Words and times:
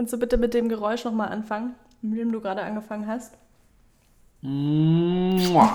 Kannst 0.00 0.14
du 0.14 0.18
bitte 0.18 0.38
mit 0.38 0.54
dem 0.54 0.70
Geräusch 0.70 1.04
nochmal 1.04 1.28
anfangen, 1.28 1.74
mit 2.00 2.18
dem 2.18 2.32
du 2.32 2.40
gerade 2.40 2.62
angefangen 2.62 3.06
hast? 3.06 3.34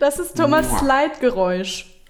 Das 0.00 0.18
ist 0.18 0.36
Thomas. 0.36 0.80
Slide-Geräusch. 0.80 2.02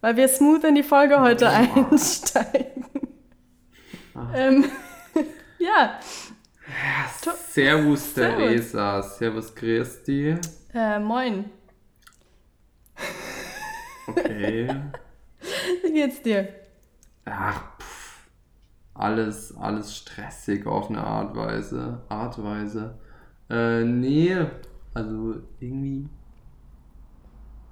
Weil 0.00 0.16
wir 0.16 0.28
smooth 0.28 0.62
in 0.62 0.76
die 0.76 0.84
Folge 0.84 1.20
heute 1.20 1.48
einsteigen. 1.48 2.84
Ah. 4.14 4.28
Ähm, 4.34 4.66
ja, 5.58 5.98
Servus, 7.48 7.52
Servus. 7.52 8.14
Theresa. 8.14 9.02
Servus, 9.02 9.52
Christi. 9.52 10.36
äh, 10.72 11.00
moin. 11.00 11.50
Okay. 14.06 14.68
Wie 15.82 15.92
geht's 15.92 16.22
dir? 16.22 16.48
Ach. 17.24 17.79
Alles, 19.00 19.56
alles 19.56 19.96
stressig 19.96 20.66
auf 20.66 20.90
eine 20.90 21.02
Art 21.02 21.34
Weise. 21.34 22.02
Artweise. 22.10 22.98
Äh, 23.48 23.84
nee. 23.84 24.36
Also 24.94 25.36
irgendwie. 25.58 26.06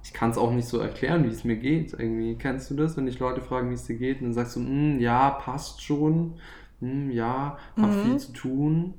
Ich 0.03 0.13
kann 0.13 0.31
es 0.31 0.37
auch 0.37 0.51
nicht 0.51 0.67
so 0.67 0.79
erklären, 0.79 1.23
wie 1.25 1.27
es 1.29 1.43
mir 1.43 1.57
geht. 1.57 1.93
Irgendwie 1.93 2.35
kennst 2.35 2.71
du 2.71 2.75
das, 2.75 2.97
wenn 2.97 3.05
dich 3.05 3.19
Leute 3.19 3.41
fragen, 3.41 3.69
wie 3.69 3.75
es 3.75 3.85
dir 3.85 3.97
geht, 3.97 4.17
und 4.19 4.23
dann 4.27 4.33
sagst 4.33 4.55
du, 4.55 4.61
"Mm, 4.61 4.99
ja, 4.99 5.29
passt 5.31 5.83
schon. 5.83 6.39
Mm, 6.79 7.11
ja, 7.11 7.57
hab 7.77 7.89
Mhm. 7.91 8.01
viel 8.03 8.17
zu 8.17 8.31
tun. 8.33 8.93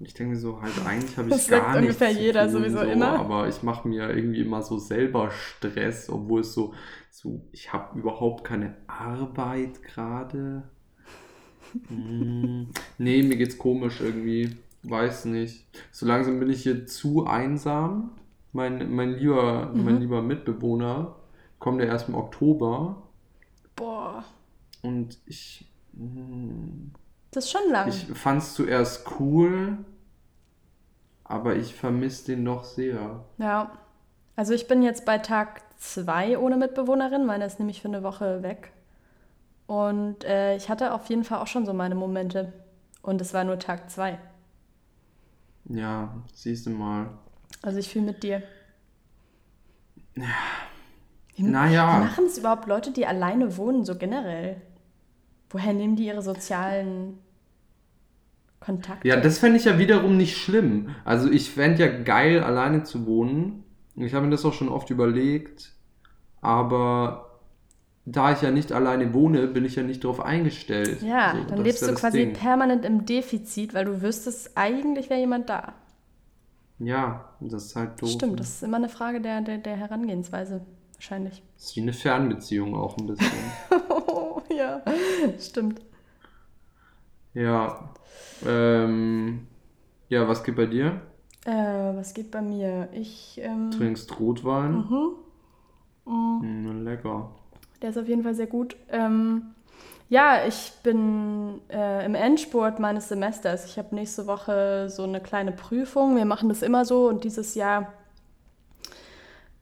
Und 0.00 0.06
ich 0.08 0.14
denke 0.14 0.32
mir 0.34 0.38
so, 0.40 0.60
halt 0.60 0.72
eigentlich 0.84 1.16
habe 1.16 1.28
ich 1.28 1.34
Das 1.34 1.48
gar 1.48 1.80
nichts 1.80 1.96
ungefähr 2.00 2.10
zu 2.16 2.20
jeder 2.22 2.40
tun, 2.46 2.50
sowieso 2.50 2.78
so, 2.78 2.84
immer. 2.84 3.18
Aber 3.20 3.46
ich 3.48 3.62
mache 3.62 3.86
mir 3.86 4.10
irgendwie 4.10 4.40
immer 4.40 4.62
so 4.62 4.78
selber 4.78 5.30
Stress, 5.30 6.08
obwohl 6.10 6.40
es 6.40 6.54
so, 6.54 6.74
so 7.10 7.42
ich 7.52 7.72
habe 7.72 7.96
überhaupt 8.00 8.42
keine 8.44 8.74
Arbeit 8.88 9.82
gerade. 9.84 10.64
Hm, 11.88 12.68
nee, 12.98 13.22
mir 13.22 13.36
geht's 13.36 13.58
komisch 13.58 14.00
irgendwie. 14.00 14.56
Weiß 14.82 15.26
nicht. 15.26 15.64
So 15.92 16.06
langsam 16.06 16.40
bin 16.40 16.50
ich 16.50 16.62
hier 16.64 16.86
zu 16.86 17.26
einsam. 17.26 18.10
Mein, 18.52 18.92
mein, 18.94 19.14
lieber, 19.14 19.66
Mhm. 19.72 19.84
mein 19.84 20.00
lieber 20.00 20.22
Mitbewohner 20.22 21.16
kommt 21.58 21.80
ja 21.80 21.86
erst 21.86 22.08
im 22.08 22.14
Oktober. 22.16 23.02
Boah, 23.76 24.24
Und 24.82 25.18
ich, 25.26 25.64
hm, 25.96 26.90
das 27.30 27.44
ist 27.44 27.50
schon 27.52 27.70
lang. 27.70 27.88
ich 27.88 28.04
fand's 28.12 28.54
zuerst 28.54 29.06
cool, 29.20 29.78
aber 31.24 31.56
ich 31.56 31.74
vermisse 31.74 32.26
den 32.34 32.42
noch 32.42 32.64
sehr. 32.64 33.24
Ja, 33.38 33.72
also 34.36 34.52
ich 34.52 34.66
bin 34.68 34.82
jetzt 34.82 35.04
bei 35.06 35.18
Tag 35.18 35.62
zwei 35.78 36.36
ohne 36.38 36.56
Mitbewohnerin. 36.56 37.24
Meine 37.24 37.46
ist 37.46 37.58
nämlich 37.58 37.80
für 37.80 37.88
eine 37.88 38.02
Woche 38.02 38.42
weg. 38.42 38.72
Und 39.72 40.24
äh, 40.24 40.54
ich 40.56 40.68
hatte 40.68 40.92
auf 40.92 41.08
jeden 41.08 41.24
Fall 41.24 41.38
auch 41.38 41.46
schon 41.46 41.64
so 41.64 41.72
meine 41.72 41.94
Momente. 41.94 42.52
Und 43.00 43.22
es 43.22 43.32
war 43.32 43.42
nur 43.44 43.58
Tag 43.58 43.90
zwei. 43.90 44.18
Ja, 45.64 46.22
siehst 46.34 46.66
du 46.66 46.70
mal. 46.70 47.18
Also 47.62 47.78
ich 47.78 47.88
fühle 47.88 48.04
mit 48.06 48.22
dir. 48.22 48.42
Wie, 51.34 51.56
wie 51.82 51.82
Naja, 51.82 51.86
machen 51.92 52.26
es 52.26 52.38
überhaupt 52.38 52.66
Leute, 52.66 52.92
die 52.92 53.06
alleine 53.06 53.56
wohnen, 53.56 53.84
so 53.84 53.96
generell? 53.96 54.60
Woher 55.50 55.72
nehmen 55.72 55.96
die 55.96 56.06
ihre 56.06 56.22
sozialen 56.22 57.18
Kontakte? 58.60 59.08
ja, 59.08 59.16
das 59.16 59.38
fände 59.38 59.58
ich 59.58 59.64
ja 59.64 59.78
wiederum 59.78 60.16
nicht 60.16 60.36
schlimm. 60.36 60.94
Also 61.04 61.30
ich 61.30 61.50
fände 61.50 61.84
ja 61.84 62.02
geil, 62.02 62.42
alleine 62.42 62.84
zu 62.84 63.06
wohnen. 63.06 63.64
Ich 63.96 64.14
habe 64.14 64.26
mir 64.26 64.30
das 64.32 64.44
auch 64.44 64.54
schon 64.54 64.68
oft 64.68 64.90
überlegt. 64.90 65.72
Aber 66.40 67.31
da 68.04 68.32
ich 68.32 68.42
ja 68.42 68.50
nicht 68.50 68.72
alleine 68.72 69.14
wohne, 69.14 69.46
bin 69.46 69.64
ich 69.64 69.76
ja 69.76 69.82
nicht 69.82 70.02
darauf 70.04 70.20
eingestellt. 70.20 71.02
Ja, 71.02 71.36
So, 71.36 71.50
dann 71.50 71.64
lebst 71.64 71.82
du 71.82 71.94
quasi 71.94 72.18
Ding. 72.18 72.32
permanent 72.32 72.84
im 72.84 73.06
Defizit, 73.06 73.74
weil 73.74 73.84
du 73.84 74.02
wüsstest, 74.02 74.52
eigentlich 74.56 75.08
wäre 75.10 75.20
jemand 75.20 75.48
da. 75.48 75.74
Ja, 76.78 77.28
das 77.40 77.66
ist 77.66 77.76
halt 77.76 78.02
doof. 78.02 78.10
Stimmt, 78.10 78.40
das 78.40 78.48
ist 78.50 78.62
immer 78.62 78.78
eine 78.78 78.88
Frage 78.88 79.20
der, 79.20 79.40
der, 79.40 79.58
der 79.58 79.76
Herangehensweise, 79.76 80.62
wahrscheinlich. 80.94 81.42
Das 81.56 81.66
ist 81.66 81.76
wie 81.76 81.82
eine 81.82 81.92
Fernbeziehung 81.92 82.74
auch 82.74 82.96
ein 82.98 83.06
bisschen. 83.06 83.28
Oh, 84.14 84.42
ja, 84.54 84.82
stimmt. 85.38 85.80
ja. 87.34 87.90
Ähm, 88.46 89.46
ja, 90.08 90.26
was 90.28 90.42
geht 90.42 90.56
bei 90.56 90.66
dir? 90.66 91.00
Äh, 91.44 91.52
was 91.52 92.14
geht 92.14 92.30
bei 92.30 92.42
mir? 92.42 92.88
Ich, 92.92 93.40
ähm, 93.42 93.70
Trinkst 93.70 94.18
Rotwein? 94.20 94.72
mhm. 94.74 95.12
Mm, 96.04 96.40
Mm, 96.42 96.84
lecker. 96.84 97.30
Der 97.82 97.90
ist 97.90 97.98
auf 97.98 98.08
jeden 98.08 98.22
Fall 98.22 98.34
sehr 98.34 98.46
gut. 98.46 98.76
Ähm, 98.90 99.54
ja, 100.08 100.46
ich 100.46 100.72
bin 100.82 101.60
äh, 101.70 102.04
im 102.04 102.14
Endspurt 102.14 102.78
meines 102.78 103.08
Semesters. 103.08 103.64
Ich 103.64 103.78
habe 103.78 103.94
nächste 103.94 104.26
Woche 104.26 104.88
so 104.90 105.04
eine 105.04 105.20
kleine 105.20 105.52
Prüfung. 105.52 106.16
Wir 106.16 106.26
machen 106.26 106.48
das 106.48 106.62
immer 106.62 106.84
so 106.84 107.08
und 107.08 107.24
dieses 107.24 107.54
Jahr 107.54 107.92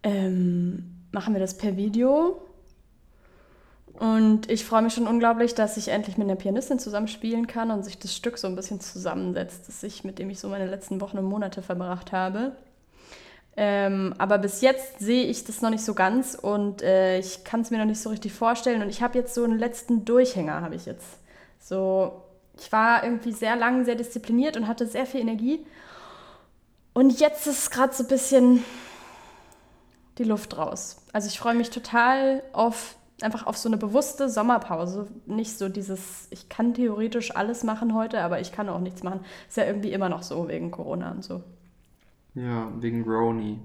ähm, 0.03 0.97
machen 1.13 1.35
wir 1.35 1.41
das 1.41 1.57
per 1.57 1.77
Video. 1.77 2.43
Und 3.95 4.51
ich 4.51 4.65
freue 4.65 4.83
mich 4.83 4.95
schon 4.95 5.07
unglaublich, 5.07 5.55
dass 5.55 5.77
ich 5.77 5.89
endlich 5.89 6.17
mit 6.17 6.27
einer 6.27 6.37
Pianistin 6.37 6.79
zusammen 6.79 7.09
spielen 7.09 7.47
kann 7.47 7.71
und 7.71 7.85
sich 7.85 7.99
das 7.99 8.17
Stück 8.17 8.39
so 8.39 8.47
ein 8.49 8.57
bisschen 8.57 8.81
zusammensetzt, 8.81 9.69
das 9.69 9.83
ich, 9.83 10.05
mit 10.05 10.19
dem 10.19 10.31
ich 10.31 10.41
so 10.41 10.49
meine 10.49 10.67
letzten 10.67 11.01
Wochen 11.01 11.19
und 11.19 11.27
Monate 11.27 11.61
verbracht 11.61 12.11
habe. 12.11 12.57
Ähm, 13.57 14.15
aber 14.19 14.39
bis 14.39 14.61
jetzt 14.61 15.01
sehe 15.01 15.25
ich 15.25 15.45
das 15.45 15.61
noch 15.61 15.71
nicht 15.71 15.85
so 15.85 15.95
ganz 15.95 16.35
und 16.35 16.83
äh, 16.83 17.19
ich 17.19 17.45
kann 17.45 17.61
es 17.61 17.71
mir 17.71 17.79
noch 17.79 17.85
nicht 17.85 18.01
so 18.01 18.11
richtig 18.11 18.33
vorstellen. 18.33 18.83
Und 18.83 18.89
ich 18.89 19.03
habe 19.03 19.19
jetzt 19.19 19.35
so 19.35 19.45
einen 19.45 19.59
letzten 19.59 20.05
Durchhänger, 20.05 20.61
habe 20.61 20.77
ich 20.77 20.87
jetzt. 20.87 21.19
So, 21.59 22.23
ich 22.59 22.71
war 22.73 23.05
irgendwie 23.05 23.33
sehr 23.33 23.57
lang, 23.57 23.85
sehr 23.85 23.97
diszipliniert 23.97 24.57
und 24.57 24.67
hatte 24.67 24.87
sehr 24.87 25.07
viel 25.07 25.21
Energie. 25.21 25.67
Und 26.93 27.21
jetzt 27.21 27.47
ist 27.47 27.71
gerade 27.71 27.93
so 27.93 28.05
ein 28.05 28.09
bisschen 28.09 28.65
die 30.19 30.25
Luft 30.25 30.57
raus. 30.57 30.99
Also 31.13 31.29
ich 31.29 31.39
freue 31.39 31.55
mich 31.55 31.71
total 31.71 32.43
auf 32.53 32.97
einfach 33.23 33.47
auf 33.47 33.57
so 33.59 33.69
eine 33.69 33.77
bewusste 33.77 34.29
Sommerpause. 34.29 35.09
Nicht 35.27 35.59
so 35.59 35.69
dieses, 35.69 36.29
ich 36.31 36.49
kann 36.49 36.75
theoretisch 36.75 37.37
alles 37.37 37.65
machen 37.65 37.95
heute, 37.95 38.21
aber 38.21 38.41
ich 38.41 38.53
kann 38.53 38.69
auch 38.69 38.81
nichts 38.81 39.03
machen. 39.03 39.21
Ist 39.49 39.57
ja 39.57 39.65
irgendwie 39.65 39.93
immer 39.93 40.09
noch 40.09 40.23
so 40.23 40.49
wegen 40.49 40.71
Corona 40.71 41.11
und 41.11 41.25
so. 41.25 41.43
Ja, 42.35 42.71
wegen 42.79 43.03
Roni. 43.05 43.59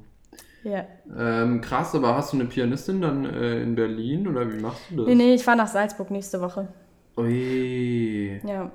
Ja. 0.63 0.85
Ähm, 1.15 1.61
krass, 1.61 1.93
aber 1.93 2.15
hast 2.15 2.33
du 2.33 2.37
eine 2.37 2.45
Pianistin 2.45 2.99
dann 3.01 3.25
äh, 3.25 3.61
in 3.61 3.75
Berlin 3.75 4.27
oder 4.27 4.51
wie 4.51 4.59
machst 4.59 4.81
du 4.89 4.97
das? 4.97 5.07
Nee, 5.07 5.15
nee, 5.15 5.33
ich 5.35 5.43
fahre 5.43 5.57
nach 5.57 5.67
Salzburg 5.67 6.09
nächste 6.09 6.41
Woche. 6.41 6.67
Ui. 7.17 8.41
Ja. 8.43 8.71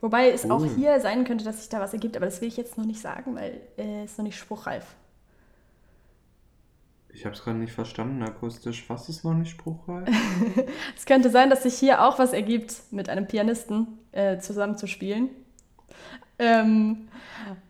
Wobei 0.00 0.30
es 0.30 0.50
auch 0.50 0.60
Cool. 0.60 0.68
hier 0.76 1.00
sein 1.00 1.24
könnte, 1.24 1.44
dass 1.44 1.60
sich 1.60 1.68
da 1.70 1.80
was 1.80 1.92
ergibt, 1.94 2.16
aber 2.16 2.26
das 2.26 2.40
will 2.40 2.48
ich 2.48 2.56
jetzt 2.56 2.76
noch 2.76 2.84
nicht 2.84 3.00
sagen, 3.00 3.34
weil 3.36 3.60
äh, 3.78 4.04
es 4.04 4.18
noch 4.18 4.24
nicht 4.24 4.36
spruchreif. 4.36 4.84
Ich 7.14 7.24
habe 7.24 7.34
es 7.34 7.42
gerade 7.42 7.58
nicht 7.58 7.72
verstanden 7.72 8.22
akustisch. 8.22 8.84
Was 8.88 9.08
ist 9.08 9.22
noch 9.24 9.34
nicht 9.34 9.50
spruchreif? 9.50 10.08
Es 10.96 11.06
könnte 11.06 11.30
sein, 11.30 11.50
dass 11.50 11.62
sich 11.62 11.74
hier 11.74 12.02
auch 12.04 12.18
was 12.18 12.32
ergibt, 12.32 12.74
mit 12.90 13.08
einem 13.08 13.26
Pianisten 13.26 13.86
äh, 14.12 14.38
zusammen 14.38 14.76
zu 14.76 14.86
spielen. 14.86 15.28
Ähm, 16.38 17.08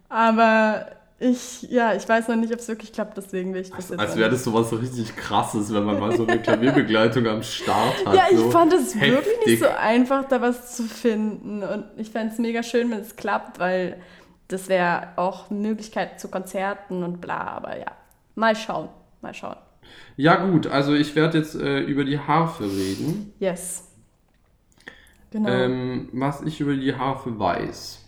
aber 0.08 0.86
ich, 1.22 1.62
ja, 1.70 1.94
ich 1.94 2.08
weiß 2.08 2.28
noch 2.28 2.36
nicht, 2.36 2.52
ob 2.52 2.58
es 2.58 2.68
wirklich 2.68 2.92
klappt, 2.92 3.16
deswegen 3.16 3.54
will 3.54 3.62
ich 3.62 3.70
das 3.70 3.90
jetzt 3.90 4.00
Als 4.00 4.16
wäre 4.16 4.30
das 4.30 4.44
sowas 4.44 4.70
so 4.70 4.76
richtig 4.76 5.14
krasses, 5.16 5.72
wenn 5.72 5.84
man 5.84 6.00
mal 6.00 6.16
so 6.16 6.26
eine 6.26 6.40
Klavierbegleitung 6.40 7.26
am 7.26 7.42
Start 7.42 8.04
hat. 8.04 8.14
Ja, 8.14 8.24
ich 8.30 8.38
so 8.38 8.50
fand 8.50 8.72
es 8.72 9.00
wirklich 9.00 9.46
nicht 9.46 9.60
so 9.60 9.68
einfach, 9.68 10.24
da 10.24 10.40
was 10.40 10.74
zu 10.76 10.82
finden. 10.82 11.62
Und 11.62 11.84
ich 11.96 12.10
fände 12.10 12.32
es 12.32 12.38
mega 12.38 12.62
schön, 12.62 12.90
wenn 12.90 13.00
es 13.00 13.16
klappt, 13.16 13.58
weil 13.58 14.00
das 14.48 14.68
wäre 14.68 15.08
auch 15.16 15.50
eine 15.50 15.60
Möglichkeit 15.60 16.20
zu 16.20 16.28
Konzerten 16.28 17.02
und 17.04 17.20
bla. 17.20 17.38
Aber 17.38 17.78
ja, 17.78 17.92
mal 18.34 18.56
schauen, 18.56 18.88
mal 19.20 19.34
schauen. 19.34 19.56
Ja 20.16 20.36
gut, 20.36 20.66
also 20.66 20.94
ich 20.94 21.14
werde 21.14 21.38
jetzt 21.38 21.54
äh, 21.54 21.80
über 21.80 22.04
die 22.04 22.18
Harfe 22.18 22.64
reden. 22.64 23.32
Yes. 23.38 23.88
Genau. 25.30 25.48
Ähm, 25.48 26.08
was 26.12 26.42
ich 26.42 26.60
über 26.60 26.74
die 26.74 26.94
Harfe 26.94 27.38
weiß. 27.38 28.04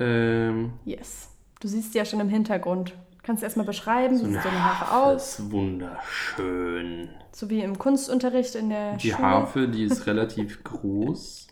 Ähm, 0.00 0.72
yes. 0.84 1.31
Du 1.62 1.68
siehst 1.68 1.92
sie 1.92 1.98
ja 1.98 2.04
schon 2.04 2.18
im 2.20 2.28
Hintergrund. 2.28 2.92
Kannst 3.22 3.42
du 3.42 3.44
erstmal 3.44 3.66
beschreiben, 3.66 4.18
so 4.18 4.26
wie 4.26 4.32
sieht 4.32 4.42
so 4.42 4.48
eine 4.48 4.64
Harfe 4.64 4.92
aus? 4.92 5.38
ist 5.38 5.52
wunderschön. 5.52 7.08
So 7.30 7.48
wie 7.50 7.60
im 7.60 7.78
Kunstunterricht 7.78 8.56
in 8.56 8.70
der 8.70 8.96
Die 8.96 9.10
Schule. 9.12 9.22
Harfe, 9.22 9.68
die 9.68 9.84
ist 9.84 10.06
relativ 10.08 10.64
groß 10.64 11.46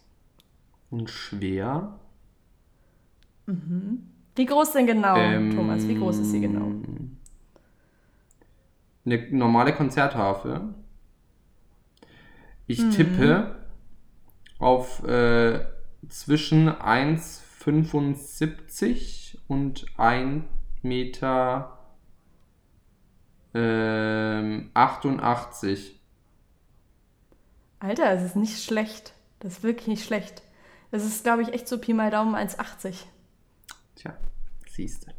und 0.91 1.09
schwer. 1.11 1.97
Wie 4.35 4.47
groß 4.47 4.73
denn 4.73 4.87
genau, 4.87 5.17
Ähm, 5.17 5.55
Thomas? 5.55 5.87
Wie 5.87 5.95
groß 5.95 6.19
ist 6.19 6.33
sie 6.33 6.41
genau? 6.41 6.73
Eine 9.07 9.29
normale 9.31 9.73
Konzertharfe. 9.73 10.75
Ich 12.67 12.83
Mhm. 12.83 12.91
tippe 12.91 13.55
auf 14.59 15.05
äh, 15.07 15.61
zwischen 16.09 16.69
1,75 16.69 19.30
und 19.51 19.85
1 19.99 20.45
Meter 20.83 21.77
ähm, 23.53 24.71
88. 24.75 26.01
Alter, 27.81 28.11
es 28.13 28.23
ist 28.23 28.37
nicht 28.37 28.63
schlecht. 28.63 29.13
Das 29.41 29.55
ist 29.55 29.63
wirklich 29.63 29.89
nicht 29.89 30.05
schlecht. 30.05 30.43
Das 30.91 31.05
ist, 31.05 31.25
glaube 31.25 31.43
ich, 31.43 31.53
echt 31.53 31.67
so 31.69 31.79
Pi 31.79 31.95
mal 31.95 32.11
Daumen 32.11 32.35
1,80. 32.35 32.95
Tja, 33.97 34.17
siehst 34.69 35.07
du. 35.07 35.13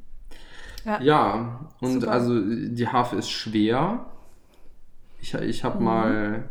Ja. 0.86 1.02
Ja, 1.02 1.70
und 1.80 2.02
Super. 2.02 2.12
also 2.12 2.40
die 2.40 2.88
Harfe 2.88 3.16
ist 3.18 3.30
schwer. 3.30 4.06
Ich, 5.20 5.34
ich 5.34 5.64
habe 5.64 5.80
Mhm. 5.80 5.84
mal, 5.86 6.50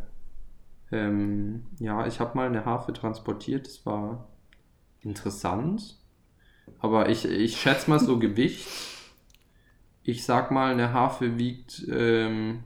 ähm, 0.92 1.66
ja, 1.78 2.06
ich 2.06 2.20
habe 2.20 2.36
mal 2.36 2.46
eine 2.48 2.64
Harfe 2.64 2.92
transportiert. 2.92 3.66
Das 3.66 3.86
war 3.86 4.28
interessant. 5.00 5.99
Aber 6.80 7.08
ich, 7.08 7.24
ich 7.24 7.60
schätze 7.60 7.90
mal 7.90 8.00
so 8.00 8.18
Gewicht. 8.18 8.66
Ich 10.02 10.24
sag 10.24 10.50
mal, 10.50 10.72
eine 10.72 10.92
Harfe 10.92 11.38
wiegt 11.38 11.84
ähm, 11.90 12.64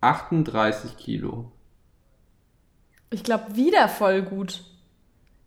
38 0.00 0.96
Kilo. 0.96 1.50
Ich 3.10 3.24
glaube, 3.24 3.56
wieder 3.56 3.88
voll 3.88 4.22
gut. 4.22 4.62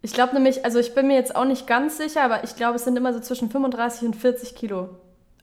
Ich 0.01 0.11
glaube 0.13 0.33
nämlich, 0.33 0.65
also 0.65 0.79
ich 0.79 0.93
bin 0.93 1.07
mir 1.07 1.15
jetzt 1.15 1.35
auch 1.35 1.45
nicht 1.45 1.65
ganz 1.65 1.97
sicher, 1.97 2.23
aber 2.23 2.43
ich 2.43 2.57
glaube, 2.57 2.75
es 2.75 2.83
sind 2.83 2.97
immer 2.97 3.13
so 3.13 3.21
zwischen 3.21 3.49
35 3.49 4.05
und 4.05 4.15
40 4.17 4.53
Kilo. 4.53 4.89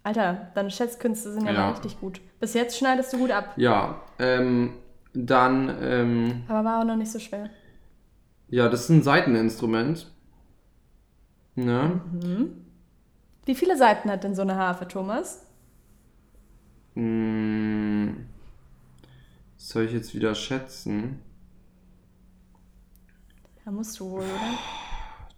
Alter, 0.02 0.50
deine 0.54 0.70
Schätzkünste 0.70 1.32
sind 1.32 1.46
ja, 1.46 1.52
Ja. 1.52 1.70
richtig 1.70 1.98
gut. 1.98 2.20
Bis 2.40 2.54
jetzt 2.54 2.76
schneidest 2.78 3.12
du 3.12 3.18
gut 3.18 3.30
ab. 3.30 3.54
Ja, 3.56 4.02
ähm, 4.18 4.74
dann, 5.14 5.74
ähm, 5.80 6.42
Aber 6.48 6.64
war 6.64 6.80
auch 6.80 6.84
noch 6.84 6.96
nicht 6.96 7.10
so 7.10 7.18
schwer. 7.18 7.48
Ja, 8.50 8.68
das 8.68 8.82
ist 8.84 8.90
ein 8.90 9.02
Seiteninstrument. 9.02 10.10
Ne? 11.54 12.00
Wie 13.44 13.54
viele 13.54 13.76
Seiten 13.76 14.10
hat 14.10 14.24
denn 14.24 14.34
so 14.34 14.42
eine 14.42 14.56
Harfe, 14.56 14.86
Thomas? 14.86 15.46
Hm, 16.94 18.26
soll 19.56 19.84
ich 19.84 19.92
jetzt 19.92 20.14
wieder 20.14 20.34
schätzen? 20.34 21.20
Da 23.64 23.70
musst 23.70 23.98
du 24.00 24.10
wohl, 24.10 24.22
oder? 24.22 24.58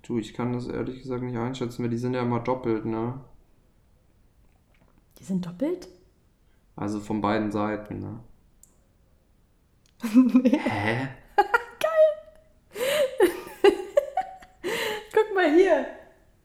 Du, 0.03 0.19
ich 0.19 0.33
kann 0.33 0.53
das 0.53 0.67
ehrlich 0.67 1.03
gesagt 1.03 1.23
nicht 1.23 1.37
einschätzen, 1.37 1.83
weil 1.83 1.91
die 1.91 1.99
sind 1.99 2.15
ja 2.15 2.23
immer 2.23 2.41
doppelt, 2.41 2.85
ne? 2.85 3.21
Die 5.19 5.25
sind 5.25 5.45
doppelt? 5.47 5.89
Also 6.75 6.99
von 7.01 7.21
beiden 7.21 7.53
Seiten, 7.53 8.01
ne? 8.01 8.21
Hä? 10.65 11.09
Guck 15.13 15.35
mal 15.35 15.55
hier. 15.55 15.87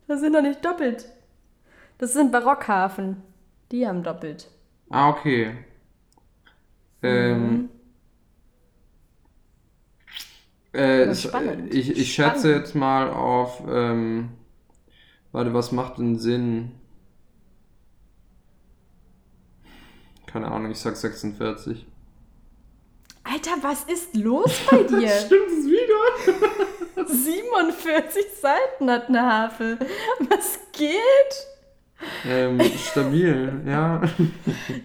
Das 0.08 0.20
sind 0.22 0.34
doch 0.34 0.42
nicht 0.42 0.64
doppelt. 0.64 1.06
Das 1.98 2.14
sind 2.14 2.32
Barockhafen. 2.32 3.22
Die 3.72 3.88
haben 3.88 4.04
doppelt. 4.04 4.50
Ah, 4.90 5.10
okay. 5.10 5.58
Ähm. 7.02 7.70
Äh, 10.74 11.04
Aber 11.04 11.12
es- 11.12 11.24
spannend. 11.24 11.74
ich, 11.74 11.90
ich 11.98 12.14
schätze 12.14 12.40
Spannend. 12.50 12.58
jetzt 12.68 12.76
mal 12.76 13.10
auf. 13.10 13.64
Ähm, 13.68 14.30
warte, 15.32 15.54
was 15.54 15.72
macht 15.72 15.98
denn 15.98 16.18
Sinn? 16.20 16.72
Keine 20.28 20.52
Ahnung, 20.52 20.72
ich 20.72 20.80
sag 20.80 20.96
46. 20.96 21.86
Alter, 23.38 23.62
was 23.62 23.84
ist 23.84 24.16
los 24.16 24.52
bei 24.70 24.78
dir? 24.84 25.10
Stimmt 25.10 25.50
es 25.50 25.66
wieder? 25.68 27.06
47 27.08 28.26
Seiten 28.42 28.90
hat 28.90 29.10
eine 29.10 29.22
Harfe. 29.22 29.78
Was 30.30 30.60
geht? 30.72 30.92
ähm, 32.28 32.60
stabil, 32.78 33.52
ja. 33.68 34.02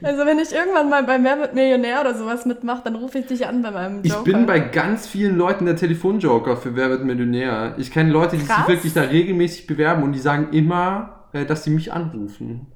Also 0.02 0.24
wenn 0.26 0.38
ich 0.38 0.52
irgendwann 0.52 0.88
mal 0.90 1.02
bei 1.04 1.22
Wer 1.22 1.38
wird 1.40 1.54
Millionär 1.54 2.00
oder 2.00 2.14
sowas 2.14 2.46
mitmache, 2.46 2.82
dann 2.84 2.94
rufe 2.96 3.18
ich 3.18 3.26
dich 3.26 3.46
an 3.46 3.62
bei 3.62 3.70
meinem 3.70 4.00
Ich 4.02 4.10
Joker. 4.10 4.24
bin 4.24 4.46
bei 4.46 4.60
ganz 4.60 5.06
vielen 5.06 5.36
Leuten 5.36 5.66
der 5.66 5.76
Telefonjoker 5.76 6.56
für 6.56 6.74
Wer 6.74 6.88
wird 6.90 7.04
Millionär. 7.04 7.74
Ich 7.78 7.90
kenne 7.90 8.10
Leute, 8.12 8.36
die 8.36 8.42
sich 8.42 8.50
Krass. 8.50 8.68
wirklich 8.68 8.92
da 8.94 9.02
regelmäßig 9.02 9.66
bewerben 9.66 10.02
und 10.02 10.12
die 10.12 10.20
sagen 10.20 10.48
immer, 10.52 11.26
äh, 11.32 11.44
dass 11.44 11.64
sie 11.64 11.70
mich 11.70 11.92
anrufen. 11.92 12.66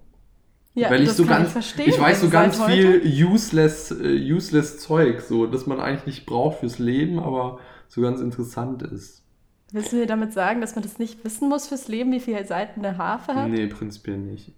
Ja, 0.76 0.90
Weil 0.90 1.02
ich 1.02 1.10
so 1.12 1.24
ganz, 1.24 1.56
ich, 1.56 1.88
ich 1.88 1.98
weiß 2.00 2.20
so 2.20 2.28
ganz 2.28 2.60
heute. 2.60 3.00
viel 3.00 3.24
useless, 3.26 3.90
äh, 3.90 4.32
useless 4.32 4.78
Zeug, 4.78 5.20
so, 5.22 5.46
dass 5.46 5.66
man 5.66 5.80
eigentlich 5.80 6.06
nicht 6.06 6.26
braucht 6.26 6.58
fürs 6.60 6.78
Leben, 6.78 7.18
aber 7.18 7.58
so 7.88 8.00
ganz 8.02 8.20
interessant 8.20 8.82
ist. 8.82 9.22
Willst 9.72 9.90
du 9.92 9.96
mir 9.96 10.06
damit 10.06 10.32
sagen, 10.32 10.60
dass 10.60 10.76
man 10.76 10.82
das 10.84 10.98
nicht 11.00 11.24
wissen 11.24 11.48
muss 11.48 11.66
fürs 11.66 11.88
Leben, 11.88 12.12
wie 12.12 12.20
viele 12.20 12.44
Seiten 12.46 12.84
eine 12.84 12.98
Harfe 12.98 13.34
hat? 13.34 13.48
Nee, 13.48 13.66
prinzipiell 13.66 14.18
nicht. 14.18 14.52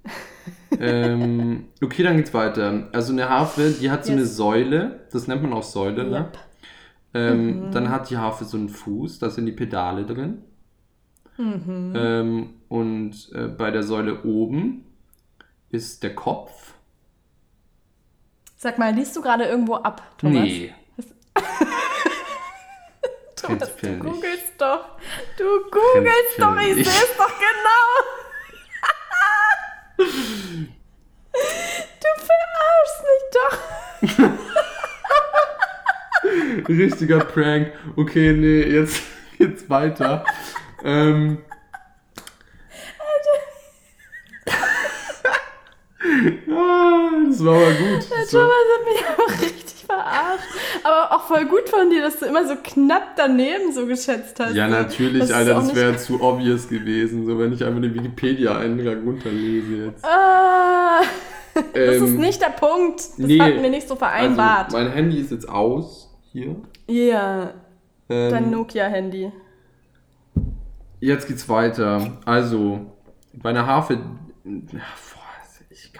ähm, 0.78 1.64
okay, 1.82 2.02
dann 2.02 2.16
geht's 2.16 2.34
weiter. 2.34 2.88
Also 2.92 3.12
eine 3.12 3.28
Harfe, 3.28 3.74
die 3.80 3.90
hat 3.90 4.04
so 4.04 4.12
Yes. 4.12 4.18
eine 4.20 4.26
Säule, 4.26 5.00
das 5.12 5.26
nennt 5.26 5.42
man 5.42 5.52
auch 5.52 5.62
Säule, 5.62 6.04
ne? 6.04 6.16
Yep. 6.18 6.38
Ähm, 7.14 7.68
Mhm. 7.68 7.72
Dann 7.72 7.88
hat 7.88 8.10
die 8.10 8.18
Harfe 8.18 8.44
so 8.44 8.58
einen 8.58 8.68
Fuß, 8.68 9.18
da 9.18 9.30
sind 9.30 9.46
die 9.46 9.52
Pedale 9.52 10.04
drin. 10.04 10.38
Mhm. 11.38 11.92
Ähm, 11.96 12.50
und 12.68 13.30
äh, 13.34 13.46
bei 13.48 13.70
der 13.70 13.82
Säule 13.84 14.24
oben 14.24 14.84
ist 15.70 16.02
der 16.02 16.14
Kopf. 16.14 16.74
Sag 18.56 18.78
mal, 18.78 18.92
liest 18.92 19.14
du 19.16 19.22
gerade 19.22 19.44
irgendwo 19.44 19.76
ab, 19.76 20.02
Thomas? 20.18 20.42
Nee. 20.42 20.74
Thomas, 23.36 23.76
du 23.76 23.86
nicht. 23.88 24.00
googelst 24.00 24.52
doch. 24.58 24.84
Du 25.36 25.44
googelst 25.70 26.36
Prinzipiell 26.36 26.38
doch, 26.38 26.56
ich 26.60 26.74
sehe 26.74 27.04
es 27.04 27.16
doch 27.16 27.32
genau. 27.38 27.84
du 32.00 32.08
verarschst 32.26 33.02
mich 33.04 33.24
doch. 33.38 33.56
Richtiger 36.68 37.20
Prank. 37.20 37.72
Okay, 37.96 38.32
nee, 38.32 38.62
jetzt 38.62 39.00
geht's 39.38 39.68
weiter. 39.70 40.24
ähm. 40.82 41.38
Ah, 46.50 47.10
das 47.28 47.44
war 47.44 47.54
aber 47.54 47.72
gut. 47.72 48.06
Das 48.10 48.34
war, 48.34 48.40
Thomas 48.42 48.66
hat 48.74 48.84
mich 48.86 49.04
auch 49.18 49.42
richtig 49.42 49.84
verarscht. 49.86 50.48
Aber 50.84 51.14
auch 51.16 51.22
voll 51.26 51.44
gut 51.46 51.68
von 51.68 51.90
dir, 51.90 52.02
dass 52.02 52.18
du 52.18 52.26
immer 52.26 52.46
so 52.46 52.54
knapp 52.62 53.16
daneben 53.16 53.72
so 53.72 53.86
geschätzt 53.86 54.38
hast. 54.40 54.54
ja, 54.54 54.68
natürlich, 54.68 55.20
Das 55.20 55.32
Alter, 55.32 55.54
das 55.54 55.74
wäre 55.74 55.96
zu 55.98 56.20
obvious 56.22 56.68
gewesen, 56.68 57.26
so 57.26 57.38
wenn 57.38 57.52
ich 57.52 57.64
einfach 57.64 57.80
den 57.80 57.94
Wikipedia-Eintrag 57.94 58.98
runterlese 59.04 59.86
jetzt. 59.86 60.04
Ah, 60.04 61.00
das 61.54 61.96
ist 61.96 62.02
Ähm, 62.02 62.16
nicht 62.18 62.40
der 62.40 62.50
Punkt. 62.50 62.98
Das 63.00 63.18
nee, 63.18 63.38
hatten 63.40 63.62
wir 63.62 63.70
nicht 63.70 63.88
so 63.88 63.96
vereinbart. 63.96 64.66
Also, 64.66 64.76
mein 64.78 64.90
Handy 64.92 65.18
ist 65.18 65.30
jetzt 65.32 65.48
aus 65.48 66.10
hier. 66.32 66.56
Ja, 66.88 67.52
Ähm, 68.08 68.30
dein 68.30 68.50
Nokia-Handy. 68.50 69.32
Jetzt 71.00 71.28
geht's 71.28 71.48
weiter. 71.48 72.18
Also, 72.24 72.80
bei 73.32 73.50
einer 73.50 73.66
Harfe. 73.66 73.98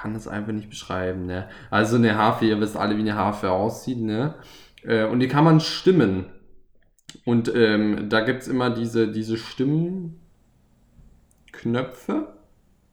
Kann 0.01 0.15
das 0.15 0.29
einfach 0.29 0.53
nicht 0.53 0.71
beschreiben, 0.71 1.27
ne? 1.27 1.49
Also 1.71 1.97
eine 1.97 2.17
Harfe, 2.17 2.47
ihr 2.47 2.61
wisst 2.61 2.77
alle, 2.77 2.97
wie 2.97 3.01
eine 3.01 3.17
Harfe 3.17 3.51
aussieht, 3.51 3.99
ne? 4.01 4.35
Äh, 4.85 5.05
Und 5.07 5.21
die 5.21 5.29
kann 5.29 5.45
man 5.45 5.61
stimmen. 5.61 6.27
Und 7.25 7.53
ähm, 7.55 8.09
da 8.09 8.21
gibt's 8.21 8.49
immer 8.49 8.71
diese, 8.71 9.09
diese 9.11 9.37
Stimmknöpfe. 9.39 10.19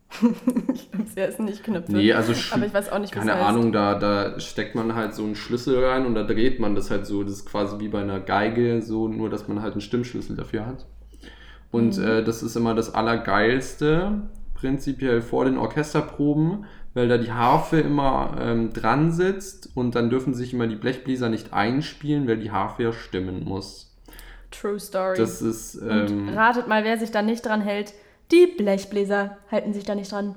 Ich 0.73 0.91
glaube, 0.91 1.09
sie 1.13 1.21
heißen 1.21 1.43
nicht 1.45 1.63
Knöpfe. 1.63 1.91
Nee, 1.91 2.13
also 2.13 2.33
Aber 2.51 2.65
ich 2.65 2.73
weiß 2.73 2.89
auch 2.91 2.99
nicht, 2.99 3.11
keine 3.13 3.31
es 3.31 3.37
heißt. 3.37 3.49
Ahnung, 3.49 3.71
da, 3.73 3.95
da 3.99 4.39
steckt 4.39 4.75
man 4.75 4.95
halt 4.95 5.13
so 5.13 5.23
einen 5.23 5.35
Schlüssel 5.35 5.83
rein 5.83 6.05
und 6.05 6.15
da 6.15 6.23
dreht 6.23 6.59
man 6.59 6.75
das 6.75 6.89
halt 6.89 7.05
so. 7.05 7.23
Das 7.23 7.33
ist 7.33 7.45
quasi 7.45 7.79
wie 7.79 7.89
bei 7.89 8.01
einer 8.01 8.19
Geige, 8.19 8.81
so 8.81 9.07
nur, 9.07 9.29
dass 9.29 9.47
man 9.47 9.61
halt 9.61 9.73
einen 9.73 9.81
Stimmschlüssel 9.81 10.35
dafür 10.37 10.65
hat. 10.65 10.85
Und 11.71 11.97
Mhm. 11.97 12.03
äh, 12.03 12.23
das 12.23 12.43
ist 12.43 12.55
immer 12.55 12.75
das 12.75 12.93
Allergeilste, 12.95 14.21
prinzipiell 14.53 15.21
vor 15.21 15.45
den 15.45 15.57
Orchesterproben, 15.57 16.65
weil 16.95 17.07
da 17.07 17.17
die 17.19 17.31
Harfe 17.31 17.79
immer 17.79 18.35
ähm, 18.39 18.73
dran 18.73 19.11
sitzt 19.11 19.69
und 19.75 19.93
dann 19.93 20.09
dürfen 20.09 20.33
sich 20.33 20.53
immer 20.53 20.65
die 20.65 20.75
Blechbläser 20.77 21.29
nicht 21.29 21.53
einspielen, 21.53 22.27
weil 22.27 22.37
die 22.37 22.49
Harfe 22.51 22.83
ja 22.83 22.93
stimmen 22.93 23.43
muss. 23.45 23.95
True 24.49 24.79
Story. 24.79 25.17
Das 25.17 25.41
ist. 25.43 25.75
Und 25.75 25.89
Ähm, 26.09 26.29
ratet 26.29 26.67
mal, 26.67 26.83
wer 26.83 26.97
sich 26.97 27.11
da 27.11 27.21
nicht 27.21 27.45
dran 27.45 27.61
hält. 27.61 27.93
Die 28.31 28.47
Blechbläser 28.47 29.37
halten 29.51 29.73
sich 29.73 29.83
da 29.83 29.93
nicht 29.93 30.11
dran. 30.11 30.35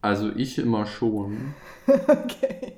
also 0.00 0.30
ich 0.34 0.58
immer 0.58 0.86
schon. 0.86 1.54
Okay. 2.06 2.74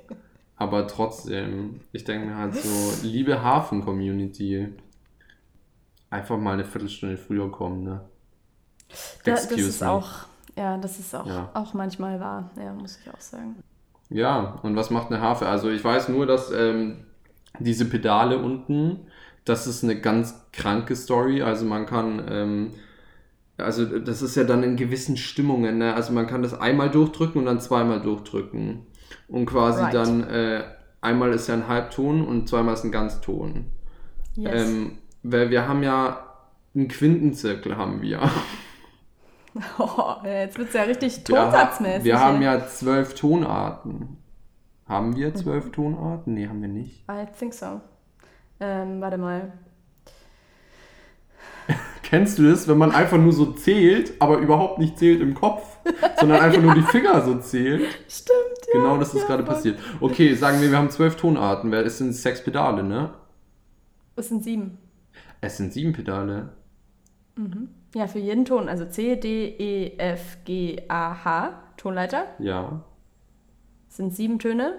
Aber 0.55 0.87
trotzdem, 0.87 1.81
ich 1.91 2.03
denke 2.05 2.27
mir 2.27 2.37
halt 2.37 2.55
so, 2.55 2.93
liebe 3.05 3.41
Hafen-Community, 3.43 4.69
einfach 6.09 6.37
mal 6.37 6.53
eine 6.53 6.63
Viertelstunde 6.65 7.17
früher 7.17 7.51
kommen, 7.51 7.83
ne? 7.83 8.01
Da, 9.25 9.31
das 9.31 9.45
Excuse 9.45 9.67
ist 9.69 9.81
me. 9.81 9.89
auch, 9.89 10.27
ja, 10.57 10.77
das 10.77 10.99
ist 10.99 11.15
auch, 11.15 11.25
Ja. 11.25 11.49
auch 11.53 11.73
manchmal 11.73 12.19
wahr. 12.19 12.51
Ja, 12.57 12.73
muss 12.73 12.99
ich 13.03 13.11
auch 13.13 13.19
sagen. 13.19 13.55
Ja, 14.09 14.59
und 14.63 14.75
was 14.75 14.89
macht 14.89 15.11
eine 15.11 15.21
Harfe? 15.21 15.47
Also 15.47 15.69
ich 15.69 15.83
weiß 15.83 16.09
nur, 16.09 16.25
dass 16.25 16.51
ähm, 16.51 17.05
diese 17.59 17.85
Pedale 17.85 18.37
unten, 18.39 18.99
das 19.45 19.67
ist 19.67 19.83
eine 19.83 19.99
ganz 19.99 20.47
kranke 20.51 20.95
Story. 20.95 21.41
Also 21.41 21.65
man 21.65 21.85
kann, 21.85 22.21
ähm, 22.29 22.71
also 23.57 23.85
das 23.99 24.21
ist 24.21 24.35
ja 24.35 24.43
dann 24.43 24.63
in 24.63 24.75
gewissen 24.75 25.17
Stimmungen, 25.17 25.77
ne? 25.77 25.93
Also 25.93 26.11
man 26.13 26.27
kann 26.27 26.41
das 26.43 26.59
einmal 26.59 26.89
durchdrücken 26.89 27.39
und 27.39 27.45
dann 27.45 27.59
zweimal 27.61 28.01
durchdrücken. 28.01 28.85
Und 29.27 29.45
quasi 29.45 29.81
Right. 29.81 29.93
dann 29.93 30.23
äh, 30.23 30.63
einmal 30.99 31.31
ist 31.31 31.47
ja 31.47 31.53
ein 31.55 31.67
Halbton 31.67 32.25
und 32.25 32.49
zweimal 32.49 32.73
ist 32.73 32.83
ein 32.83 32.91
Ganzton. 32.91 33.65
Yes. 34.35 34.69
Ähm, 34.69 34.97
weil 35.23 35.49
wir 35.51 35.67
haben 35.67 35.83
ja 35.83 36.25
einen 36.75 36.87
Quintenzirkel 36.87 37.77
haben 37.77 38.01
wir. 38.01 38.19
oh, 39.79 40.15
jetzt 40.23 40.57
wird 40.57 40.69
es 40.69 40.73
ja 40.73 40.83
richtig 40.83 41.17
Wir, 41.27 41.35
tonsatzmäßig. 41.35 42.03
wir 42.05 42.19
haben 42.19 42.37
hier. 42.39 42.53
ja 42.53 42.67
zwölf 42.67 43.13
Tonarten. 43.15 44.17
Haben 44.87 45.15
wir 45.15 45.33
zwölf 45.35 45.71
Tonarten? 45.71 46.33
Nee, 46.33 46.47
haben 46.47 46.61
wir 46.61 46.69
nicht. 46.69 47.03
I 47.09 47.25
think 47.37 47.53
so. 47.53 47.81
Ähm, 48.59 49.01
warte 49.01 49.17
mal. 49.17 49.53
Kennst 52.03 52.39
du 52.39 52.49
das, 52.49 52.67
wenn 52.67 52.77
man 52.77 52.91
einfach 52.91 53.17
nur 53.17 53.31
so 53.31 53.51
zählt, 53.53 54.13
aber 54.19 54.37
überhaupt 54.39 54.79
nicht 54.79 54.97
zählt 54.97 55.21
im 55.21 55.33
Kopf, 55.33 55.77
sondern 56.19 56.41
einfach 56.41 56.61
nur 56.61 56.73
die 56.75 56.81
Finger 56.81 57.21
so 57.21 57.35
zählt? 57.39 57.83
Stimmt, 58.07 58.67
ja. 58.67 58.79
Genau 58.79 58.97
das 58.97 59.13
ist 59.13 59.21
ja, 59.21 59.27
gerade 59.27 59.43
passiert. 59.43 59.79
Okay, 59.99 60.33
sagen 60.35 60.61
wir, 60.61 60.71
wir 60.71 60.77
haben 60.77 60.89
zwölf 60.89 61.15
Tonarten. 61.15 61.71
Es 61.73 61.97
sind 61.97 62.13
sechs 62.13 62.43
Pedale, 62.43 62.83
ne? 62.83 63.13
Es 64.15 64.29
sind 64.29 64.43
sieben. 64.43 64.77
Es 65.39 65.57
sind 65.57 65.73
sieben 65.73 65.93
Pedale. 65.93 66.49
Ja, 67.95 68.07
für 68.07 68.19
jeden 68.19 68.45
Ton. 68.45 68.69
Also 68.69 68.85
C, 68.85 69.15
D, 69.15 69.47
E, 69.47 69.97
F, 69.97 70.37
G, 70.45 70.83
A, 70.87 71.23
H. 71.25 71.53
Tonleiter. 71.77 72.25
Ja. 72.39 72.81
sind 73.89 74.13
sieben 74.13 74.37
Töne. 74.39 74.75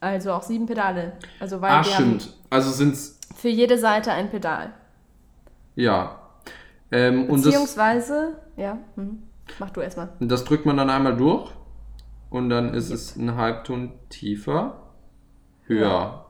Also 0.00 0.32
auch 0.32 0.42
sieben 0.42 0.66
Pedale. 0.66 1.12
Also 1.38 1.60
weil 1.60 1.70
Ah, 1.72 1.84
wir 1.84 1.92
stimmt. 1.92 2.34
Also 2.48 2.70
sind's, 2.70 3.18
haben 3.28 3.36
für 3.36 3.48
jede 3.48 3.78
Seite 3.78 4.12
ein 4.12 4.30
Pedal. 4.30 4.72
ja. 5.76 6.16
Ähm, 6.92 7.26
und 7.30 7.38
das, 7.38 7.52
Beziehungsweise, 7.52 8.38
ja, 8.56 8.76
hm. 8.96 9.22
mach 9.60 9.70
du 9.70 9.80
erstmal. 9.80 10.08
das 10.18 10.44
drückt 10.44 10.66
man 10.66 10.76
dann 10.76 10.90
einmal 10.90 11.16
durch 11.16 11.48
und 12.30 12.50
dann 12.50 12.74
ist 12.74 12.90
es 12.90 13.14
ein 13.14 13.36
Halbton 13.36 13.92
tiefer, 14.08 14.88
höher. 15.66 15.88
Ja. 15.88 16.26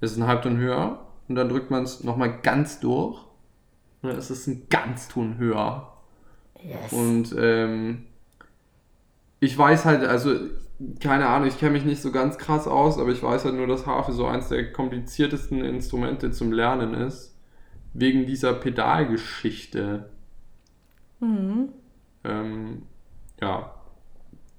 Es 0.00 0.12
ist 0.12 0.16
ein 0.16 0.26
Halbton 0.26 0.56
höher 0.56 1.00
und 1.28 1.34
dann 1.34 1.50
drückt 1.50 1.70
man 1.70 1.82
es 1.82 2.02
nochmal 2.02 2.38
ganz 2.40 2.80
durch 2.80 3.22
und 4.02 4.10
dann 4.10 4.18
ist 4.18 4.30
es 4.30 4.46
ein 4.46 4.66
Ganzton 4.68 5.38
höher. 5.38 5.92
Yes. 6.62 6.92
Und 6.92 7.34
ähm, 7.38 8.06
ich 9.40 9.56
weiß 9.56 9.84
halt, 9.84 10.04
also 10.04 10.34
keine 11.00 11.28
Ahnung, 11.28 11.48
ich 11.48 11.58
kenne 11.58 11.72
mich 11.72 11.84
nicht 11.84 12.02
so 12.02 12.10
ganz 12.10 12.38
krass 12.38 12.66
aus, 12.66 12.98
aber 12.98 13.10
ich 13.10 13.22
weiß 13.22 13.44
halt 13.44 13.54
nur, 13.54 13.66
dass 13.66 13.86
Harfe 13.86 14.12
so 14.12 14.26
eins 14.26 14.48
der 14.48 14.72
kompliziertesten 14.72 15.64
Instrumente 15.64 16.30
zum 16.32 16.52
Lernen 16.52 16.94
ist. 16.94 17.36
Wegen 17.94 18.26
dieser 18.26 18.54
Pedalgeschichte. 18.54 20.08
Mhm. 21.20 21.68
Ähm, 22.24 22.82
ja. 23.40 23.74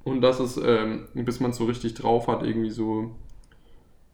Und 0.04 0.22
dass 0.22 0.40
es, 0.40 0.58
ähm, 0.58 1.08
bis 1.14 1.40
man 1.40 1.52
es 1.52 1.58
so 1.58 1.66
richtig 1.66 1.94
drauf 1.96 2.28
hat, 2.28 2.44
irgendwie 2.44 2.70
so 2.70 3.16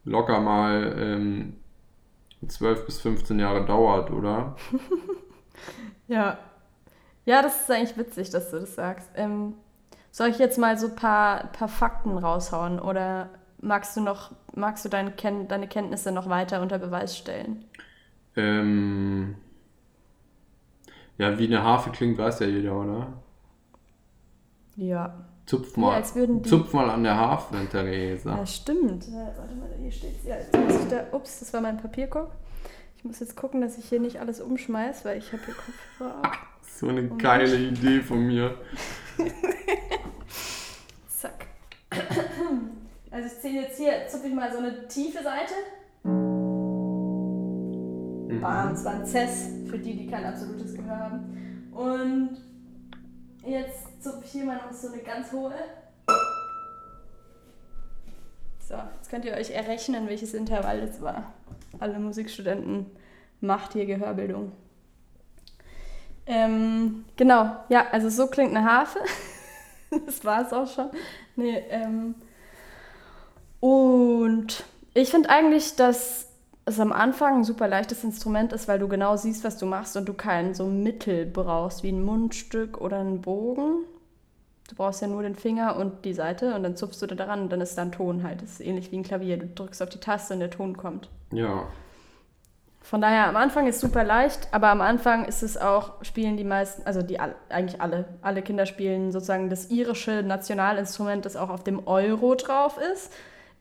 locker 0.05 0.39
mal 0.39 0.95
ähm, 0.97 1.53
12 2.47 2.85
bis 2.85 3.01
15 3.01 3.39
Jahre 3.39 3.65
dauert, 3.65 4.11
oder? 4.11 4.55
Ja. 6.07 6.39
Ja, 7.25 7.41
das 7.43 7.61
ist 7.61 7.71
eigentlich 7.71 7.97
witzig, 7.97 8.31
dass 8.31 8.49
du 8.49 8.59
das 8.59 8.75
sagst. 8.75 9.09
Ähm, 9.15 9.53
soll 10.11 10.29
ich 10.29 10.39
jetzt 10.39 10.57
mal 10.57 10.77
so 10.77 10.87
ein 10.87 10.95
paar, 10.95 11.47
paar 11.51 11.67
Fakten 11.67 12.17
raushauen 12.17 12.79
oder 12.79 13.29
magst 13.61 13.95
du 13.95 14.01
noch, 14.01 14.31
magst 14.55 14.83
du 14.85 14.89
deine, 14.89 15.11
Ken 15.11 15.47
deine 15.47 15.67
Kenntnisse 15.67 16.11
noch 16.11 16.27
weiter 16.27 16.61
unter 16.61 16.79
Beweis 16.79 17.15
stellen? 17.17 17.65
Ähm, 18.35 19.35
ja, 21.17 21.37
wie 21.37 21.45
eine 21.47 21.63
Harfe 21.63 21.91
klingt, 21.91 22.17
weiß 22.17 22.39
ja 22.39 22.47
jeder, 22.47 22.73
oder? 22.79 23.13
Ja. 24.75 25.28
Zupf 25.49 25.75
Ja, 25.77 25.81
mal, 25.81 25.95
als 25.95 26.13
würden 26.13 26.43
die- 26.43 26.49
zupf 26.49 26.73
mal 26.73 26.91
an 26.91 27.01
der 27.03 27.15
Harfe, 27.17 27.55
Theresa. 27.71 28.37
Ja, 28.37 28.45
stimmt. 28.45 29.07
Ja, 29.07 29.31
warte 29.35 29.55
mal, 29.55 29.67
hier 29.81 29.91
steht 29.91 30.23
ja, 30.23 30.35
da, 30.91 31.05
Ups, 31.17 31.39
das 31.39 31.51
war 31.53 31.61
mein 31.61 31.77
Papierkorb. 31.77 32.31
Ich 32.97 33.03
muss 33.03 33.19
jetzt 33.19 33.35
gucken, 33.35 33.59
dass 33.59 33.75
ich 33.79 33.85
hier 33.85 33.99
nicht 33.99 34.19
alles 34.19 34.41
umschmeiß, 34.41 35.05
weil 35.05 35.17
ich 35.17 35.33
habe 35.33 35.41
hier 35.45 35.55
Kopfhörer 35.55 36.19
auf. 36.21 36.37
So 36.77 36.87
eine 36.89 37.07
geile 37.17 37.57
Idee 37.57 37.99
von 38.01 38.27
mir. 38.27 38.53
Zack. 41.19 41.47
Also 43.09 43.27
ich 43.27 43.41
ziehe 43.41 43.61
jetzt 43.63 43.77
hier, 43.79 44.05
zupfe 44.07 44.27
ich 44.27 44.35
mal 44.35 44.51
so 44.51 44.59
eine 44.59 44.87
tiefe 44.87 45.23
Seite. 45.23 45.53
Mhm. 48.29 48.39
Bam, 48.39 48.73
es 48.73 48.85
war 48.85 48.93
ein 48.93 49.05
Cess, 49.07 49.47
für 49.67 49.79
die, 49.79 49.95
die 49.97 50.05
kein 50.05 50.25
absolutes 50.25 50.75
Gehör 50.75 50.95
haben. 50.95 51.71
Und 51.73 52.37
jetzt 53.45 53.87
ich 54.23 54.31
hier 54.31 54.45
mal 54.45 54.55
noch 54.57 54.71
so 54.71 54.87
eine 54.91 55.01
ganz 55.01 55.31
hohe. 55.31 55.53
So, 58.67 58.75
jetzt 58.95 59.09
könnt 59.09 59.25
ihr 59.25 59.33
euch 59.33 59.51
errechnen, 59.51 60.07
welches 60.07 60.33
Intervall 60.33 60.85
das 60.85 61.01
war. 61.01 61.33
Alle 61.79 61.99
Musikstudenten 61.99 62.85
macht 63.41 63.73
hier 63.73 63.85
Gehörbildung. 63.85 64.51
Ähm, 66.25 67.05
genau, 67.15 67.55
ja, 67.69 67.87
also 67.91 68.09
so 68.09 68.27
klingt 68.27 68.55
eine 68.55 68.63
Harfe. 68.63 68.99
das 70.05 70.23
war 70.23 70.45
es 70.45 70.53
auch 70.53 70.67
schon. 70.67 70.91
Nee, 71.35 71.63
ähm, 71.69 72.15
und 73.59 74.63
ich 74.93 75.09
finde 75.09 75.29
eigentlich, 75.29 75.75
dass 75.75 76.28
es 76.69 76.79
am 76.79 76.91
Anfang 76.91 77.37
ein 77.37 77.43
super 77.43 77.67
leichtes 77.67 78.03
Instrument 78.03 78.53
ist, 78.53 78.67
weil 78.67 78.79
du 78.79 78.87
genau 78.87 79.15
siehst, 79.15 79.43
was 79.43 79.57
du 79.57 79.65
machst 79.65 79.97
und 79.97 80.07
du 80.07 80.13
kein 80.13 80.53
so 80.53 80.67
Mittel 80.67 81.25
brauchst, 81.25 81.83
wie 81.83 81.91
ein 81.91 82.03
Mundstück 82.03 82.79
oder 82.79 82.99
einen 82.99 83.21
Bogen. 83.21 83.85
Du 84.69 84.75
brauchst 84.75 85.01
ja 85.01 85.07
nur 85.07 85.23
den 85.23 85.35
Finger 85.35 85.75
und 85.77 86.05
die 86.05 86.13
Seite 86.13 86.53
und 86.55 86.63
dann 86.63 86.75
zupfst 86.75 87.01
du 87.01 87.07
da 87.07 87.15
dran 87.15 87.41
und 87.41 87.51
dann 87.51 87.59
ist 87.59 87.77
da 87.77 87.81
ein 87.81 87.91
Ton 87.91 88.23
halt. 88.23 88.41
Das 88.43 88.51
ist 88.51 88.61
ähnlich 88.61 88.91
wie 88.91 88.97
ein 88.97 89.03
Klavier. 89.03 89.37
Du 89.37 89.47
drückst 89.47 89.81
auf 89.81 89.89
die 89.89 89.99
Taste 89.99 90.33
und 90.33 90.39
der 90.39 90.51
Ton 90.51 90.77
kommt. 90.77 91.09
Ja. 91.31 91.67
Von 92.81 93.01
daher, 93.01 93.27
am 93.27 93.35
Anfang 93.35 93.67
ist 93.67 93.81
super 93.81 94.03
leicht, 94.03 94.47
aber 94.51 94.69
am 94.69 94.81
Anfang 94.81 95.25
ist 95.25 95.43
es 95.43 95.57
auch, 95.57 96.03
spielen 96.03 96.37
die 96.37 96.43
meisten, 96.43 96.83
also 96.85 97.01
die 97.01 97.19
eigentlich 97.19 97.81
alle, 97.81 98.05
alle 98.21 98.41
Kinder 98.41 98.65
spielen 98.65 99.11
sozusagen 99.11 99.49
das 99.49 99.69
irische 99.69 100.23
Nationalinstrument, 100.23 101.25
das 101.25 101.35
auch 101.35 101.49
auf 101.49 101.63
dem 101.63 101.87
Euro 101.87 102.35
drauf 102.35 102.77
ist. 102.93 103.11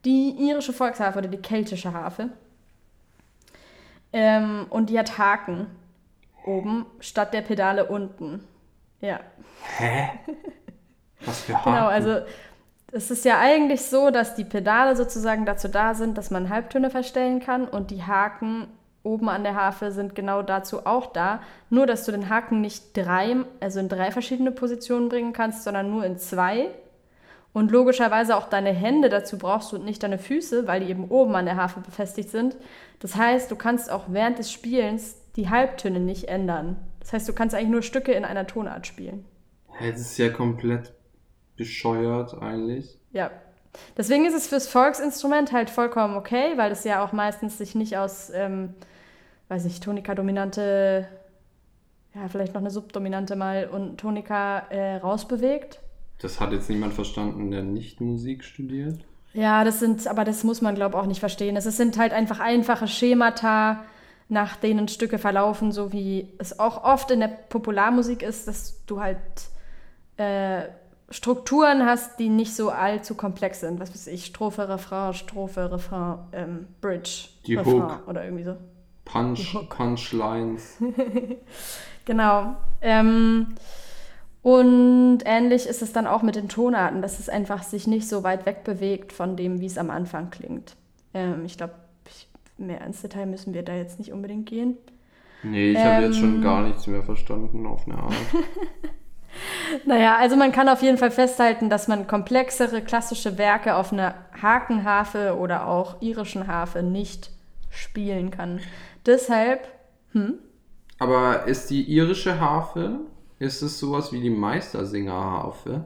Die 0.04 0.30
irische 0.30 0.72
Volksharfe 0.72 1.18
oder 1.18 1.28
die 1.28 1.42
keltische 1.42 1.92
Harfe. 1.92 2.30
Ähm, 4.12 4.66
und 4.70 4.90
die 4.90 4.98
hat 4.98 5.18
Haken 5.18 5.66
oben 6.44 6.86
statt 7.00 7.34
der 7.34 7.42
Pedale 7.42 7.84
unten. 7.86 8.44
Ja. 9.00 9.20
Hä? 9.78 10.10
Was 11.20 11.42
für 11.42 11.54
Haken? 11.64 11.72
Genau, 11.72 11.86
also 11.86 12.20
es 12.90 13.10
ist 13.10 13.24
ja 13.24 13.38
eigentlich 13.38 13.82
so, 13.82 14.10
dass 14.10 14.34
die 14.34 14.44
Pedale 14.44 14.96
sozusagen 14.96 15.44
dazu 15.44 15.68
da 15.68 15.94
sind, 15.94 16.16
dass 16.16 16.30
man 16.30 16.48
Halbtöne 16.48 16.90
verstellen 16.90 17.40
kann 17.40 17.68
und 17.68 17.90
die 17.90 18.02
Haken 18.02 18.68
oben 19.02 19.28
an 19.28 19.42
der 19.42 19.54
Harfe 19.54 19.92
sind 19.92 20.14
genau 20.14 20.42
dazu 20.42 20.86
auch 20.86 21.06
da. 21.12 21.40
Nur, 21.70 21.86
dass 21.86 22.04
du 22.04 22.12
den 22.12 22.28
Haken 22.28 22.60
nicht 22.60 22.96
drei, 22.96 23.36
also 23.60 23.80
in 23.80 23.88
drei 23.88 24.10
verschiedene 24.10 24.50
Positionen 24.50 25.08
bringen 25.08 25.32
kannst, 25.32 25.64
sondern 25.64 25.90
nur 25.90 26.04
in 26.04 26.18
zwei. 26.18 26.68
Und 27.52 27.71
logischerweise 27.71 28.37
auch 28.37 28.49
deine 28.49 28.71
Hände 28.71 29.09
dazu 29.09 29.38
brauchst 29.38 29.73
du 29.73 29.76
und 29.76 29.85
nicht 29.85 30.02
deine 30.02 30.19
Füße, 30.19 30.67
weil 30.67 30.81
die 30.81 30.90
eben 30.90 31.09
oben 31.09 31.35
an 31.35 31.47
der 31.47 31.57
Harfe 31.57 31.81
befestigt 31.81 32.31
sind. 32.31 32.57
Das 33.00 33.17
heißt, 33.17 33.50
du 33.50 33.57
kannst 33.57 33.90
auch 33.90 34.05
während 34.09 34.38
des 34.38 34.52
Spielens 34.52 35.17
die 35.37 35.49
Halbtöne 35.49 36.00
nicht 36.00 36.28
ändern. 36.28 36.76
Das 37.00 37.12
heißt, 37.12 37.28
du 37.28 37.33
kannst 37.33 37.55
eigentlich 37.55 37.71
nur 37.71 37.83
Stücke 37.83 38.12
in 38.12 38.25
einer 38.25 38.47
Tonart 38.47 38.87
spielen. 38.87 39.25
Das 39.81 40.00
ist 40.00 40.19
ja 40.19 40.28
komplett 40.28 40.93
bescheuert 41.57 42.35
eigentlich. 42.40 42.99
Ja. 43.12 43.31
Deswegen 43.97 44.26
ist 44.26 44.35
es 44.35 44.49
fürs 44.49 44.67
Volksinstrument 44.67 45.52
halt 45.52 45.71
vollkommen 45.71 46.17
okay, 46.17 46.52
weil 46.57 46.73
es 46.73 46.85
ja 46.85 47.05
auch 47.05 47.12
meistens 47.12 47.59
sich 47.59 47.75
nicht 47.75 47.97
aus, 47.97 48.31
ähm, 48.35 48.75
weiß 49.49 49.67
ich, 49.67 49.81
Tonika-dominante, 49.81 51.07
ja, 52.14 52.28
vielleicht 52.28 52.55
noch 52.55 52.61
eine 52.61 52.71
Subdominante 52.71 53.37
mal 53.37 53.69
und 53.69 53.99
Tonika 53.99 54.61
äh, 54.71 54.97
rausbewegt. 54.97 55.81
Das 56.20 56.40
hat 56.40 56.52
jetzt 56.52 56.68
niemand 56.68 56.94
verstanden, 56.94 57.50
der 57.50 57.62
nicht 57.62 58.00
Musik 58.00 58.44
studiert. 58.44 59.00
Ja, 59.34 59.62
das 59.62 59.78
sind, 59.78 60.06
aber 60.08 60.25
das 60.25 60.42
muss 60.42 60.60
man, 60.62 60.75
glaube 60.75 60.96
ich, 60.96 61.02
auch 61.02 61.06
nicht 61.06 61.20
verstehen. 61.20 61.56
Es 61.56 61.64
sind 61.64 61.98
halt 61.98 62.12
einfach 62.12 62.40
einfache 62.40 62.88
Schemata, 62.88 63.84
nach 64.28 64.56
denen 64.56 64.88
Stücke 64.88 65.18
verlaufen, 65.18 65.72
so 65.72 65.92
wie 65.92 66.28
es 66.38 66.58
auch 66.58 66.82
oft 66.84 67.10
in 67.10 67.20
der 67.20 67.28
Popularmusik 67.28 68.22
ist, 68.22 68.48
dass 68.48 68.84
du 68.87 69.00
halt 69.00 69.16
äh, 70.16 70.64
Strukturen 71.10 71.87
hast, 71.87 72.18
die 72.18 72.28
nicht 72.28 72.54
so 72.54 72.70
allzu 72.70 73.14
komplex 73.14 73.60
sind. 73.60 73.80
Was 73.80 73.90
weiß 73.90 74.08
ich, 74.08 74.26
Strophe, 74.26 74.68
Refrain, 74.68 75.14
Strophe, 75.14 75.70
Refrain, 75.72 76.18
ähm, 76.32 76.66
Bridge, 76.82 77.28
Die 77.46 77.54
Refrain 77.54 77.82
Hook. 77.84 78.08
oder 78.08 78.25
irgendwie 78.25 78.44
so. 78.44 78.56
Punch, 79.04 79.56
Punchlines. 79.70 80.76
Genau. 82.04 82.56
Ähm, 82.80 83.48
und 84.42 85.21
ähnlich 85.25 85.66
ist 85.66 85.83
es 85.83 85.92
dann 85.92 86.07
auch 86.07 86.23
mit 86.23 86.37
den 86.37 86.49
Tonarten, 86.49 87.02
dass 87.02 87.18
es 87.18 87.28
einfach 87.28 87.62
sich 87.62 87.87
nicht 87.87 88.09
so 88.09 88.23
weit 88.23 88.47
weg 88.47 88.64
bewegt 88.64 89.12
von 89.12 89.37
dem, 89.37 89.61
wie 89.61 89.66
es 89.66 89.78
am 89.78 89.90
Anfang 89.90 90.30
klingt. 90.30 90.76
Ähm, 91.14 91.45
ich 91.45 91.57
glaube, 91.57 91.75
mehr 92.57 92.80
ins 92.85 93.02
Detail 93.02 93.26
müssen 93.26 93.54
wir 93.54 93.62
da 93.62 93.75
jetzt 93.75 93.99
nicht 93.99 94.12
unbedingt 94.12 94.47
gehen. 94.47 94.76
Nee, 95.42 95.73
ich 95.73 95.78
habe 95.78 96.07
jetzt 96.07 96.18
schon 96.18 96.37
Ähm. 96.37 96.42
gar 96.42 96.62
nichts 96.62 96.87
mehr 96.87 97.02
verstanden 97.02 97.66
auf 97.66 97.87
eine 97.87 97.99
Art. 97.99 98.12
naja, 99.87 100.16
also 100.16 100.37
man 100.37 100.52
kann 100.52 100.68
auf 100.68 100.83
jeden 100.83 100.99
Fall 100.99 101.11
festhalten, 101.11 101.71
dass 101.71 101.87
man 101.87 102.07
komplexere 102.07 102.83
klassische 102.83 103.38
Werke 103.38 103.76
auf 103.76 103.92
einer 103.92 104.14
Hakenharfe 104.40 105.37
oder 105.37 105.68
auch 105.68 106.02
irischen 106.02 106.47
Harfe 106.49 106.83
nicht 106.83 107.30
spielen 107.71 108.30
kann. 108.30 108.61
Deshalb, 109.07 109.68
hm? 110.12 110.35
Aber 110.99 111.47
ist 111.47 111.71
die 111.71 111.85
irische 111.85 112.40
Harfe, 112.40 112.99
ist 113.38 113.62
es 113.62 113.78
sowas 113.78 114.12
wie 114.12 114.21
die 114.21 114.30
Meistersingerharfe? 114.30 115.85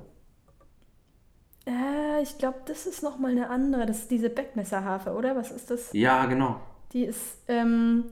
Äh, 1.67 2.23
ich 2.23 2.39
glaube, 2.39 2.59
das 2.67 2.87
ist 2.87 3.03
nochmal 3.03 3.33
eine 3.33 3.51
andere. 3.51 3.87
Das 3.87 3.99
ist 3.99 4.11
diese 4.11 4.31
Beckmesserharfe, 4.31 5.13
oder? 5.13 5.37
Was 5.37 5.51
ist 5.51 5.71
das? 5.71 5.93
Ja, 5.93 6.27
genau. 6.27 6.61
Die 6.93 7.05
ist, 7.05 7.39
ähm, 7.49 8.05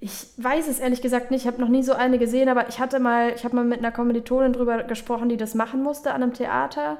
ich 0.00 0.26
weiß 0.36 0.68
es 0.68 0.78
ehrlich 0.78 1.02
gesagt 1.02 1.30
nicht. 1.30 1.42
Ich 1.42 1.46
habe 1.46 1.60
noch 1.60 1.68
nie 1.68 1.82
so 1.82 1.92
eine 1.92 2.18
gesehen, 2.18 2.48
aber 2.48 2.68
ich 2.68 2.80
hatte 2.80 3.00
mal, 3.00 3.32
ich 3.34 3.44
habe 3.44 3.56
mal 3.56 3.64
mit 3.64 3.78
einer 3.78 3.92
Kommilitonin 3.92 4.52
drüber 4.52 4.82
gesprochen, 4.84 5.28
die 5.28 5.36
das 5.36 5.54
machen 5.54 5.82
musste 5.82 6.12
an 6.12 6.22
einem 6.22 6.34
Theater. 6.34 6.98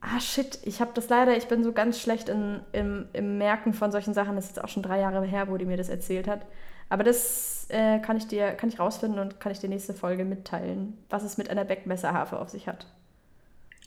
Ah, 0.00 0.20
shit, 0.20 0.58
ich 0.64 0.82
habe 0.82 0.90
das 0.92 1.08
leider, 1.08 1.34
ich 1.34 1.48
bin 1.48 1.64
so 1.64 1.72
ganz 1.72 1.98
schlecht 1.98 2.28
in, 2.28 2.60
im, 2.72 3.06
im 3.14 3.38
Merken 3.38 3.72
von 3.72 3.90
solchen 3.90 4.12
Sachen. 4.12 4.36
Das 4.36 4.46
ist 4.46 4.56
jetzt 4.56 4.64
auch 4.64 4.68
schon 4.68 4.82
drei 4.82 5.00
Jahre 5.00 5.24
her, 5.24 5.48
wo 5.48 5.56
die 5.56 5.64
mir 5.64 5.78
das 5.78 5.88
erzählt 5.88 6.28
hat. 6.28 6.42
Aber 6.88 7.02
das 7.02 7.66
äh, 7.70 7.98
kann 8.00 8.16
ich 8.16 8.26
dir, 8.26 8.52
kann 8.52 8.68
ich 8.68 8.78
rausfinden 8.78 9.18
und 9.18 9.40
kann 9.40 9.52
ich 9.52 9.58
dir 9.58 9.68
nächste 9.68 9.94
Folge 9.94 10.24
mitteilen, 10.24 10.98
was 11.10 11.22
es 11.22 11.38
mit 11.38 11.50
einer 11.50 11.64
Beckmesserharfe 11.64 12.38
auf 12.38 12.50
sich 12.50 12.68
hat. 12.68 12.86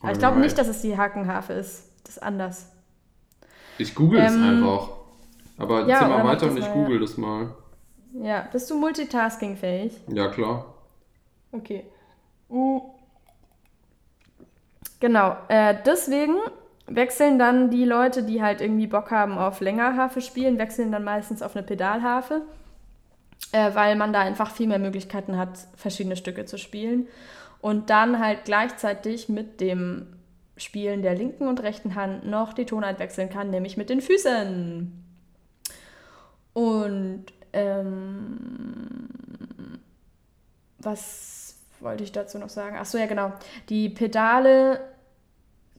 Aber 0.00 0.12
ich 0.12 0.18
glaube 0.18 0.38
nicht, 0.40 0.56
dass 0.58 0.68
es 0.68 0.82
die 0.82 0.96
Hakenharfe 0.96 1.52
ist. 1.52 1.90
Das 2.04 2.16
ist 2.16 2.22
anders. 2.22 2.70
Ich 3.78 3.94
google 3.94 4.20
ähm, 4.20 4.26
es 4.26 4.34
einfach. 4.34 4.90
Aber 5.58 5.88
ja, 5.88 5.98
zieh 5.98 6.06
mal 6.06 6.24
weiter 6.24 6.46
und 6.46 6.56
ich 6.56 6.72
google 6.72 6.96
ja. 6.96 7.00
das 7.00 7.16
mal. 7.16 7.54
Ja, 8.14 8.48
bist 8.52 8.70
du 8.70 8.78
multitaskingfähig? 8.78 10.00
Ja, 10.08 10.28
klar. 10.28 10.74
Okay. 11.52 11.84
Uh. 12.48 12.80
Genau, 15.00 15.36
äh, 15.48 15.76
deswegen 15.84 16.36
wechseln 16.86 17.38
dann 17.38 17.70
die 17.70 17.84
Leute, 17.84 18.22
die 18.22 18.42
halt 18.42 18.60
irgendwie 18.60 18.86
Bock 18.86 19.10
haben 19.10 19.38
auf 19.38 19.60
Längerharfe 19.60 20.20
spielen, 20.20 20.58
wechseln 20.58 20.90
dann 20.90 21.04
meistens 21.04 21.42
auf 21.42 21.54
eine 21.54 21.64
Pedalharfe, 21.64 22.42
äh, 23.52 23.74
weil 23.74 23.96
man 23.96 24.12
da 24.12 24.20
einfach 24.20 24.50
viel 24.50 24.66
mehr 24.66 24.78
Möglichkeiten 24.78 25.36
hat, 25.36 25.58
verschiedene 25.76 26.16
Stücke 26.16 26.44
zu 26.44 26.58
spielen. 26.58 27.08
Und 27.60 27.90
dann 27.90 28.20
halt 28.20 28.44
gleichzeitig 28.44 29.28
mit 29.28 29.60
dem 29.60 30.06
Spielen 30.56 31.02
der 31.02 31.14
linken 31.14 31.48
und 31.48 31.62
rechten 31.62 31.94
Hand 31.94 32.26
noch 32.26 32.52
die 32.52 32.66
Tonart 32.66 32.98
wechseln 32.98 33.30
kann, 33.30 33.50
nämlich 33.50 33.76
mit 33.76 33.90
den 33.90 34.00
Füßen. 34.00 35.04
Und 36.52 37.24
ähm, 37.52 39.08
was 40.78 41.56
wollte 41.80 42.04
ich 42.04 42.12
dazu 42.12 42.38
noch 42.38 42.48
sagen? 42.48 42.76
Achso, 42.76 42.98
ja, 42.98 43.06
genau. 43.06 43.32
Die 43.68 43.88
Pedale 43.88 44.80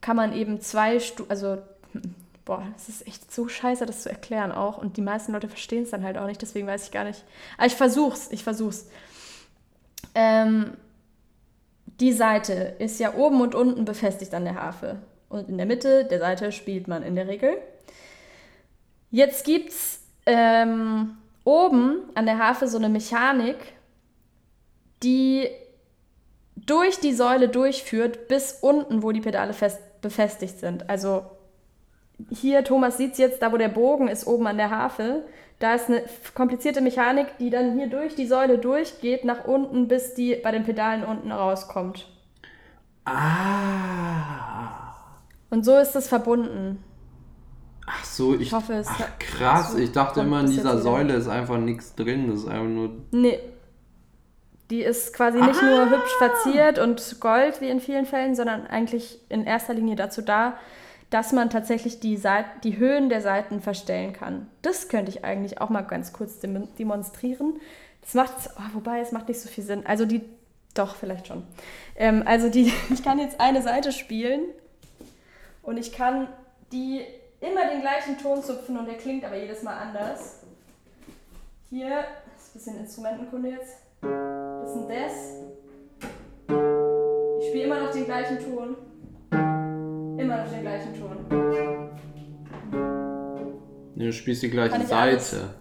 kann 0.02 0.16
man 0.16 0.34
eben 0.34 0.62
zwei 0.62 1.00
Stufen, 1.00 1.30
also, 1.30 1.58
boah, 2.50 2.64
das 2.74 2.90
ist 2.90 3.06
echt 3.06 3.32
so 3.32 3.48
scheiße, 3.48 3.86
das 3.86 4.02
zu 4.02 4.10
erklären 4.10 4.52
auch. 4.52 4.80
Und 4.80 4.98
die 4.98 5.04
meisten 5.04 5.34
Leute 5.34 5.48
verstehen 5.48 5.84
es 5.84 5.92
dann 5.92 6.04
halt 6.04 6.18
auch 6.18 6.26
nicht, 6.26 6.42
deswegen 6.42 6.66
weiß 6.66 6.86
ich 6.86 6.92
gar 6.92 7.04
nicht. 7.04 7.24
Aber 7.58 7.68
ich 7.68 7.76
versuch's, 7.76 8.28
ich 8.32 8.44
versuch's. 8.44 8.88
Ähm, 10.16 10.74
die 11.86 12.12
Seite 12.12 12.54
ist 12.80 13.00
ja 13.00 13.14
oben 13.14 13.40
und 13.42 13.54
unten 13.54 13.86
befestigt 13.86 14.34
an 14.34 14.46
der 14.46 14.56
Harfe. 14.56 14.96
Und 15.30 15.48
in 15.48 15.58
der 15.58 15.68
Mitte 15.68 16.06
der 16.06 16.18
Seite 16.18 16.52
spielt 16.52 16.88
man 16.88 17.04
in 17.04 17.14
der 17.14 17.28
Regel. 17.28 17.56
Jetzt 19.12 19.46
gibt's 19.46 20.02
ähm, 20.26 21.18
oben 21.44 22.00
an 22.16 22.26
der 22.26 22.40
Harfe 22.40 22.68
so 22.68 22.80
eine 22.80 22.90
Mechanik, 22.90 23.58
die 25.04 25.48
durch 26.56 27.00
die 27.00 27.14
Säule 27.14 27.48
durchführt 27.48 28.28
bis 28.28 28.54
unten, 28.60 29.04
wo 29.04 29.12
die 29.12 29.22
Pedale 29.22 29.54
fest 29.54 30.02
befestigt 30.02 30.58
sind. 30.60 30.90
Also 30.90 31.26
hier, 32.30 32.64
Thomas 32.64 32.98
sieht 32.98 33.14
es 33.14 33.18
jetzt, 33.18 33.42
da 33.42 33.52
wo 33.52 33.58
der 33.58 33.70
Bogen 33.70 34.08
ist, 34.08 34.28
oben 34.28 34.48
an 34.48 34.58
der 34.58 34.70
Harfe, 34.70 35.24
da 35.60 35.76
ist 35.76 35.90
eine 35.90 36.04
komplizierte 36.36 36.82
Mechanik, 36.82 37.38
die 37.38 37.50
dann 37.50 37.78
hier 37.78 37.88
durch 37.88 38.16
die 38.16 38.28
Säule 38.28 38.58
durchgeht, 38.58 39.26
nach 39.26 39.46
unten, 39.46 39.88
bis 39.88 40.14
die 40.14 40.36
bei 40.36 40.52
den 40.52 40.64
Pedalen 40.64 41.04
unten 41.04 41.32
rauskommt. 41.32 42.08
Ah. 43.06 44.96
Und 45.50 45.66
so 45.66 45.76
ist 45.78 45.96
es 45.96 46.08
verbunden. 46.08 46.84
Ach 47.86 48.06
so, 48.06 48.36
ich, 48.36 48.42
ich 48.42 48.54
hoffe, 48.54 48.74
es 48.74 48.88
ach, 48.88 49.08
krass. 49.18 49.76
Ich 49.76 49.92
dachte 49.92 50.22
immer, 50.22 50.42
in 50.42 50.48
dieser 50.48 50.78
Säule 50.78 51.16
ist 51.16 51.28
einfach 51.28 51.58
nichts 51.58 51.96
drin. 51.96 52.30
Das 52.30 52.42
ist 52.42 52.48
einfach 52.48 52.68
nur. 52.68 52.92
Nee. 53.12 53.40
Die 54.70 54.84
ist 54.84 55.14
quasi 55.14 55.42
nicht 55.42 55.60
ah. 55.62 55.66
nur 55.66 55.90
hübsch 55.90 56.14
verziert 56.20 56.78
und 56.78 57.20
Gold 57.20 57.60
wie 57.60 57.70
in 57.70 57.80
vielen 57.80 58.06
Fällen, 58.06 58.36
sondern 58.36 58.68
eigentlich 58.68 59.20
in 59.30 59.44
erster 59.44 59.74
Linie 59.74 59.96
dazu 59.96 60.22
da, 60.22 60.58
dass 61.10 61.32
man 61.32 61.50
tatsächlich 61.50 62.00
die, 62.00 62.18
Seite, 62.18 62.50
die 62.64 62.78
Höhen 62.78 63.10
der 63.10 63.22
Seiten 63.22 63.62
verstellen 63.62 64.14
kann. 64.14 64.48
Das 64.62 64.90
könnte 64.90 65.10
ich 65.10 65.26
eigentlich 65.26 65.60
auch 65.60 65.70
mal 65.70 65.82
ganz 65.82 66.14
kurz 66.14 66.40
demonstrieren. 66.40 67.60
Das 68.02 68.14
macht, 68.14 68.34
oh, 68.58 68.74
wobei 68.76 69.00
es 69.00 69.12
macht 69.12 69.28
nicht 69.28 69.40
so 69.40 69.50
viel 69.50 69.64
Sinn. 69.64 69.86
Also 69.86 70.06
die, 70.06 70.22
doch, 70.76 70.96
vielleicht 70.96 71.28
schon. 71.28 71.44
Ähm, 71.96 72.24
also 72.26 72.50
die, 72.50 72.72
ich 72.94 73.04
kann 73.04 73.20
jetzt 73.20 73.40
eine 73.40 73.62
Seite 73.62 73.92
spielen 73.92 74.42
und 75.64 75.78
ich 75.78 75.92
kann 75.92 76.28
die 76.72 77.02
immer 77.42 77.68
den 77.70 77.82
gleichen 77.82 78.18
Ton 78.18 78.44
zupfen 78.44 78.78
und 78.78 78.86
der 78.86 78.98
klingt 78.98 79.26
aber 79.26 79.38
jedes 79.38 79.64
Mal 79.64 79.78
anders. 79.78 80.44
Hier, 81.72 82.04
das 82.36 82.44
ist 82.44 82.50
ein 82.50 82.54
bisschen 82.54 82.80
Instrumentenkunde 82.80 83.50
jetzt. 83.50 83.78
Das 84.02 84.72
ist 84.72 84.78
ein 84.78 84.88
Des. 84.88 85.14
Ich 87.40 87.48
spiele 87.48 87.64
immer 87.66 87.82
noch 87.82 87.92
den 87.92 88.06
gleichen 88.06 88.40
Ton. 88.40 88.76
Immer 90.20 90.44
noch 90.44 90.52
den 90.52 90.62
gleichen 90.62 90.94
Ton. 91.00 91.18
Du 93.96 94.12
spielst 94.12 94.44
die 94.44 94.50
gleiche 94.50 94.86
Seite. 94.86 95.54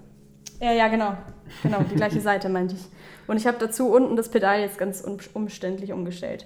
Ja, 0.60 0.72
ja, 0.72 0.88
genau. 0.88 1.16
Genau, 1.62 1.78
die 1.88 1.94
gleiche 1.94 2.20
Seite 2.20 2.48
meinte 2.48 2.74
ich. 2.74 2.84
Und 3.28 3.36
ich 3.36 3.46
habe 3.46 3.58
dazu 3.60 3.88
unten 3.88 4.16
das 4.16 4.28
Pedal 4.28 4.60
jetzt 4.60 4.76
ganz 4.76 5.04
umständlich 5.32 5.92
umgestellt. 5.92 6.44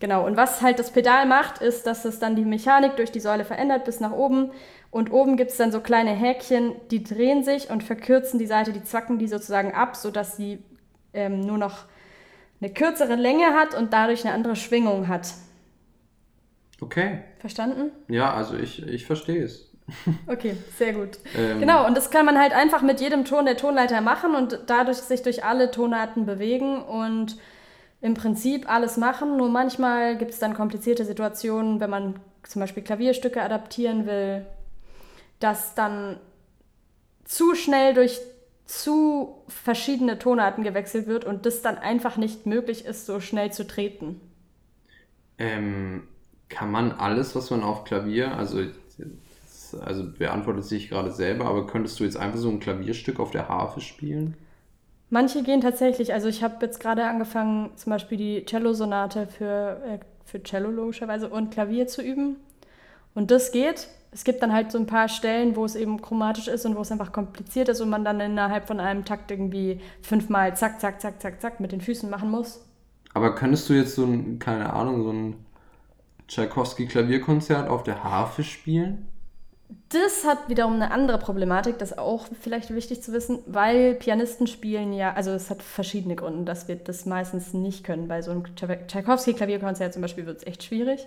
Genau, 0.00 0.26
und 0.26 0.36
was 0.36 0.60
halt 0.60 0.80
das 0.80 0.90
Pedal 0.90 1.26
macht, 1.26 1.62
ist, 1.62 1.86
dass 1.86 2.04
es 2.04 2.18
dann 2.18 2.34
die 2.34 2.44
Mechanik 2.44 2.96
durch 2.96 3.12
die 3.12 3.20
Säule 3.20 3.44
verändert 3.44 3.84
bis 3.84 4.00
nach 4.00 4.10
oben. 4.10 4.50
Und 4.90 5.12
oben 5.12 5.36
gibt 5.36 5.52
es 5.52 5.56
dann 5.56 5.70
so 5.70 5.80
kleine 5.80 6.10
Häkchen, 6.10 6.74
die 6.90 7.04
drehen 7.04 7.44
sich 7.44 7.70
und 7.70 7.84
verkürzen 7.84 8.40
die 8.40 8.46
Seite, 8.46 8.72
die 8.72 8.82
zwacken 8.82 9.20
die 9.20 9.28
sozusagen 9.28 9.72
ab, 9.72 9.94
sodass 9.94 10.36
sie 10.36 10.58
ähm, 11.14 11.40
nur 11.40 11.58
noch 11.58 11.84
eine 12.60 12.72
kürzere 12.72 13.14
Länge 13.14 13.54
hat 13.54 13.76
und 13.76 13.92
dadurch 13.92 14.24
eine 14.24 14.34
andere 14.34 14.56
Schwingung 14.56 15.06
hat. 15.06 15.28
Okay. 16.82 17.20
Verstanden? 17.38 17.92
Ja, 18.08 18.34
also 18.34 18.56
ich, 18.56 18.86
ich 18.86 19.06
verstehe 19.06 19.44
es. 19.44 19.68
Okay, 20.26 20.56
sehr 20.78 20.92
gut. 20.92 21.18
Ähm, 21.36 21.60
genau, 21.60 21.86
und 21.86 21.96
das 21.96 22.10
kann 22.10 22.24
man 22.24 22.38
halt 22.38 22.52
einfach 22.52 22.82
mit 22.82 23.00
jedem 23.00 23.24
Ton 23.24 23.44
der 23.44 23.56
Tonleiter 23.56 24.00
machen 24.00 24.34
und 24.34 24.60
dadurch 24.66 24.98
sich 24.98 25.22
durch 25.22 25.44
alle 25.44 25.70
Tonarten 25.70 26.24
bewegen 26.24 26.82
und 26.82 27.36
im 28.00 28.14
Prinzip 28.14 28.70
alles 28.70 28.96
machen. 28.96 29.36
Nur 29.36 29.48
manchmal 29.48 30.16
gibt 30.16 30.32
es 30.32 30.38
dann 30.38 30.54
komplizierte 30.54 31.04
Situationen, 31.04 31.80
wenn 31.80 31.90
man 31.90 32.14
zum 32.44 32.60
Beispiel 32.60 32.82
Klavierstücke 32.82 33.42
adaptieren 33.42 34.06
will, 34.06 34.46
dass 35.40 35.74
dann 35.74 36.18
zu 37.24 37.54
schnell 37.54 37.94
durch 37.94 38.20
zu 38.66 39.42
verschiedene 39.48 40.18
Tonarten 40.18 40.64
gewechselt 40.64 41.06
wird 41.06 41.24
und 41.24 41.44
das 41.44 41.62
dann 41.62 41.76
einfach 41.76 42.16
nicht 42.16 42.46
möglich 42.46 42.84
ist, 42.84 43.06
so 43.06 43.20
schnell 43.20 43.52
zu 43.52 43.66
treten. 43.66 44.20
Ähm, 45.38 46.08
kann 46.52 46.70
man 46.70 46.92
alles, 46.92 47.34
was 47.34 47.50
man 47.50 47.62
auf 47.62 47.84
Klavier, 47.84 48.36
also, 48.36 48.60
also 49.84 50.04
beantwortet 50.18 50.64
sich 50.64 50.88
gerade 50.88 51.10
selber, 51.10 51.46
aber 51.46 51.66
könntest 51.66 51.98
du 51.98 52.04
jetzt 52.04 52.16
einfach 52.16 52.38
so 52.38 52.48
ein 52.48 52.60
Klavierstück 52.60 53.18
auf 53.18 53.30
der 53.30 53.48
Harfe 53.48 53.80
spielen? 53.80 54.36
Manche 55.10 55.42
gehen 55.42 55.60
tatsächlich, 55.60 56.14
also 56.14 56.28
ich 56.28 56.42
habe 56.42 56.64
jetzt 56.64 56.80
gerade 56.80 57.04
angefangen, 57.04 57.70
zum 57.76 57.90
Beispiel 57.90 58.16
die 58.16 58.46
Cello-Sonate 58.46 59.26
für, 59.26 59.80
äh, 59.86 59.98
für 60.24 60.42
Cello 60.42 60.70
logischerweise 60.70 61.28
und 61.28 61.50
Klavier 61.50 61.86
zu 61.86 62.00
üben. 62.02 62.36
Und 63.14 63.30
das 63.30 63.52
geht. 63.52 63.88
Es 64.10 64.24
gibt 64.24 64.42
dann 64.42 64.52
halt 64.52 64.72
so 64.72 64.78
ein 64.78 64.86
paar 64.86 65.08
Stellen, 65.08 65.56
wo 65.56 65.64
es 65.64 65.74
eben 65.74 66.00
chromatisch 66.00 66.48
ist 66.48 66.64
und 66.66 66.76
wo 66.76 66.80
es 66.80 66.92
einfach 66.92 67.12
kompliziert 67.12 67.68
ist 67.68 67.80
und 67.80 67.90
man 67.90 68.04
dann 68.04 68.20
innerhalb 68.20 68.66
von 68.66 68.80
einem 68.80 69.04
Takt 69.04 69.30
irgendwie 69.30 69.80
fünfmal 70.02 70.56
zack, 70.56 70.80
zack, 70.80 71.00
zack, 71.00 71.20
zack, 71.20 71.40
zack 71.40 71.60
mit 71.60 71.72
den 71.72 71.80
Füßen 71.80 72.08
machen 72.08 72.30
muss. 72.30 72.64
Aber 73.14 73.34
könntest 73.34 73.68
du 73.68 73.74
jetzt 73.74 73.94
so 73.94 74.04
ein, 74.04 74.38
keine 74.38 74.72
Ahnung, 74.72 75.02
so 75.02 75.10
ein 75.10 75.36
Tchaikovsky-Klavierkonzert 76.32 77.68
auf 77.68 77.82
der 77.82 78.02
Harfe 78.02 78.42
spielen? 78.42 79.06
Das 79.90 80.24
hat 80.26 80.48
wiederum 80.48 80.74
eine 80.74 80.90
andere 80.90 81.18
Problematik, 81.18 81.78
das 81.78 81.92
ist 81.92 81.98
auch 81.98 82.26
vielleicht 82.40 82.74
wichtig 82.74 83.02
zu 83.02 83.12
wissen, 83.12 83.40
weil 83.46 83.94
Pianisten 83.94 84.46
spielen 84.46 84.92
ja, 84.92 85.12
also 85.12 85.30
es 85.30 85.50
hat 85.50 85.62
verschiedene 85.62 86.14
Gründe, 86.14 86.44
dass 86.44 86.68
wir 86.68 86.76
das 86.76 87.06
meistens 87.06 87.52
nicht 87.52 87.84
können. 87.84 88.08
Bei 88.08 88.22
so 88.22 88.30
einem 88.30 88.44
Tchaikovsky-Klavierkonzert 88.54 89.92
zum 89.92 90.02
Beispiel 90.02 90.26
wird 90.26 90.38
es 90.38 90.46
echt 90.46 90.62
schwierig. 90.62 91.06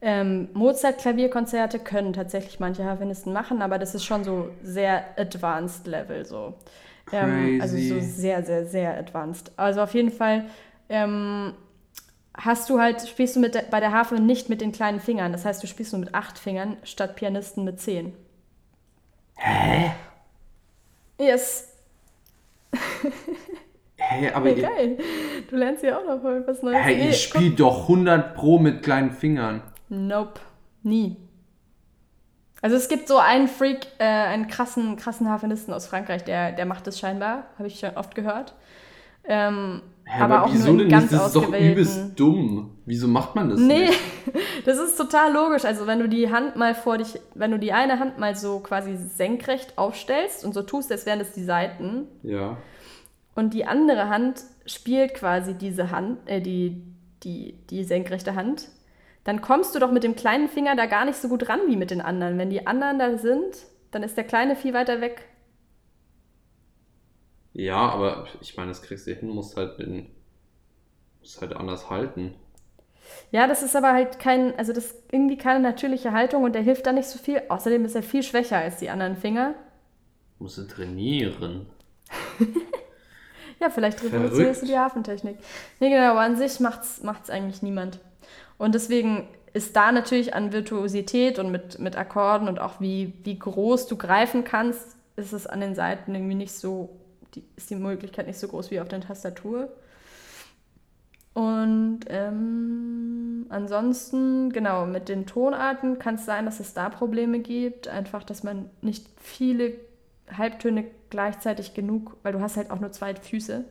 Ähm, 0.00 0.48
Mozart-Klavierkonzerte 0.54 1.78
können 1.78 2.12
tatsächlich 2.12 2.60
manche 2.60 2.84
Harfenisten 2.84 3.32
machen, 3.32 3.62
aber 3.62 3.78
das 3.78 3.94
ist 3.94 4.04
schon 4.04 4.22
so 4.22 4.50
sehr 4.62 5.04
advanced 5.16 5.86
Level 5.86 6.24
so. 6.24 6.54
Ähm, 7.12 7.60
also 7.60 7.76
so 7.76 8.00
sehr, 8.00 8.44
sehr, 8.44 8.66
sehr 8.66 8.96
advanced. 8.98 9.52
Also 9.56 9.82
auf 9.82 9.94
jeden 9.94 10.10
Fall 10.10 10.46
ähm, 10.88 11.54
hast 12.36 12.68
du 12.70 12.80
halt, 12.80 13.06
spielst 13.08 13.36
du 13.36 13.40
mit 13.40 13.70
bei 13.70 13.80
der 13.80 13.92
Harfe 13.92 14.16
nicht 14.16 14.48
mit 14.48 14.60
den 14.60 14.72
kleinen 14.72 15.00
Fingern. 15.00 15.32
Das 15.32 15.44
heißt, 15.44 15.62
du 15.62 15.66
spielst 15.66 15.92
nur 15.92 16.00
mit 16.00 16.14
acht 16.14 16.38
Fingern 16.38 16.76
statt 16.82 17.16
Pianisten 17.16 17.64
mit 17.64 17.80
zehn. 17.80 18.14
Hä? 19.36 19.92
Yes. 21.18 21.68
Hä, 23.96 24.30
aber 24.34 24.50
Ja, 24.50 24.56
ihr, 24.56 24.62
geil. 24.62 24.98
Du 25.48 25.56
lernst 25.56 25.82
ja 25.84 25.98
auch 25.98 26.04
noch 26.06 26.20
voll 26.20 26.44
was 26.46 26.62
Neues. 26.62 26.84
hä, 26.84 26.96
Nee, 26.96 27.10
ich 27.10 27.22
spiele 27.22 27.54
doch 27.54 27.82
100 27.82 28.34
Pro 28.34 28.58
mit 28.58 28.82
kleinen 28.82 29.12
Fingern. 29.12 29.62
Nope. 29.88 30.40
Nie. 30.82 31.16
Also 32.60 32.76
es 32.76 32.88
gibt 32.88 33.08
so 33.08 33.18
einen 33.18 33.46
Freak, 33.46 33.86
äh, 33.98 34.04
einen 34.04 34.48
krassen, 34.48 34.96
krassen 34.96 35.28
Harfenisten 35.28 35.74
aus 35.74 35.86
Frankreich, 35.86 36.24
der, 36.24 36.52
der 36.52 36.64
macht 36.64 36.86
das 36.86 36.98
scheinbar, 36.98 37.44
habe 37.58 37.68
ich 37.68 37.78
schon 37.78 37.96
oft 37.96 38.14
gehört. 38.14 38.54
Ähm, 39.24 39.82
Hä, 40.06 40.22
aber, 40.22 40.44
auch 40.44 40.52
wieso 40.52 40.68
nur 40.68 40.76
denn 40.78 40.86
in 40.86 40.90
ganz 40.90 41.10
nicht? 41.10 41.14
Das 41.14 41.26
ist 41.28 41.36
doch 41.36 41.48
übelst 41.48 42.12
dumm. 42.16 42.70
Wieso 42.84 43.08
macht 43.08 43.34
man 43.34 43.48
das 43.48 43.58
Nee, 43.60 43.86
nicht? 43.86 44.00
das 44.66 44.78
ist 44.78 44.96
total 44.96 45.32
logisch. 45.32 45.64
Also 45.64 45.86
wenn 45.86 45.98
du 45.98 46.08
die 46.08 46.30
Hand 46.30 46.56
mal 46.56 46.74
vor 46.74 46.98
dich, 46.98 47.18
wenn 47.34 47.50
du 47.50 47.58
die 47.58 47.72
eine 47.72 47.98
Hand 47.98 48.18
mal 48.18 48.36
so 48.36 48.60
quasi 48.60 48.96
senkrecht 48.96 49.78
aufstellst 49.78 50.44
und 50.44 50.52
so 50.52 50.62
tust, 50.62 50.92
als 50.92 51.06
wären 51.06 51.18
das 51.18 51.32
die 51.32 51.44
Seiten 51.44 52.06
Ja. 52.22 52.58
und 53.34 53.54
die 53.54 53.64
andere 53.64 54.08
Hand 54.10 54.42
spielt 54.66 55.14
quasi 55.14 55.54
diese 55.54 55.90
Hand, 55.90 56.18
äh, 56.26 56.40
die, 56.42 56.82
die, 57.22 57.54
die 57.70 57.84
senkrechte 57.84 58.34
Hand, 58.34 58.68
dann 59.24 59.40
kommst 59.40 59.74
du 59.74 59.78
doch 59.78 59.90
mit 59.90 60.04
dem 60.04 60.16
kleinen 60.16 60.48
Finger 60.48 60.76
da 60.76 60.84
gar 60.84 61.06
nicht 61.06 61.16
so 61.16 61.28
gut 61.28 61.48
ran 61.48 61.60
wie 61.66 61.76
mit 61.76 61.90
den 61.90 62.02
anderen. 62.02 62.36
Wenn 62.36 62.50
die 62.50 62.66
anderen 62.66 62.98
da 62.98 63.16
sind, 63.16 63.56
dann 63.90 64.02
ist 64.02 64.18
der 64.18 64.24
kleine 64.24 64.54
viel 64.54 64.74
weiter 64.74 65.00
weg. 65.00 65.22
Ja, 67.54 67.88
aber 67.88 68.26
ich 68.40 68.56
meine, 68.56 68.68
das 68.68 68.82
kriegst 68.82 69.06
du 69.06 69.14
hin, 69.14 69.30
musst 69.30 69.56
halt 69.56 69.78
in, 69.80 70.10
musst 71.20 71.40
halt 71.40 71.54
anders 71.54 71.88
halten. 71.88 72.34
Ja, 73.30 73.46
das 73.46 73.62
ist 73.62 73.76
aber 73.76 73.92
halt 73.92 74.18
kein, 74.18 74.58
also 74.58 74.72
das 74.72 74.86
ist 74.86 75.02
irgendwie 75.12 75.38
keine 75.38 75.60
natürliche 75.60 76.12
Haltung 76.12 76.42
und 76.44 76.54
der 76.54 76.62
hilft 76.62 76.86
da 76.86 76.92
nicht 76.92 77.08
so 77.08 77.18
viel. 77.18 77.42
Außerdem 77.48 77.84
ist 77.84 77.94
er 77.94 78.02
viel 78.02 78.22
schwächer 78.22 78.58
als 78.58 78.78
die 78.78 78.90
anderen 78.90 79.16
Finger. 79.16 79.54
Musst 80.38 80.58
du 80.58 80.66
trainieren. 80.66 81.66
Ja, 83.60 83.70
vielleicht 83.70 84.02
reproduzierst 84.02 84.62
du 84.62 84.66
die 84.66 84.78
Hafentechnik. 84.78 85.38
Nee, 85.80 85.88
genau, 85.88 86.10
aber 86.10 86.20
an 86.20 86.36
sich 86.36 86.60
macht's, 86.60 87.02
macht's 87.02 87.30
eigentlich 87.30 87.62
niemand. 87.62 87.98
Und 88.58 88.74
deswegen 88.74 89.28
ist 89.54 89.76
da 89.76 89.92
natürlich 89.92 90.34
an 90.34 90.52
Virtuosität 90.52 91.38
und 91.38 91.50
mit, 91.50 91.78
mit 91.78 91.96
Akkorden 91.96 92.48
und 92.48 92.58
auch 92.58 92.80
wie, 92.80 93.14
wie 93.22 93.38
groß 93.38 93.86
du 93.86 93.96
greifen 93.96 94.44
kannst, 94.44 94.96
ist 95.16 95.32
es 95.32 95.46
an 95.46 95.60
den 95.60 95.74
Seiten 95.74 96.14
irgendwie 96.14 96.34
nicht 96.34 96.52
so, 96.52 96.90
die, 97.34 97.44
ist 97.56 97.70
die 97.70 97.76
Möglichkeit 97.76 98.26
nicht 98.26 98.38
so 98.38 98.48
groß 98.48 98.70
wie 98.70 98.80
auf 98.80 98.88
der 98.88 99.00
Tastatur. 99.00 99.72
Und 101.34 102.00
ähm, 102.08 103.46
ansonsten, 103.48 104.50
genau, 104.52 104.86
mit 104.86 105.08
den 105.08 105.26
Tonarten 105.26 105.98
kann 105.98 106.14
es 106.14 106.24
sein, 106.24 106.44
dass 106.44 106.60
es 106.60 106.74
da 106.74 106.88
Probleme 106.88 107.40
gibt. 107.40 107.88
Einfach, 107.88 108.22
dass 108.22 108.44
man 108.44 108.70
nicht 108.82 109.08
viele 109.20 109.74
Halbtöne 110.30 110.86
gleichzeitig 111.10 111.74
genug, 111.74 112.16
weil 112.22 112.32
du 112.32 112.40
hast 112.40 112.56
halt 112.56 112.70
auch 112.70 112.80
nur 112.80 112.92
zwei 112.92 113.14
Füße. 113.14 113.64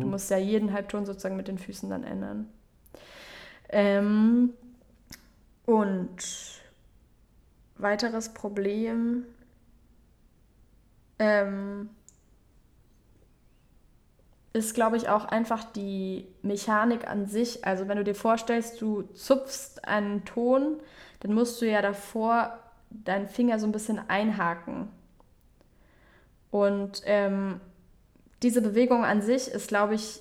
Du 0.00 0.06
musst 0.06 0.30
ja 0.30 0.38
jeden 0.38 0.72
Halbton 0.72 1.06
sozusagen 1.06 1.36
mit 1.36 1.46
den 1.46 1.58
Füßen 1.58 1.90
dann 1.90 2.02
ändern. 2.02 2.48
Ähm, 3.68 4.54
und 5.66 6.16
weiteres 7.76 8.30
Problem. 8.30 9.24
Ähm, 11.18 11.90
ist, 14.58 14.74
glaube 14.74 14.96
ich, 14.96 15.08
auch 15.08 15.24
einfach 15.24 15.64
die 15.64 16.26
Mechanik 16.42 17.08
an 17.08 17.26
sich. 17.26 17.64
Also 17.64 17.88
wenn 17.88 17.96
du 17.96 18.04
dir 18.04 18.14
vorstellst, 18.14 18.80
du 18.80 19.02
zupfst 19.14 19.84
einen 19.86 20.24
Ton, 20.24 20.78
dann 21.20 21.32
musst 21.34 21.60
du 21.60 21.66
ja 21.70 21.82
davor 21.82 22.58
deinen 22.90 23.28
Finger 23.28 23.58
so 23.58 23.66
ein 23.66 23.72
bisschen 23.72 24.00
einhaken. 24.08 24.88
Und 26.50 27.02
ähm, 27.04 27.60
diese 28.42 28.62
Bewegung 28.62 29.04
an 29.04 29.20
sich 29.22 29.48
ist, 29.48 29.68
glaube 29.68 29.94
ich, 29.94 30.20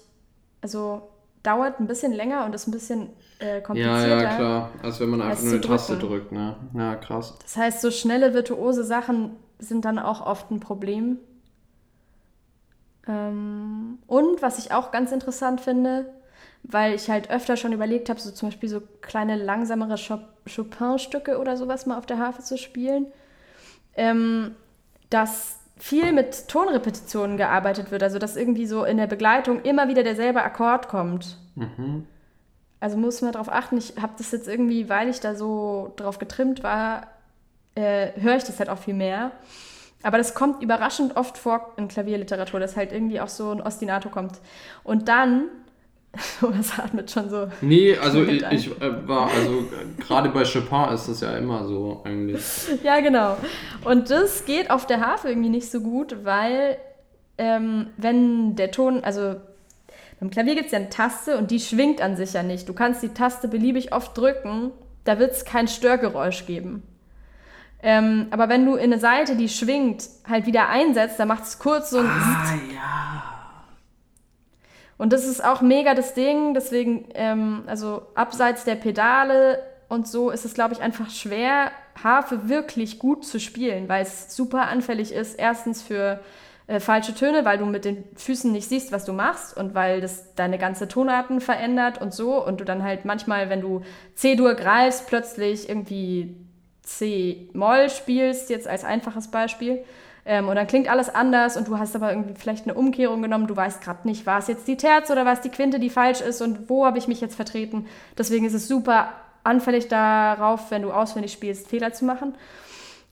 also 0.62 1.10
dauert 1.44 1.80
ein 1.80 1.88
bisschen 1.88 2.12
länger 2.12 2.46
und 2.46 2.54
ist 2.56 2.68
ein 2.68 2.72
bisschen 2.72 3.10
äh, 3.40 3.56
Ja, 3.56 3.62
komplizierter. 3.62 4.22
ja, 4.22 4.36
klar. 4.36 4.72
Als 4.84 5.00
wenn 5.00 5.10
man 5.10 5.22
einfach 5.22 5.44
nur 5.44 5.54
eine 5.54 5.62
Taste 5.62 5.98
drückt, 5.98 6.32
ne? 6.32 6.56
Ja, 6.74 6.96
krass. 6.96 7.36
Das 7.42 7.56
heißt, 7.56 7.82
so 7.82 7.92
schnelle, 7.92 8.34
virtuose 8.34 8.84
Sachen 8.84 9.36
sind 9.60 9.86
dann 9.86 10.00
auch 10.00 10.26
oft 10.26 10.52
ein 10.52 10.60
Problem. 10.60 11.20
Ähm, 13.08 14.00
und 14.08 14.42
was 14.42 14.60
ich 14.60 14.72
auch 14.72 14.92
ganz 14.92 15.12
interessant 15.12 15.62
finde, 15.62 16.14
weil 16.64 16.94
ich 16.94 17.10
halt 17.10 17.30
öfter 17.30 17.56
schon 17.56 17.72
überlegt 17.74 18.10
habe, 18.10 18.20
so 18.20 18.32
zum 18.32 18.50
Beispiel 18.50 18.70
so 18.70 18.82
kleine, 19.02 19.36
langsamere 19.36 19.96
Chop- 19.96 20.28
Chopin-Stücke 20.54 21.40
oder 21.40 21.56
sowas 21.56 21.86
mal 21.86 21.98
auf 21.98 22.06
der 22.06 22.20
Harfe 22.20 22.44
zu 22.44 22.58
spielen, 22.58 23.08
ähm, 23.96 24.56
dass 25.10 25.60
viel 25.78 26.12
mit 26.12 26.48
Tonrepetitionen 26.48 27.38
gearbeitet 27.38 27.92
wird, 27.92 28.04
also 28.04 28.20
dass 28.20 28.36
irgendwie 28.36 28.66
so 28.66 28.84
in 28.84 28.98
der 28.98 29.08
Begleitung 29.08 29.62
immer 29.62 29.88
wieder 29.88 30.04
derselbe 30.04 30.42
Akkord 30.42 30.88
kommt. 30.88 31.38
Mhm. 31.56 32.06
Also 32.80 32.98
muss 32.98 33.22
man 33.22 33.32
darauf 33.32 33.50
achten, 33.50 33.78
ich 33.78 33.94
habe 34.02 34.14
das 34.18 34.32
jetzt 34.32 34.48
irgendwie, 34.48 34.90
weil 34.90 35.10
ich 35.10 35.20
da 35.20 35.36
so 35.36 35.94
drauf 35.96 36.20
getrimmt 36.20 36.64
war, 36.64 37.08
äh, 37.76 38.20
höre 38.20 38.36
ich 38.36 38.44
das 38.44 38.60
halt 38.60 38.70
auch 38.70 38.80
viel 38.80 38.94
mehr. 38.94 39.32
Aber 40.04 40.18
das 40.18 40.34
kommt 40.36 40.62
überraschend 40.62 41.18
oft 41.18 41.38
vor 41.38 41.74
in 41.78 41.88
Klavierliteratur, 41.88 42.60
dass 42.60 42.76
halt 42.78 42.92
irgendwie 42.92 43.20
auch 43.20 43.28
so 43.28 43.52
ein 43.52 43.62
Ostinato 43.62 44.10
kommt. 44.10 44.40
Und 44.84 45.08
dann, 45.08 45.46
das 46.42 46.80
atmet 46.80 47.12
schon 47.12 47.30
so. 47.30 47.48
Nee, 47.62 47.98
also 47.98 48.24
ich, 48.24 48.44
ich 48.52 48.82
äh, 48.82 49.08
war, 49.08 49.30
also 49.30 49.60
äh, 49.60 50.02
gerade 50.02 50.30
bei 50.30 50.44
Chopin 50.44 50.94
ist 50.94 51.08
das 51.08 51.22
ja 51.22 51.36
immer 51.38 51.66
so 51.66 52.02
eigentlich. 52.06 52.44
Ja, 52.84 53.00
genau. 53.00 53.38
Und 53.84 54.10
das 54.10 54.46
geht 54.46 54.70
auf 54.70 54.86
der 54.86 55.02
Harfe 55.02 55.30
irgendwie 55.30 55.50
nicht 55.50 55.72
so 55.72 55.82
gut, 55.82 56.24
weil 56.24 56.78
ähm, 57.38 57.88
wenn 57.98 58.56
der 58.56 58.72
Ton, 58.72 59.04
also 59.04 59.36
beim 60.20 60.30
Klavier 60.30 60.56
gibt 60.56 60.68
es 60.68 60.72
ja 60.72 60.80
eine 60.80 60.90
Taste 60.90 61.38
und 61.38 61.52
die 61.52 61.60
schwingt 61.60 62.02
an 62.02 62.18
sich 62.18 62.34
ja 62.34 62.44
nicht. 62.44 62.68
Du 62.68 62.74
kannst 62.74 63.04
die 63.04 63.10
Taste 63.10 63.48
beliebig 63.48 63.94
oft 63.94 64.18
drücken, 64.18 64.72
da 65.04 65.20
wird 65.20 65.32
es 65.32 65.46
kein 65.46 65.68
Störgeräusch 65.68 66.46
geben. 66.46 66.84
Ähm, 67.84 68.28
aber 68.32 68.50
wenn 68.50 68.66
du 68.66 68.76
in 68.76 68.92
eine 68.92 69.00
Seite, 69.00 69.36
die 69.36 69.50
schwingt, 69.50 70.04
halt 70.28 70.46
wieder 70.46 70.70
einsetzt, 70.70 71.20
dann 71.20 71.28
macht 71.28 71.44
es 71.44 71.60
kurz 71.60 71.92
so 71.92 72.00
ein 72.00 72.08
Ah, 72.08 72.56
ja. 72.74 73.24
Und 74.98 75.14
das 75.14 75.26
ist 75.26 75.44
auch 75.44 75.62
mega 75.62 75.94
das 75.94 76.16
Ding, 76.16 76.56
deswegen, 76.56 77.06
ähm, 77.14 77.64
also 77.68 78.08
abseits 78.16 78.64
der 78.64 78.76
Pedale 78.76 79.64
und 79.90 80.08
so 80.08 80.32
ist 80.32 80.44
es, 80.44 80.56
glaube 80.56 80.74
ich, 80.74 80.82
einfach 80.82 81.10
schwer, 81.12 81.72
Harfe 82.04 82.50
wirklich 82.50 83.00
gut 83.00 83.26
zu 83.26 83.40
spielen, 83.40 83.88
weil 83.90 84.04
es 84.04 84.36
super 84.36 84.68
anfällig 84.68 85.12
ist. 85.12 85.36
Erstens 85.36 85.82
für 85.82 86.20
äh, 86.68 86.80
falsche 86.80 87.16
Töne, 87.16 87.46
weil 87.46 87.58
du 87.58 87.66
mit 87.66 87.86
den 87.86 88.04
Füßen 88.16 88.52
nicht 88.52 88.68
siehst, 88.68 88.92
was 88.92 89.06
du 89.06 89.14
machst 89.14 89.56
und 89.56 89.74
weil 89.74 90.02
das 90.02 90.36
deine 90.36 90.58
ganze 90.58 90.88
Tonarten 90.88 91.42
verändert 91.42 92.02
und 92.02 92.14
so. 92.14 92.44
Und 92.44 92.60
du 92.60 92.66
dann 92.66 92.84
halt 92.84 93.06
manchmal, 93.06 93.50
wenn 93.50 93.62
du 93.62 93.82
C-Dur 94.16 94.56
greifst, 94.56 95.08
plötzlich 95.08 95.70
irgendwie 95.70 96.36
C-Moll 96.88 97.90
spielst, 97.90 98.50
jetzt 98.50 98.68
als 98.68 98.84
einfaches 98.84 99.28
Beispiel. 99.28 99.84
Ähm, 100.26 100.48
und 100.48 100.56
dann 100.56 100.68
klingt 100.68 100.90
alles 100.90 101.14
anders 101.14 101.58
und 101.58 101.68
du 101.68 101.78
hast 101.78 101.96
aber 101.96 102.12
irgendwie 102.12 102.34
vielleicht 102.36 102.66
eine 102.66 102.74
Umkehrung 102.74 103.22
genommen. 103.22 103.48
Du 103.48 103.56
weißt 103.56 103.82
gerade 103.82 104.08
nicht, 104.08 104.26
war 104.26 104.40
es 104.40 104.48
jetzt 104.48 104.68
die 104.68 104.78
Terz 104.78 105.10
oder 105.10 105.26
war 105.26 105.34
es 105.34 105.42
die 105.42 105.50
Quinte, 105.50 105.80
die 105.80 105.90
falsch 105.90 106.22
ist 106.22 106.42
und 106.42 106.70
wo 106.70 106.86
habe 106.86 106.98
ich 106.98 107.08
mich 107.08 107.22
jetzt 107.22 107.36
vertreten. 107.36 107.88
Deswegen 108.18 108.46
ist 108.46 108.54
es 108.54 108.68
super 108.68 109.14
anfällig 109.44 109.88
darauf, 109.88 110.72
wenn 110.72 110.82
du 110.82 110.92
auswendig 110.92 111.32
spielst, 111.32 111.68
Fehler 111.68 111.94
zu 111.94 112.06
machen. 112.06 112.36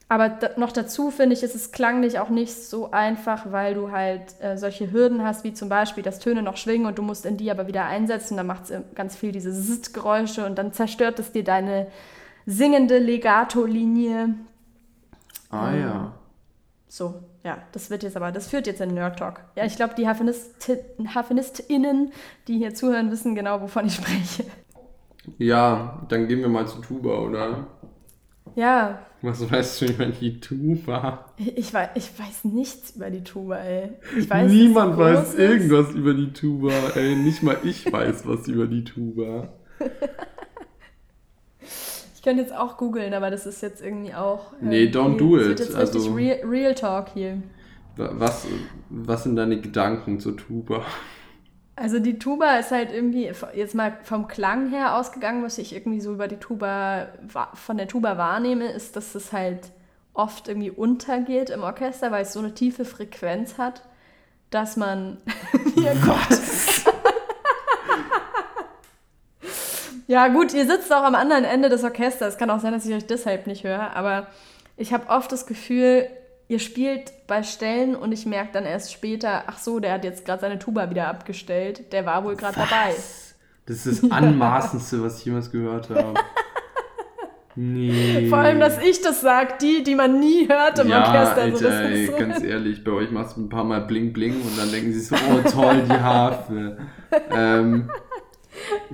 Aber 0.08 0.38
noch 0.58 0.72
dazu 0.72 1.10
finde 1.10 1.36
ich, 1.36 1.42
ist 1.42 1.56
es 1.56 1.72
klanglich 1.72 2.20
auch 2.20 2.30
nicht 2.30 2.54
so 2.54 2.92
einfach, 2.92 3.52
weil 3.52 3.74
du 3.74 3.92
halt 3.92 4.40
äh, 4.40 4.56
solche 4.56 4.92
Hürden 4.92 5.24
hast, 5.24 5.44
wie 5.44 5.54
zum 5.54 5.68
Beispiel, 5.68 6.04
dass 6.04 6.20
Töne 6.20 6.44
noch 6.44 6.58
schwingen 6.58 6.86
und 6.86 6.98
du 6.98 7.02
musst 7.02 7.26
in 7.26 7.38
die 7.38 7.50
aber 7.50 7.68
wieder 7.68 7.86
einsetzen. 7.86 8.38
Dann 8.38 8.46
macht 8.46 8.70
es 8.70 8.74
ganz 8.94 9.16
viel 9.16 9.32
diese 9.32 9.52
Zzt-Geräusche 9.52 10.46
und 10.46 10.58
dann 10.58 10.74
zerstört 10.74 11.18
es 11.20 11.32
dir 11.32 11.44
deine 11.44 11.88
singende 12.46 12.98
Legato-Linie. 13.00 14.36
Ah 15.50 15.74
ja. 15.76 16.14
So, 16.88 17.16
ja, 17.44 17.58
das 17.72 17.90
wird 17.90 18.04
jetzt 18.04 18.16
aber, 18.16 18.32
das 18.32 18.48
führt 18.48 18.68
jetzt 18.68 18.82
in 18.82 18.94
Nerd 18.94 19.20
Talk. 19.20 19.42
Ja, 19.56 19.66
ich 19.66 19.76
glaube, 19.76 19.96
die 19.98 20.08
Harfenisti 20.08 20.78
HarfenistInnen, 21.14 22.12
die 22.48 22.58
hier 22.58 22.74
zuhören, 22.74 23.12
wissen 23.12 23.36
genau, 23.36 23.62
wovon 23.62 23.86
ich 23.88 23.96
spreche. 23.96 24.46
Ja, 25.38 26.06
dann 26.10 26.28
gehen 26.28 26.40
wir 26.40 26.48
mal 26.50 26.68
zu 26.68 26.80
Tuba, 26.82 27.20
oder? 27.20 27.68
Ja, 28.56 29.00
Was 29.22 29.50
weißt 29.52 29.82
du 29.82 29.86
über 29.88 30.06
die 30.06 30.40
Tuba? 30.40 31.26
ich 31.38 31.74
weiß, 31.74 31.90
ich 31.96 32.18
weiß 32.18 32.46
nichts 32.46 32.96
über 32.96 33.10
die 33.10 33.24
Tuba, 33.24 33.58
ey. 33.58 33.90
Ich 34.18 34.30
weiß, 34.30 34.50
Niemand 34.50 34.98
weiß 34.98 35.34
ist. 35.34 35.40
irgendwas 35.40 35.92
über 35.94 36.14
die 36.14 36.32
Tuba, 36.32 36.72
ey. 36.96 37.16
Nicht 37.16 37.44
mal 37.44 37.58
ich 37.64 37.92
weiß 37.92 38.26
was 38.28 38.48
über 38.48 38.68
die 38.68 38.84
Tuba. 38.86 39.50
Ich 42.26 42.28
könnte 42.28 42.42
jetzt 42.42 42.58
auch 42.58 42.78
googeln, 42.78 43.14
aber 43.14 43.30
das 43.30 43.46
ist 43.46 43.62
jetzt 43.62 43.84
irgendwie 43.84 44.16
auch. 44.16 44.52
äh, 44.54 44.66
Nee, 44.66 44.84
don't 44.86 45.18
do 45.18 45.38
it. 45.40 45.60
Jetzt 45.60 45.76
Also- 45.76 46.12
real, 46.12 46.40
real 46.44 46.74
Talk 46.74 47.10
hier. 47.14 47.44
Wa- 47.98 48.10
Was, 48.14 48.48
was 48.90 49.22
sind 49.26 49.36
deine 49.36 49.62
Gedanken 49.62 50.20
zur 50.20 50.36
Tuba? 50.36 50.82
Also 51.76 52.00
die 52.00 52.18
Tuba 52.18 52.56
ist 52.58 52.72
halt 52.72 52.92
irgendwie, 52.92 53.30
jetzt 53.54 53.76
mal 53.76 54.00
vom 54.02 54.28
Klang 54.28 54.72
her 54.72 54.96
ausgegangen, 54.98 55.44
was 55.44 55.60
ich 55.60 55.76
irgendwie 55.76 56.02
so 56.02 56.14
über 56.14 56.28
die 56.28 56.38
Tuba, 56.38 57.10
von 57.54 57.78
der 57.78 57.88
Tuba 57.88 58.18
wahrnehme, 58.18 58.72
ist, 58.72 58.96
dass 58.96 59.14
es 59.14 59.32
halt 59.32 59.60
oft 60.16 60.48
irgendwie 60.48 60.72
untergeht 60.72 61.52
im 61.52 61.62
Orchester, 61.62 62.10
weil 62.12 62.24
es 62.24 62.34
so 62.34 62.40
eine 62.40 62.56
tiefe 62.56 62.86
Frequenz 62.86 63.60
hat, 63.60 63.84
dass 64.50 64.78
man... 64.78 65.18
Was? 65.76 66.75
Ja 70.08 70.28
gut, 70.28 70.54
ihr 70.54 70.66
sitzt 70.66 70.94
auch 70.94 71.04
am 71.04 71.16
anderen 71.16 71.44
Ende 71.44 71.70
des 71.70 71.84
Orchesters. 71.84 72.38
Kann 72.38 72.50
auch 72.50 72.60
sein, 72.60 72.74
dass 72.74 72.86
ich 72.86 72.94
euch 72.94 73.06
deshalb 73.06 73.48
nicht 73.48 73.64
höre, 73.64 73.96
aber 73.96 74.28
ich 74.78 74.94
habe 74.94 75.08
oft 75.10 75.32
das 75.32 75.46
Gefühl, 75.46 76.08
ihr 76.48 76.60
spielt 76.60 77.12
bei 77.28 77.44
Stellen 77.44 77.96
und 77.96 78.12
ich 78.12 78.26
merke 78.26 78.50
dann 78.54 78.66
erst 78.66 78.94
später, 78.94 79.44
ach 79.48 79.58
so, 79.58 79.80
der 79.80 79.94
hat 79.94 80.04
jetzt 80.04 80.26
gerade 80.26 80.42
seine 80.42 80.60
Tuba 80.60 80.90
wieder 80.90 81.08
abgestellt. 81.08 81.92
Der 81.92 82.06
war 82.06 82.24
wohl 82.24 82.36
gerade 82.36 82.56
dabei. 82.56 82.94
Das 83.66 83.86
ist 83.86 84.04
das 84.04 84.12
Anmaßendste, 84.12 85.02
was 85.02 85.20
ich 85.20 85.26
jemals 85.26 85.52
gehört 85.52 85.90
habe. 85.90 86.14
Nee. 87.58 88.28
Vor 88.28 88.40
allem, 88.40 88.60
dass 88.60 88.78
ich 88.80 89.02
das 89.02 89.22
sage, 89.22 89.54
die, 89.62 89.82
die 89.82 89.96
man 89.96 90.20
nie 90.20 90.48
hört 90.48 90.78
im 90.80 90.90
ja, 90.90 91.00
Orchester. 91.00 91.42
Also 91.42 91.68
Alter, 91.68 91.90
ey, 91.90 92.06
so 92.08 92.18
ganz 92.18 92.44
ehrlich, 92.44 92.84
bei 92.84 92.92
euch 92.92 93.12
machst 93.12 93.38
du 93.38 93.42
ein 93.42 93.50
paar 93.50 93.64
Mal 93.64 93.82
Bling 93.82 94.12
Bling 94.12 94.34
und 94.34 94.58
dann 94.58 94.70
denken 94.72 94.92
sie 94.92 95.00
so, 95.00 95.16
oh 95.16 95.50
toll, 95.50 95.84
die 95.90 95.94
Harfe. 95.94 96.78
ähm, 97.32 97.90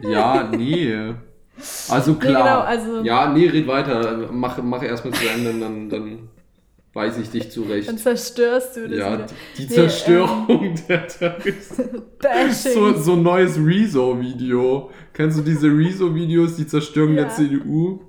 ja, 0.02 0.50
nee. 0.52 1.14
Also 1.90 2.16
klar. 2.16 2.32
Nee, 2.32 2.40
genau, 2.40 2.60
also 2.60 3.04
ja, 3.04 3.32
nee, 3.32 3.48
red 3.48 3.68
weiter. 3.68 4.30
Mach, 4.32 4.62
mach 4.62 4.84
erstmal 4.84 5.14
zu 5.14 5.28
Ende, 5.28 5.54
dann, 5.60 5.90
dann 5.90 6.30
weiß 6.94 7.18
ich 7.20 7.30
dich 7.30 7.52
zurecht. 7.52 7.88
Dann 7.88 7.98
zerstörst 7.98 8.76
du 8.76 8.88
das 8.88 8.98
Ja, 8.98 9.14
wieder. 9.14 9.26
die 9.58 9.64
nee, 9.64 9.70
Zerstörung 9.70 10.50
ähm, 10.50 10.76
der 10.88 11.08
Terroristen. 11.08 12.02
so, 12.52 12.94
so 12.98 13.14
ein 13.14 13.24
neues 13.24 13.58
Rezo-Video. 13.58 14.92
Kennst 15.14 15.40
du 15.40 15.44
diese 15.44 15.68
Rezo-Videos, 15.68 16.56
die 16.56 16.68
Zerstörung 16.68 17.16
ja. 17.16 17.24
der 17.24 17.30
CDU? 17.30 18.02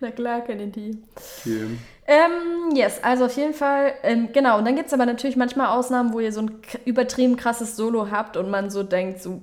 Na 0.00 0.10
klar, 0.10 0.40
kenne 0.40 0.64
ich 0.64 0.72
die. 0.72 0.98
Okay. 1.16 1.66
Ähm, 2.06 2.76
yes, 2.76 3.02
also 3.02 3.26
auf 3.26 3.36
jeden 3.36 3.54
Fall, 3.54 3.94
ähm, 4.02 4.28
genau. 4.32 4.58
Und 4.58 4.66
dann 4.66 4.76
gibt 4.76 4.88
es 4.88 4.92
aber 4.92 5.06
natürlich 5.06 5.36
manchmal 5.36 5.68
Ausnahmen, 5.68 6.12
wo 6.12 6.20
ihr 6.20 6.32
so 6.32 6.42
ein 6.42 6.50
übertrieben 6.84 7.36
krasses 7.36 7.76
Solo 7.76 8.10
habt 8.10 8.36
und 8.36 8.50
man 8.50 8.68
so 8.68 8.82
denkt, 8.82 9.22
so, 9.22 9.40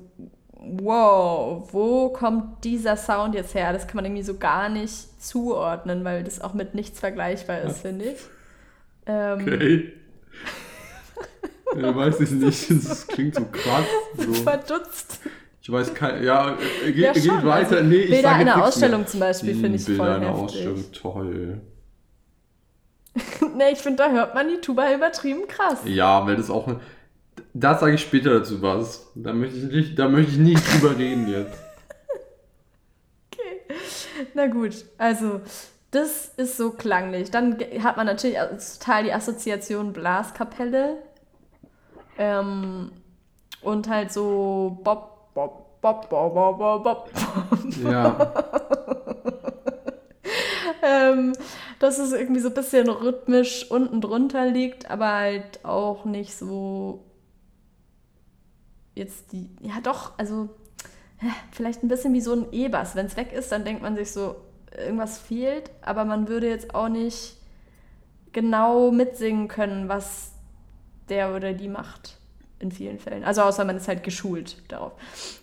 wow, 0.62 1.68
wo 1.72 2.10
kommt 2.10 2.64
dieser 2.64 2.96
Sound 2.96 3.36
jetzt 3.36 3.56
her? 3.56 3.74
Das 3.74 3.88
kann 3.88 3.96
man 3.96 4.06
irgendwie 4.06 4.24
so 4.24 4.38
gar 4.38 4.70
nicht 4.70 5.22
zuordnen, 5.22 6.04
weil 6.04 6.24
das 6.24 6.40
auch 6.40 6.54
mit 6.54 6.76
nichts 6.76 7.00
vergleichbar 7.00 7.62
ist, 7.62 7.80
finde 7.80 8.06
ich. 8.06 8.20
Ähm, 9.08 9.42
okay. 9.42 9.94
ja, 11.82 11.96
weiß 11.96 12.20
ich 12.22 12.32
nicht, 12.32 12.70
das 12.88 13.08
klingt 13.08 13.36
so 13.36 13.46
krass. 13.52 13.86
So. 14.18 14.34
Verdutzt. 14.44 15.20
Ich 15.64 15.72
weiß 15.72 15.94
kein, 15.94 16.24
ja, 16.24 16.58
äh, 16.86 16.92
geht, 16.92 17.04
ja, 17.04 17.14
geht 17.14 17.46
weiter. 17.46 17.78
Also, 17.78 17.84
nee, 17.84 17.98
ich 17.98 18.10
Bilder 18.12 18.32
einer 18.32 18.64
Ausstellung 18.64 19.06
zum 19.06 19.20
Beispiel 19.20 19.56
finde 19.56 19.78
ich 19.78 19.86
Bilder 19.86 20.04
voll 20.04 20.14
einer 20.14 20.28
heftig. 20.30 20.44
Ausstellung, 20.44 20.92
toll. 20.92 21.62
nee, 23.58 23.72
ich 23.72 23.80
finde, 23.80 24.04
da 24.04 24.12
hört 24.12 24.36
man 24.36 24.48
die 24.48 24.62
Tuba 24.62 24.94
übertrieben 24.94 25.48
krass. 25.48 25.80
Ja, 25.86 26.26
weil 26.26 26.36
das 26.36 26.50
auch, 26.50 26.68
da 27.54 27.78
sage 27.78 27.96
ich 27.96 28.02
später 28.02 28.40
dazu 28.40 28.62
was. 28.62 29.12
Da 29.16 29.34
möchte 29.34 29.58
ich 29.58 29.72
nicht, 29.72 30.00
da 30.00 30.08
möchte 30.08 30.32
ich 30.32 30.38
nicht 30.38 30.62
drüber 30.74 30.98
reden 30.98 31.28
jetzt. 31.28 31.58
Okay, 33.32 33.62
na 34.34 34.48
gut, 34.48 34.86
also 34.98 35.42
das 35.92 36.32
ist 36.38 36.58
so 36.58 36.72
klanglich. 36.72 37.32
Dann 37.32 37.58
hat 37.84 37.98
man 37.98 38.06
natürlich 38.06 38.38
total 38.80 39.04
die 39.04 39.14
Assoziation 39.14 39.94
Blaskapelle. 39.94 40.98
Ähm, 42.18 42.92
und 43.62 43.90
halt 43.90 44.12
so 44.12 44.80
Bob, 44.84 45.34
Bob, 45.34 45.82
Bob, 45.82 46.10
Bob, 46.10 46.34
Bob, 46.34 46.58
Bob, 46.58 46.84
Bob. 46.84 47.10
Ja. 47.84 48.34
ähm, 50.82 51.34
dass 51.80 52.00
es 52.00 52.14
irgendwie 52.14 52.42
so 52.42 52.50
ein 52.50 52.54
bisschen 52.54 52.90
rhythmisch 52.90 53.70
unten 53.70 54.02
drunter 54.02 54.46
liegt, 54.46 54.90
aber 54.90 55.14
halt 55.14 55.64
auch 55.64 56.06
nicht 56.06 56.36
so 56.36 57.04
jetzt 58.96 59.32
die, 59.32 59.50
ja 59.62 59.80
doch, 59.82 60.18
also 60.18 60.50
vielleicht 61.52 61.84
ein 61.84 61.88
bisschen 61.88 62.14
wie 62.14 62.22
so 62.22 62.34
ein 62.34 62.46
E-Bass. 62.52 62.96
Wenn 62.96 63.06
es 63.06 63.18
weg 63.18 63.32
ist, 63.32 63.52
dann 63.52 63.66
denkt 63.66 63.82
man 63.82 63.96
sich 63.96 64.12
so, 64.12 64.36
irgendwas 64.78 65.20
fehlt, 65.20 65.70
aber 65.82 66.06
man 66.06 66.28
würde 66.28 66.48
jetzt 66.48 66.74
auch 66.74 66.90
nicht 66.90 67.38
genau 68.32 68.92
mitsingen 68.92 69.48
können, 69.48 69.90
was 69.90 70.32
der 71.10 71.36
oder 71.36 71.54
die 71.54 71.68
macht 71.68 72.18
in 72.60 72.72
vielen 72.72 73.00
Fällen. 73.00 73.24
Also 73.24 73.42
außer 73.42 73.66
man 73.66 73.78
ist 73.78 73.88
halt 73.88 74.04
geschult 74.04 74.58
darauf. 74.70 74.94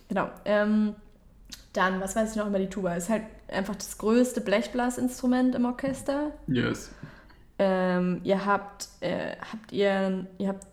Genau. 0.07 0.29
Ähm, 0.45 0.95
dann, 1.73 2.01
was 2.01 2.15
weiß 2.15 2.31
ich 2.31 2.37
noch 2.37 2.47
über 2.47 2.59
die 2.59 2.69
Tuba? 2.69 2.95
Ist 2.95 3.09
halt 3.09 3.23
einfach 3.47 3.75
das 3.75 3.97
größte 3.97 4.41
Blechblasinstrument 4.41 5.53
im 5.53 5.65
Orchester. 5.65 6.31
Yes. 6.47 6.89
Ähm, 7.59 8.21
ihr 8.23 8.45
habt, 8.45 8.87
äh, 9.01 9.35
habt 9.51 9.71
ihr, 9.71 10.25
ihr 10.37 10.47
habt, 10.47 10.65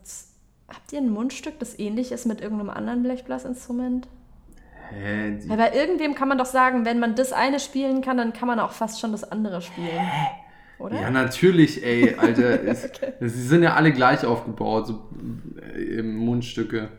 habt 0.68 0.92
ihr 0.92 1.00
ein 1.00 1.10
Mundstück, 1.10 1.58
das 1.58 1.78
ähnlich 1.78 2.12
ist 2.12 2.26
mit 2.26 2.40
irgendeinem 2.40 2.70
anderen 2.70 3.02
Blechblasinstrument? 3.02 4.08
Hä? 4.90 5.38
Ja, 5.48 5.56
bei 5.56 5.74
irgendwem 5.74 6.14
kann 6.14 6.28
man 6.28 6.38
doch 6.38 6.46
sagen, 6.46 6.84
wenn 6.84 6.98
man 6.98 7.14
das 7.14 7.32
eine 7.32 7.60
spielen 7.60 8.02
kann, 8.02 8.16
dann 8.16 8.32
kann 8.32 8.46
man 8.46 8.60
auch 8.60 8.72
fast 8.72 9.00
schon 9.00 9.12
das 9.12 9.30
andere 9.30 9.60
spielen. 9.60 9.88
Hä? 9.88 10.26
Oder? 10.78 11.00
Ja, 11.00 11.10
natürlich, 11.10 11.84
ey, 11.84 12.14
Alter. 12.16 12.62
es, 12.66 12.84
okay. 12.84 13.12
Sie 13.20 13.42
sind 13.42 13.62
ja 13.62 13.74
alle 13.74 13.92
gleich 13.92 14.24
aufgebaut, 14.24 14.86
so 14.86 15.08
äh, 15.74 16.02
Mundstücke. 16.02 16.90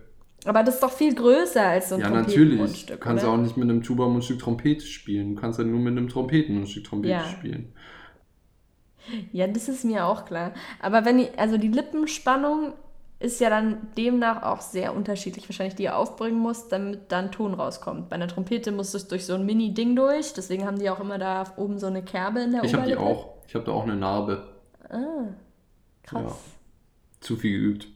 Aber 0.45 0.63
das 0.63 0.75
ist 0.75 0.83
doch 0.83 0.91
viel 0.91 1.13
größer 1.13 1.63
als 1.63 1.89
so 1.89 1.95
ein 1.95 2.01
Ja, 2.01 2.09
natürlich. 2.09 2.85
Du 2.85 2.97
kannst 2.97 3.23
oder? 3.23 3.33
auch 3.33 3.37
nicht 3.37 3.57
mit 3.57 3.69
einem 3.69 3.83
Tuba-Mundstück 3.83 4.39
Trompete 4.39 4.85
spielen. 4.85 5.35
Du 5.35 5.41
kannst 5.41 5.59
ja 5.59 5.65
nur 5.65 5.79
mit 5.79 5.91
einem 5.91 6.07
Trompeten-Mundstück 6.07 6.85
Trompete 6.85 7.13
ja. 7.13 7.25
spielen. 7.25 7.73
Ja, 9.31 9.47
das 9.47 9.69
ist 9.69 9.85
mir 9.85 10.05
auch 10.05 10.25
klar. 10.25 10.53
Aber 10.79 11.05
wenn 11.05 11.19
ich, 11.19 11.37
also 11.37 11.57
die 11.57 11.69
Lippenspannung 11.69 12.73
ist 13.19 13.41
ja 13.41 13.49
dann 13.49 13.87
demnach 13.97 14.43
auch 14.43 14.61
sehr 14.61 14.95
unterschiedlich, 14.95 15.49
wahrscheinlich, 15.49 15.75
die 15.75 15.83
ihr 15.83 15.97
aufbringen 15.97 16.39
musst, 16.39 16.71
damit 16.71 17.11
dann 17.11 17.31
Ton 17.31 17.55
rauskommt. 17.55 18.09
Bei 18.09 18.15
einer 18.15 18.27
Trompete 18.27 18.71
muss 18.71 18.93
es 18.93 19.07
durch 19.07 19.25
so 19.25 19.33
ein 19.33 19.45
Mini-Ding 19.45 19.95
durch, 19.95 20.33
deswegen 20.33 20.65
haben 20.65 20.77
die 20.77 20.89
auch 20.89 20.99
immer 20.99 21.17
da 21.17 21.45
oben 21.57 21.79
so 21.79 21.87
eine 21.87 22.03
Kerbe 22.03 22.41
in 22.41 22.51
der 22.51 22.63
Ich 22.63 22.73
habe 22.73 22.85
die 22.85 22.95
auch. 22.95 23.37
Ich 23.47 23.55
habe 23.55 23.65
da 23.65 23.71
auch 23.71 23.83
eine 23.83 23.95
Narbe. 23.95 24.47
Ah, 24.89 25.33
krass. 26.03 26.23
Ja. 26.23 26.37
Zu 27.21 27.35
viel 27.37 27.59
geübt. 27.59 27.87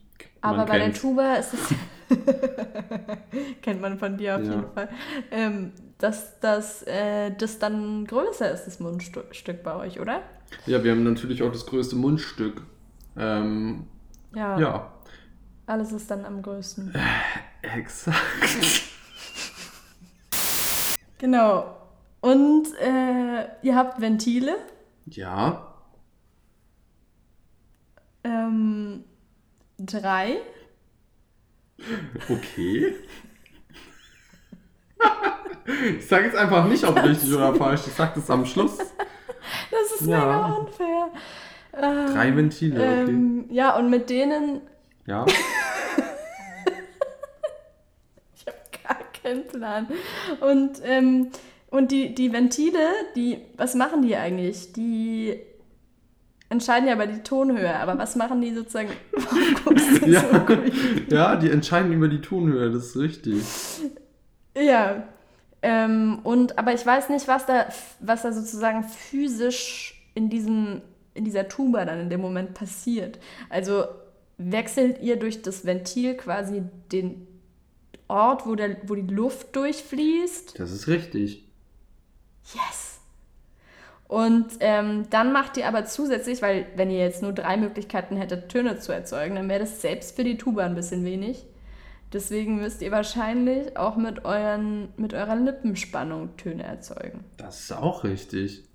Man 0.41 0.55
Aber 0.55 0.65
bei 0.65 0.79
kennt. 0.79 0.95
der 0.95 1.01
Tuba 1.01 1.35
ist 1.35 1.53
es. 1.53 1.75
kennt 3.61 3.79
man 3.79 3.99
von 3.99 4.17
dir 4.17 4.37
auf 4.37 4.43
ja. 4.43 4.49
jeden 4.49 4.71
Fall. 4.73 4.89
Ähm, 5.29 5.71
dass 5.99 6.39
das, 6.39 6.81
äh, 6.83 7.31
das 7.37 7.59
dann 7.59 8.05
größer 8.05 8.51
ist, 8.51 8.65
das 8.65 8.79
Mundstück 8.79 9.61
bei 9.63 9.75
euch, 9.75 9.99
oder? 9.99 10.23
Ja, 10.65 10.83
wir 10.83 10.91
haben 10.91 11.03
natürlich 11.03 11.43
auch 11.43 11.51
das 11.51 11.65
größte 11.67 11.95
Mundstück. 11.95 12.63
Ähm, 13.15 13.85
ja. 14.33 14.59
ja. 14.59 14.91
Alles 15.71 15.93
ist 15.93 16.11
dann 16.11 16.25
am 16.25 16.41
größten. 16.41 16.93
Äh, 16.93 17.77
exakt. 17.77 18.17
genau. 21.17 21.77
Und 22.19 22.67
äh, 22.77 23.47
ihr 23.61 23.77
habt 23.77 24.01
Ventile. 24.01 24.57
Ja. 25.05 25.73
Ähm, 28.25 29.05
drei. 29.79 30.41
Okay. 32.27 32.95
ich 35.97 36.05
sage 36.05 36.25
jetzt 36.25 36.35
einfach 36.35 36.65
nicht, 36.65 36.83
ob 36.83 37.01
richtig 37.01 37.33
oder 37.33 37.55
falsch. 37.55 37.87
Ich 37.87 37.93
sage 37.93 38.11
das 38.15 38.29
am 38.29 38.45
Schluss. 38.45 38.77
Das 38.77 40.01
ist 40.01 40.05
ja. 40.05 40.17
mega 40.17 40.45
unfair. 40.47 41.11
Drei 41.71 42.35
Ventile, 42.35 42.75
okay. 42.75 43.09
Ähm, 43.09 43.45
ja, 43.49 43.77
und 43.77 43.89
mit 43.89 44.09
denen 44.09 44.63
ja. 45.05 45.25
ich 48.35 48.45
habe 48.45 48.57
gar 48.83 49.10
keinen 49.21 49.47
Plan. 49.47 49.87
Und, 50.39 50.81
ähm, 50.83 51.27
und 51.69 51.91
die, 51.91 52.13
die 52.13 52.33
Ventile, 52.33 52.79
die, 53.15 53.39
was 53.57 53.75
machen 53.75 54.01
die 54.01 54.15
eigentlich? 54.15 54.73
Die 54.73 55.39
entscheiden 56.49 56.87
ja 56.87 56.95
über 56.95 57.07
die 57.07 57.23
Tonhöhe, 57.23 57.73
aber 57.75 57.97
was 57.97 58.15
machen 58.15 58.41
die 58.41 58.53
sozusagen? 58.53 58.89
ja, 60.05 60.21
so 60.21 61.15
ja, 61.15 61.35
die 61.37 61.49
entscheiden 61.49 61.93
über 61.93 62.09
die 62.09 62.21
Tonhöhe, 62.21 62.69
das 62.71 62.87
ist 62.87 62.97
richtig. 62.97 63.43
Ja. 64.55 65.03
Ähm, 65.61 66.19
und, 66.23 66.57
aber 66.57 66.73
ich 66.73 66.85
weiß 66.85 67.09
nicht, 67.09 67.27
was 67.27 67.45
da, 67.45 67.67
was 67.99 68.23
da 68.23 68.33
sozusagen 68.33 68.83
physisch 68.83 70.09
in, 70.13 70.29
diesem, 70.29 70.81
in 71.13 71.23
dieser 71.23 71.47
Tuba 71.47 71.85
dann 71.85 72.01
in 72.01 72.09
dem 72.09 72.19
Moment 72.19 72.53
passiert. 72.53 73.19
Also 73.49 73.85
wechselt 74.37 75.01
ihr 75.01 75.17
durch 75.17 75.41
das 75.41 75.65
Ventil 75.65 76.15
quasi 76.15 76.63
den 76.91 77.27
Ort, 78.11 78.45
wo, 78.45 78.55
der, 78.55 78.77
wo 78.83 78.95
die 78.95 79.13
Luft 79.13 79.55
durchfließt. 79.55 80.59
Das 80.59 80.71
ist 80.71 80.87
richtig. 80.87 81.47
Yes. 82.53 82.99
Und 84.07 84.47
ähm, 84.59 85.05
dann 85.09 85.31
macht 85.31 85.55
ihr 85.55 85.65
aber 85.67 85.85
zusätzlich, 85.85 86.41
weil 86.41 86.65
wenn 86.75 86.91
ihr 86.91 86.99
jetzt 86.99 87.21
nur 87.21 87.31
drei 87.31 87.55
Möglichkeiten 87.55 88.17
hättet, 88.17 88.49
Töne 88.49 88.77
zu 88.77 88.91
erzeugen, 88.91 89.35
dann 89.35 89.47
wäre 89.47 89.61
das 89.61 89.81
selbst 89.81 90.17
für 90.17 90.25
die 90.25 90.37
Tuba 90.37 90.65
ein 90.65 90.75
bisschen 90.75 91.05
wenig. 91.05 91.45
Deswegen 92.11 92.57
müsst 92.57 92.81
ihr 92.81 92.91
wahrscheinlich 92.91 93.77
auch 93.77 93.95
mit, 93.95 94.25
euren, 94.25 94.89
mit 94.97 95.13
eurer 95.13 95.37
Lippenspannung 95.37 96.35
Töne 96.35 96.63
erzeugen. 96.63 97.23
Das 97.37 97.61
ist 97.61 97.71
auch 97.71 98.03
richtig. 98.03 98.65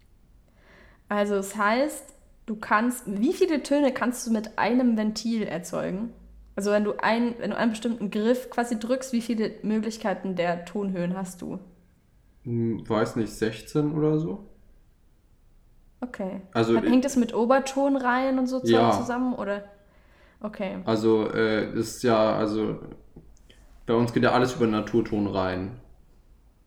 Also 1.10 1.34
es 1.34 1.50
das 1.50 1.58
heißt, 1.58 2.04
du 2.46 2.56
kannst, 2.56 3.02
wie 3.06 3.34
viele 3.34 3.62
Töne 3.62 3.92
kannst 3.92 4.26
du 4.26 4.30
mit 4.30 4.58
einem 4.58 4.96
Ventil 4.96 5.42
erzeugen? 5.42 6.14
Also 6.56 6.70
wenn 6.72 6.84
du, 6.84 6.94
ein, 6.98 7.34
wenn 7.38 7.50
du 7.50 7.56
einen 7.56 7.70
bestimmten 7.70 8.10
Griff 8.10 8.50
quasi 8.50 8.78
drückst, 8.78 9.12
wie 9.12 9.20
viele 9.20 9.52
Möglichkeiten 9.62 10.34
der 10.36 10.64
Tonhöhen 10.64 11.16
hast 11.16 11.42
du? 11.42 11.60
Hm, 12.44 12.88
weiß 12.88 13.16
nicht, 13.16 13.30
16 13.32 13.92
oder 13.92 14.18
so? 14.18 14.48
Okay. 16.00 16.42
Also, 16.52 16.76
Hängt 16.80 17.04
das 17.04 17.16
mit 17.16 17.34
Obertonreihen 17.34 18.38
und 18.38 18.46
so 18.46 18.62
ja. 18.64 18.90
zusammen, 18.90 19.34
oder? 19.34 19.64
Okay. 20.40 20.78
Also, 20.84 21.30
äh, 21.32 21.72
ist 21.78 22.02
ja, 22.02 22.36
also, 22.36 22.80
bei 23.86 23.94
uns 23.94 24.12
geht 24.12 24.22
ja 24.22 24.32
alles 24.32 24.54
über 24.56 24.66
Naturtonreihen. 24.66 25.80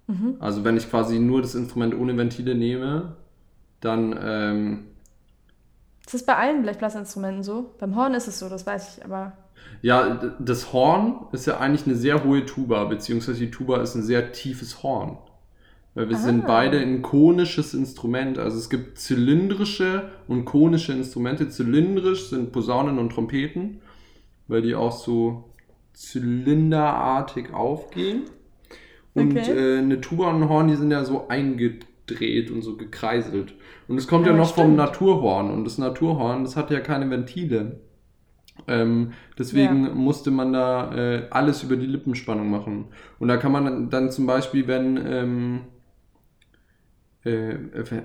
Mhm. 0.08 0.38
Also, 0.40 0.64
wenn 0.64 0.78
ich 0.78 0.90
quasi 0.90 1.20
nur 1.20 1.42
das 1.42 1.56
Instrument 1.56 1.96
ohne 1.96 2.18
Ventile 2.18 2.56
nehme, 2.56 3.18
dann, 3.82 4.18
ähm, 4.22 4.88
Ist 6.06 6.14
das 6.14 6.26
bei 6.26 6.36
allen 6.36 6.62
Blechblasinstrumenten 6.64 7.44
so? 7.44 7.74
Beim 7.80 7.96
Horn 7.96 8.14
ist 8.14 8.28
es 8.28 8.40
so, 8.40 8.50
das 8.50 8.66
weiß 8.66 8.98
ich, 8.98 9.06
aber. 9.06 9.34
Ja, 9.82 10.20
das 10.40 10.74
Horn 10.74 11.28
ist 11.32 11.48
ja 11.48 11.58
eigentlich 11.58 11.86
eine 11.86 11.96
sehr 11.96 12.24
hohe 12.24 12.46
Tuba, 12.46 12.84
beziehungsweise 12.86 13.40
die 13.40 13.52
Tuba 13.52 13.82
ist 13.82 13.96
ein 13.96 14.04
sehr 14.04 14.32
tiefes 14.34 14.84
Horn. 14.84 15.18
Weil 15.96 16.10
wir 16.10 16.18
ah. 16.18 16.20
sind 16.20 16.46
beide 16.46 16.80
ein 16.80 17.02
konisches 17.02 17.74
Instrument. 17.74 18.38
Also 18.38 18.58
es 18.58 18.70
gibt 18.70 19.00
zylindrische 19.00 20.10
und 20.28 20.46
konische 20.46 20.94
Instrumente. 20.94 21.50
Zylindrisch 21.50 22.30
sind 22.30 22.52
Posaunen 22.52 23.00
und 23.00 23.12
Trompeten, 23.12 23.82
weil 24.48 24.62
die 24.62 24.76
auch 24.76 24.92
so 24.92 25.46
zylinderartig 25.94 27.54
aufgehen. 27.54 28.24
Und 29.14 29.38
okay. 29.38 29.52
äh, 29.52 29.78
eine 29.80 30.00
Tuba 30.00 30.30
und 30.30 30.44
ein 30.44 30.50
Horn, 30.50 30.68
die 30.68 30.76
sind 30.76 30.92
ja 30.92 31.04
so 31.04 31.28
eingedreht 31.28 32.52
und 32.52 32.62
so 32.62 32.78
gekreiselt. 32.78 33.56
Und 33.88 33.98
es 33.98 34.08
kommt 34.08 34.26
ja, 34.26 34.32
ja 34.32 34.38
noch 34.38 34.50
stimmt. 34.50 34.68
vom 34.68 34.76
Naturhorn. 34.76 35.50
Und 35.52 35.66
das 35.66 35.78
Naturhorn, 35.78 36.44
das 36.44 36.56
hat 36.56 36.70
ja 36.70 36.80
keine 36.80 37.10
Ventile. 37.10 37.82
Ähm, 38.68 39.14
deswegen 39.38 39.86
ja. 39.86 39.94
musste 39.94 40.32
man 40.32 40.54
da 40.54 40.96
äh, 40.96 41.28
alles 41.30 41.64
über 41.64 41.76
die 41.76 41.86
Lippenspannung 41.86 42.50
machen. 42.50 42.86
Und 43.20 43.28
da 43.28 43.38
kann 43.38 43.52
man 43.52 43.66
dann, 43.66 43.90
dann 43.90 44.12
zum 44.12 44.26
Beispiel, 44.26 44.68
wenn, 44.68 44.98
ähm, 45.06 45.62
äh, 47.24 47.56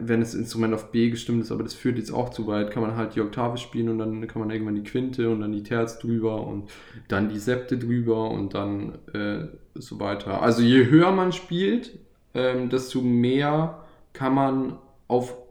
wenn 0.01 0.21
das 0.21 0.35
Instrument 0.35 0.75
auf 0.75 0.90
B 0.90 1.11
gestimmt 1.11 1.43
ist, 1.43 1.53
aber 1.53 1.62
das 1.62 1.75
führt 1.75 1.99
jetzt 1.99 2.11
auch 2.11 2.31
zu 2.31 2.47
weit, 2.47 2.71
kann 2.71 2.83
man 2.83 2.97
halt 2.97 3.14
die 3.14 3.21
Oktave 3.21 3.59
spielen 3.59 3.88
und 3.88 3.99
dann 3.99 4.27
kann 4.27 4.40
man 4.40 4.51
irgendwann 4.51 4.75
die 4.75 4.83
Quinte 4.83 5.31
und 5.31 5.40
dann 5.40 5.53
die 5.53 5.62
Terz 5.62 5.99
drüber 5.99 6.47
und 6.47 6.71
dann 7.09 7.29
die 7.29 7.38
Septe 7.38 7.79
drüber 7.79 8.31
und 8.31 8.55
dann 8.55 8.99
äh, 9.12 9.47
so 9.75 10.01
weiter. 10.01 10.43
Also 10.43 10.62
je 10.62 10.87
höher 10.87 11.12
man 11.12 11.33
spielt, 11.33 11.99
ähm, 12.35 12.71
desto 12.71 13.01
mehr 13.03 13.85
kann 14.12 14.35
man 14.35 14.79
auf 15.09 15.43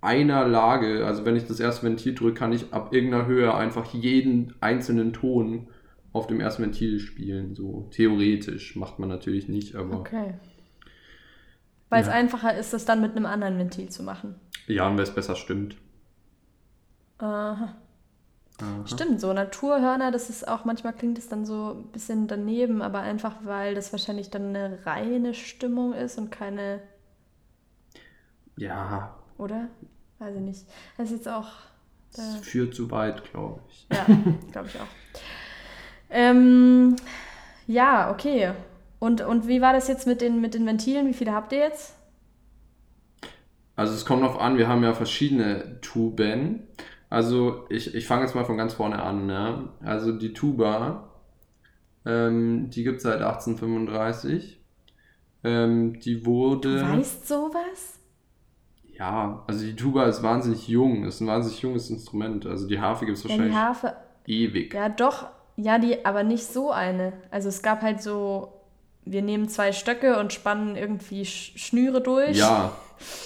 einer 0.00 0.46
Lage, 0.46 1.04
also 1.06 1.24
wenn 1.24 1.36
ich 1.36 1.46
das 1.46 1.60
erste 1.60 1.86
Ventil 1.86 2.14
drücke, 2.14 2.34
kann 2.34 2.52
ich 2.52 2.72
ab 2.72 2.92
irgendeiner 2.92 3.26
Höhe 3.26 3.54
einfach 3.54 3.92
jeden 3.92 4.54
einzelnen 4.60 5.12
Ton 5.12 5.68
auf 6.12 6.26
dem 6.26 6.40
ersten 6.40 6.62
Ventil 6.62 7.00
spielen. 7.00 7.54
So 7.54 7.88
theoretisch 7.90 8.76
macht 8.76 8.98
man 8.98 9.08
natürlich 9.08 9.48
nicht, 9.48 9.76
aber. 9.76 10.00
Okay. 10.00 10.34
Weil 11.88 12.02
ja. 12.02 12.08
es 12.08 12.12
einfacher 12.12 12.56
ist, 12.56 12.72
das 12.72 12.84
dann 12.84 13.00
mit 13.00 13.16
einem 13.16 13.26
anderen 13.26 13.58
Ventil 13.58 13.88
zu 13.88 14.02
machen. 14.02 14.36
Ja, 14.66 14.88
und 14.88 14.96
weil 14.96 15.04
es 15.04 15.14
besser 15.14 15.36
stimmt. 15.36 15.76
Aha. 17.18 17.76
Aha. 18.62 18.86
Stimmt, 18.86 19.20
so 19.20 19.32
Naturhörner, 19.32 20.10
das 20.10 20.30
ist 20.30 20.46
auch, 20.46 20.64
manchmal 20.64 20.92
klingt 20.92 21.18
es 21.18 21.28
dann 21.28 21.44
so 21.44 21.74
ein 21.78 21.92
bisschen 21.92 22.28
daneben, 22.28 22.82
aber 22.82 23.00
einfach, 23.00 23.36
weil 23.44 23.74
das 23.74 23.92
wahrscheinlich 23.92 24.30
dann 24.30 24.54
eine 24.54 24.84
reine 24.84 25.34
Stimmung 25.34 25.92
ist 25.94 26.18
und 26.18 26.30
keine. 26.30 26.80
Ja, 28.56 29.19
oder? 29.40 29.68
Weiß 30.18 30.34
ich 30.34 30.40
nicht. 30.40 30.66
Das 30.96 31.10
ist 31.10 31.18
jetzt 31.18 31.28
auch. 31.28 31.48
Das 32.14 32.36
führt 32.42 32.74
zu 32.74 32.90
weit, 32.90 33.30
glaube 33.30 33.60
ich. 33.68 33.86
Ja, 33.92 34.04
glaube 34.52 34.68
ich 34.68 34.80
auch. 34.80 35.20
Ähm, 36.10 36.96
ja, 37.66 38.10
okay. 38.10 38.52
Und, 38.98 39.22
und 39.22 39.46
wie 39.48 39.60
war 39.60 39.72
das 39.72 39.88
jetzt 39.88 40.06
mit 40.06 40.20
den, 40.20 40.40
mit 40.40 40.54
den 40.54 40.66
Ventilen? 40.66 41.06
Wie 41.06 41.14
viele 41.14 41.32
habt 41.32 41.52
ihr 41.52 41.60
jetzt? 41.60 41.94
Also 43.76 43.94
es 43.94 44.04
kommt 44.04 44.22
noch 44.22 44.38
an, 44.38 44.58
wir 44.58 44.68
haben 44.68 44.82
ja 44.82 44.92
verschiedene 44.92 45.80
Tuben. 45.80 46.66
Also 47.08 47.66
ich, 47.70 47.94
ich 47.94 48.06
fange 48.06 48.22
jetzt 48.22 48.34
mal 48.34 48.44
von 48.44 48.58
ganz 48.58 48.74
vorne 48.74 49.02
an. 49.02 49.26
Ne? 49.26 49.68
Also 49.82 50.12
die 50.12 50.34
Tuba, 50.34 51.10
ähm, 52.04 52.70
die 52.70 52.84
gibt 52.84 52.98
es 52.98 53.04
seit 53.04 53.22
1835. 53.22 54.60
Ähm, 55.44 55.98
die 56.00 56.26
wurde... 56.26 56.80
Du 56.80 56.98
weißt 56.98 57.26
sowas? 57.26 57.99
Ja, 59.00 59.42
also 59.46 59.64
die 59.64 59.74
Tuba 59.74 60.04
ist 60.04 60.22
wahnsinnig 60.22 60.68
jung, 60.68 61.04
ist 61.04 61.22
ein 61.22 61.26
wahnsinnig 61.26 61.62
junges 61.62 61.88
Instrument. 61.88 62.44
Also 62.44 62.68
die 62.68 62.78
Harfe 62.78 63.06
gibt 63.06 63.16
es 63.16 63.24
wahrscheinlich 63.24 63.54
ja, 63.54 63.60
Harfe, 63.60 63.96
ewig. 64.26 64.74
Ja, 64.74 64.90
doch, 64.90 65.28
ja, 65.56 65.78
die, 65.78 66.04
aber 66.04 66.22
nicht 66.22 66.44
so 66.44 66.70
eine. 66.70 67.14
Also 67.30 67.48
es 67.48 67.62
gab 67.62 67.80
halt 67.80 68.02
so, 68.02 68.52
wir 69.06 69.22
nehmen 69.22 69.48
zwei 69.48 69.72
Stöcke 69.72 70.20
und 70.20 70.34
spannen 70.34 70.76
irgendwie 70.76 71.24
Schnüre 71.24 72.02
durch. 72.02 72.36
Ja, 72.36 72.72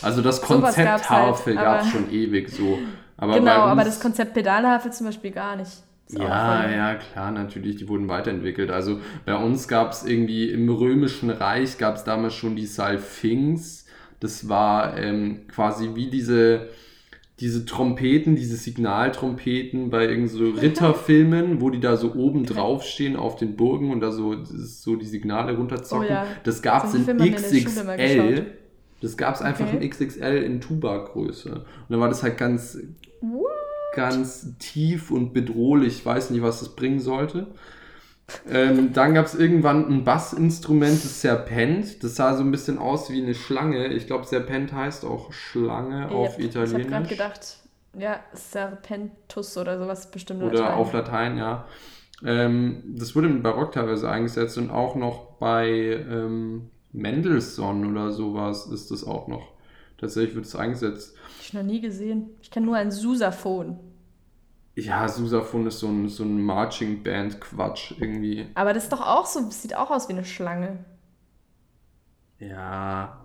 also 0.01 0.23
das 0.23 0.43
Konzept 0.43 1.11
Harfe 1.11 1.57
halt, 1.57 1.57
gab 1.57 1.83
es 1.83 1.89
schon 1.89 2.09
ewig 2.09 2.51
so. 2.51 2.79
Aber 3.17 3.35
genau, 3.35 3.63
aber 3.63 3.83
das 3.83 3.99
Konzept 3.99 4.33
Pedalharfe 4.33 4.93
zum 4.93 5.07
Beispiel 5.07 5.33
gar 5.33 5.57
nicht. 5.57 5.73
Ist 6.07 6.19
ja, 6.19 6.71
ja, 6.71 6.95
klar, 6.95 7.33
natürlich, 7.33 7.77
die 7.77 7.89
wurden 7.89 8.07
weiterentwickelt. 8.07 8.71
Also 8.71 9.01
bei 9.25 9.35
uns 9.35 9.67
gab 9.67 9.91
es 9.91 10.05
irgendwie 10.05 10.51
im 10.51 10.69
Römischen 10.69 11.31
Reich 11.31 11.79
gab 11.79 11.97
es 11.97 12.05
damals 12.05 12.35
schon 12.35 12.55
die 12.55 12.67
Salfinx 12.67 13.84
das 14.21 14.49
war 14.49 14.97
ähm, 14.99 15.47
quasi 15.49 15.91
wie 15.95 16.09
diese, 16.09 16.69
diese 17.41 17.65
Trompeten, 17.67 18.37
diese 18.37 18.57
Signaltrompeten 18.57 19.91
bei 19.91 20.03
irgendeinen 20.03 20.29
so 20.29 20.51
Ritterfilmen, 20.61 21.61
wo 21.61 21.71
die 21.71 21.81
da 21.81 21.97
so 21.97 22.15
oben 22.15 22.47
drauf 22.47 22.85
stehen 22.85 23.17
auf 23.17 23.37
den 23.37 23.57
Burgen 23.57 23.91
und 23.91 24.01
da 24.01 24.11
so, 24.11 24.45
so 24.45 24.97
die 24.97 25.07
Signale 25.07 25.57
runterzocken. 25.57 26.07
Oh 26.07 26.11
ja. 26.11 26.27
Das 26.45 26.63
gab 26.63 26.85
es 26.85 26.95
in 26.95 27.05
XXL. 27.05 28.47
Das 29.01 29.17
gab 29.17 29.35
es 29.35 29.43
einfach 29.43 29.67
okay. 29.67 29.85
in 29.85 29.91
XXL 29.91 30.43
in 30.45 30.61
Tuba-Größe. 30.61 31.53
Und 31.53 31.65
dann 31.91 32.01
war 32.01 32.09
das 32.09 32.23
halt 32.23 32.39
ganz, 32.39 32.79
ganz 33.95 34.57
tief 34.59 35.11
und 35.11 35.35
bedrohlich. 35.35 35.99
Ich 35.99 36.07
weiß 36.07 36.31
nicht, 36.31 36.43
was 36.43 36.61
das 36.61 36.75
bringen 36.75 37.01
sollte. 37.01 37.49
Ähm, 38.51 38.93
dann 38.93 39.15
gab 39.15 39.27
es 39.27 39.35
irgendwann 39.35 39.87
ein 39.89 40.05
Bassinstrument, 40.05 41.05
das 41.05 41.21
Serpent. 41.21 42.03
Das 42.03 42.17
sah 42.17 42.37
so 42.37 42.43
ein 42.43 42.51
bisschen 42.51 42.79
aus 42.79 43.11
wie 43.11 43.23
eine 43.23 43.35
Schlange. 43.35 43.89
Ich 43.89 44.07
glaube, 44.07 44.25
Serpent 44.25 44.73
heißt 44.73 45.05
auch 45.05 45.33
Schlange 45.33 46.01
ja, 46.01 46.09
auf 46.09 46.39
Italienisch. 46.39 46.87
Ich 46.87 46.93
habe 46.93 47.05
gerade 47.05 47.09
gedacht, 47.09 47.59
ja, 47.99 48.21
Serpentus 48.33 49.57
oder 49.57 49.79
sowas 49.79 50.11
bestimmt. 50.11 50.43
Oder 50.43 50.61
Latein. 50.61 50.75
auf 50.75 50.93
Latein, 50.93 51.37
ja. 51.39 51.67
Ähm, 52.25 52.83
das 52.87 53.15
wurde 53.15 53.29
im 53.29 53.43
Barock 53.43 53.73
teilweise 53.73 54.09
eingesetzt 54.09 54.57
und 54.57 54.71
auch 54.71 54.95
noch 54.95 55.37
bei 55.39 55.69
ähm, 55.69 56.71
Mendelssohn 56.93 57.91
oder 57.91 58.11
sowas 58.11 58.67
ist 58.67 58.91
das 58.91 59.05
auch 59.05 59.29
noch. 59.29 59.53
Tatsächlich 59.99 60.35
wird 60.35 60.47
es 60.47 60.57
eingesetzt. 60.57 61.15
Ich 61.41 61.53
noch 61.53 61.63
nie 61.63 61.81
gesehen. 61.81 62.31
Ich 62.41 62.51
kenne 62.51 62.67
nur 62.67 62.77
ein 62.77 62.91
Susaphon. 62.91 63.79
Ja, 64.77 65.09
Susaphon 65.09 65.67
ist 65.67 65.79
so 65.79 65.89
ein, 65.89 66.09
so 66.09 66.25
ein 66.25 66.43
Marching 66.43 67.03
Band 67.03 67.41
Quatsch 67.41 67.93
irgendwie. 67.99 68.47
Aber 68.55 68.73
das 68.73 68.85
ist 68.85 68.93
doch 68.93 69.01
auch 69.01 69.27
so, 69.27 69.49
sieht 69.51 69.77
auch 69.77 69.91
aus 69.91 70.09
wie 70.09 70.15
eine 70.15 70.25
Schlange. 70.25 70.79
Ja, 72.41 73.17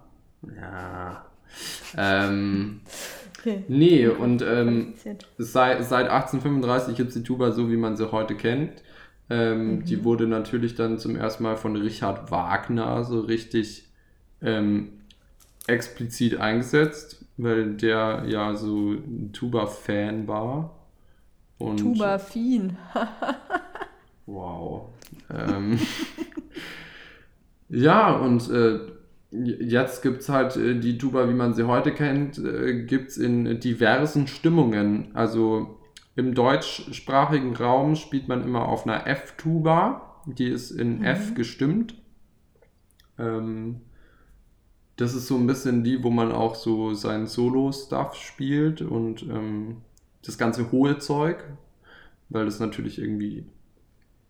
ja. 0.55 1.25
ähm, 1.97 2.81
okay. 3.37 3.63
Nee, 3.67 4.07
und 4.07 4.43
ähm, 4.43 4.93
seit, 5.37 5.83
seit 5.83 6.09
1835 6.09 6.95
gibt 6.95 7.09
es 7.09 7.15
die 7.15 7.23
Tuba 7.23 7.51
so, 7.51 7.71
wie 7.71 7.77
man 7.77 7.97
sie 7.97 8.11
heute 8.11 8.35
kennt. 8.35 8.83
Ähm, 9.31 9.77
mhm. 9.77 9.85
Die 9.85 10.03
wurde 10.03 10.27
natürlich 10.27 10.75
dann 10.75 10.99
zum 10.99 11.15
ersten 11.15 11.43
Mal 11.43 11.57
von 11.57 11.75
Richard 11.75 12.31
Wagner 12.31 13.03
so 13.03 13.21
richtig 13.21 13.89
ähm, 14.41 14.89
explizit 15.67 16.39
eingesetzt, 16.39 17.25
weil 17.37 17.73
der 17.75 18.25
ja 18.27 18.55
so 18.55 18.91
ein 18.91 19.31
Tuba-Fan 19.33 20.27
war. 20.27 20.78
Und, 21.59 21.77
Tuba-Fin. 21.77 22.77
wow. 24.25 24.87
Ähm, 25.29 25.77
ja, 27.69 28.15
und 28.15 28.49
äh, 28.49 28.79
jetzt 29.31 30.01
gibt 30.01 30.21
es 30.21 30.29
halt 30.29 30.55
äh, 30.55 30.79
die 30.79 30.97
Tuba, 30.97 31.29
wie 31.29 31.33
man 31.33 31.53
sie 31.53 31.67
heute 31.67 31.93
kennt, 31.93 32.37
äh, 32.39 32.83
gibt 32.83 33.09
es 33.09 33.17
in 33.17 33.59
diversen 33.59 34.27
Stimmungen. 34.27 35.13
Also 35.13 35.79
im 36.15 36.33
deutschsprachigen 36.33 37.55
Raum 37.55 37.95
spielt 37.95 38.27
man 38.27 38.43
immer 38.43 38.67
auf 38.67 38.87
einer 38.87 39.05
F-Tuba, 39.05 40.21
die 40.25 40.47
ist 40.47 40.71
in 40.71 40.99
mhm. 40.99 41.05
F 41.05 41.35
gestimmt. 41.35 41.95
Ähm, 43.17 43.81
das 44.95 45.13
ist 45.13 45.27
so 45.27 45.35
ein 45.35 45.47
bisschen 45.47 45.83
die, 45.83 46.03
wo 46.03 46.09
man 46.09 46.31
auch 46.31 46.55
so 46.55 46.93
sein 46.93 47.27
Solo-Stuff 47.27 48.15
spielt 48.15 48.81
und 48.81 49.23
ähm, 49.23 49.77
das 50.23 50.37
ganze 50.37 50.71
hohe 50.71 50.99
Zeug, 50.99 51.43
weil 52.29 52.45
das 52.45 52.59
natürlich 52.59 52.99
irgendwie 52.99 53.39
ein 53.39 53.51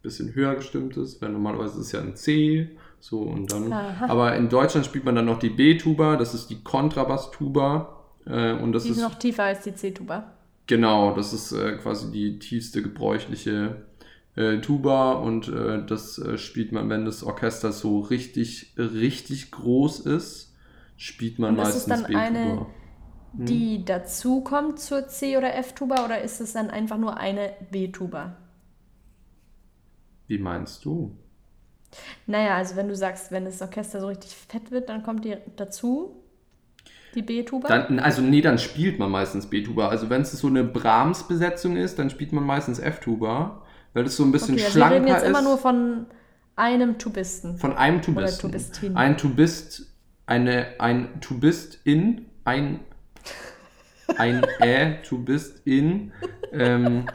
bisschen 0.01 0.33
höher 0.33 0.55
gestimmt 0.55 0.97
ist, 0.97 1.21
weil 1.21 1.29
normalerweise 1.29 1.79
ist 1.79 1.87
es 1.87 1.91
ja 1.91 2.01
ein 2.01 2.15
C, 2.15 2.69
so 2.99 3.21
und 3.21 3.51
dann. 3.51 3.71
Aha. 3.71 4.07
Aber 4.07 4.35
in 4.35 4.49
Deutschland 4.49 4.85
spielt 4.85 5.05
man 5.05 5.15
dann 5.15 5.25
noch 5.25 5.39
die 5.39 5.49
B-Tuba, 5.49 6.15
das 6.17 6.33
ist 6.33 6.49
die 6.49 6.63
Kontrabass-Tuba. 6.63 7.95
Äh, 8.25 8.53
und 8.53 8.71
das 8.71 8.83
Die 8.83 8.89
ist 8.89 8.97
ist 8.97 9.03
noch 9.03 9.15
tiefer 9.15 9.43
als 9.43 9.63
die 9.63 9.75
C-Tuba. 9.75 10.33
Genau, 10.67 11.15
das 11.15 11.33
ist 11.33 11.51
äh, 11.51 11.77
quasi 11.77 12.11
die 12.11 12.39
tiefste 12.39 12.83
gebräuchliche 12.83 13.87
äh, 14.35 14.59
Tuba 14.59 15.13
und 15.13 15.47
äh, 15.47 15.83
das 15.85 16.17
äh, 16.19 16.37
spielt 16.37 16.71
man, 16.71 16.89
wenn 16.89 17.05
das 17.05 17.23
Orchester 17.23 17.71
so 17.71 17.99
richtig, 17.99 18.73
richtig 18.77 19.51
groß 19.51 20.01
ist, 20.01 20.53
spielt 20.95 21.39
man 21.39 21.55
meistens 21.55 22.03
B-Tuba. 22.03 22.67
Hm. 23.37 23.45
Die 23.45 23.85
dazu 23.85 24.41
kommt 24.41 24.79
zur 24.79 25.07
C- 25.07 25.37
oder 25.37 25.55
F-Tuba 25.55 26.05
oder 26.05 26.21
ist 26.21 26.41
es 26.41 26.53
dann 26.53 26.69
einfach 26.69 26.97
nur 26.97 27.17
eine 27.17 27.53
B-Tuba? 27.71 28.37
Wie 30.27 30.37
meinst 30.37 30.85
du? 30.85 31.15
Naja, 32.27 32.55
also 32.55 32.75
wenn 32.75 32.87
du 32.87 32.95
sagst, 32.95 33.31
wenn 33.31 33.45
das 33.45 33.61
Orchester 33.61 33.99
so 33.99 34.07
richtig 34.07 34.35
fett 34.35 34.71
wird, 34.71 34.89
dann 34.89 35.01
kommt 35.03 35.25
die 35.25 35.37
dazu, 35.55 36.23
die 37.15 37.23
B-Tuba. 37.23 37.67
Also 37.67 38.21
nee, 38.21 38.41
dann 38.41 38.59
spielt 38.59 38.99
man 38.99 39.09
meistens 39.09 39.47
B-Tuba. 39.47 39.89
Also 39.89 40.09
wenn 40.09 40.21
es 40.21 40.31
so 40.31 40.47
eine 40.47 40.63
Brahms-Besetzung 40.63 41.75
ist, 41.75 41.97
dann 41.97 42.09
spielt 42.11 42.31
man 42.31 42.43
meistens 42.43 42.77
F-Tuba, 42.77 43.63
weil 43.93 44.03
das 44.03 44.15
so 44.15 44.23
ein 44.23 44.31
bisschen 44.31 44.55
okay, 44.55 44.65
also 44.65 44.75
wir 44.75 44.79
schlanker 44.79 44.95
reden 44.95 45.07
jetzt 45.07 45.23
ist. 45.23 45.29
immer 45.29 45.41
nur 45.41 45.57
von 45.57 46.05
einem 46.55 46.99
Tubisten. 46.99 47.57
Von 47.57 47.75
einem 47.75 48.01
Tubisten. 48.03 48.51
Tubistin. 48.51 48.95
Ein 48.95 49.17
Tubist, 49.17 49.95
eine, 50.27 50.67
ein 50.79 51.21
Tubist 51.21 51.79
in, 51.85 52.25
ein, 54.17 54.43
ein 54.59 54.67
Ä, 54.67 55.01
Tubist 55.03 55.61
in. 55.65 56.11
Ähm, 56.51 57.05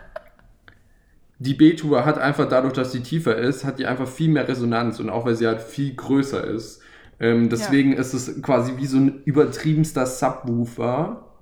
die 1.38 1.54
B-Tuba 1.54 2.04
hat 2.04 2.18
einfach 2.18 2.48
dadurch, 2.48 2.72
dass 2.74 2.92
sie 2.92 3.02
tiefer 3.02 3.36
ist, 3.36 3.64
hat 3.64 3.78
die 3.78 3.86
einfach 3.86 4.08
viel 4.08 4.28
mehr 4.28 4.48
Resonanz 4.48 5.00
und 5.00 5.10
auch 5.10 5.26
weil 5.26 5.34
sie 5.34 5.46
halt 5.46 5.60
viel 5.60 5.94
größer 5.94 6.44
ist. 6.44 6.80
Ähm, 7.20 7.48
deswegen 7.48 7.92
ist 7.92 8.14
es 8.14 8.40
quasi 8.42 8.76
wie 8.76 8.86
so 8.86 8.98
ein 8.98 9.22
übertriebenster 9.24 10.06
Subwoofer. 10.06 11.32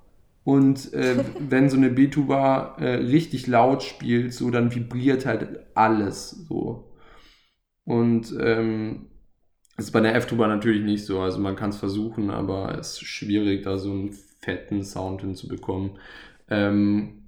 Und 0.43 0.93
äh, 0.93 1.23
wenn 1.39 1.69
so 1.69 1.77
eine 1.77 1.89
B-Tuba 1.89 2.77
äh, 2.79 2.95
richtig 2.95 3.47
laut 3.47 3.83
spielt, 3.83 4.33
so 4.33 4.49
dann 4.49 4.73
vibriert 4.73 5.25
halt 5.25 5.59
alles 5.75 6.31
so. 6.47 6.91
Und 7.85 8.35
ähm, 8.39 9.07
ist 9.77 9.91
bei 9.91 9.99
der 10.01 10.15
F-Tuba 10.15 10.47
natürlich 10.47 10.83
nicht 10.83 11.05
so. 11.05 11.21
Also 11.21 11.39
man 11.39 11.55
kann 11.55 11.71
es 11.71 11.77
versuchen, 11.77 12.29
aber 12.29 12.77
es 12.77 12.93
ist 12.93 13.05
schwierig, 13.05 13.63
da 13.63 13.77
so 13.77 13.91
einen 13.91 14.15
fetten 14.43 14.83
Sound 14.83 15.21
hinzubekommen. 15.21 15.91
Ähm, 16.49 17.23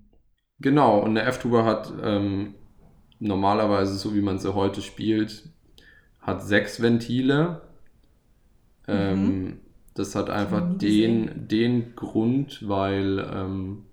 genau, 0.60 1.00
und 1.00 1.12
eine 1.12 1.24
F-Tuba 1.24 1.66
hat 1.66 1.94
ähm, 2.04 2.56
normalerweise, 3.20 3.96
so 3.96 4.14
wie 4.16 4.22
man 4.22 4.40
sie 4.40 4.54
heute 4.54 4.82
spielt, 4.82 5.50
hat 6.22 6.44
sechs 6.44 6.82
Ventile. 6.82 7.62
Ähm, 8.88 9.60
das 9.94 10.16
hat 10.16 10.30
einfach 10.30 10.78
den, 10.78 11.48
den 11.48 11.96
Grund, 11.96 12.68
weil 12.68 13.20
ähm, 13.34 13.84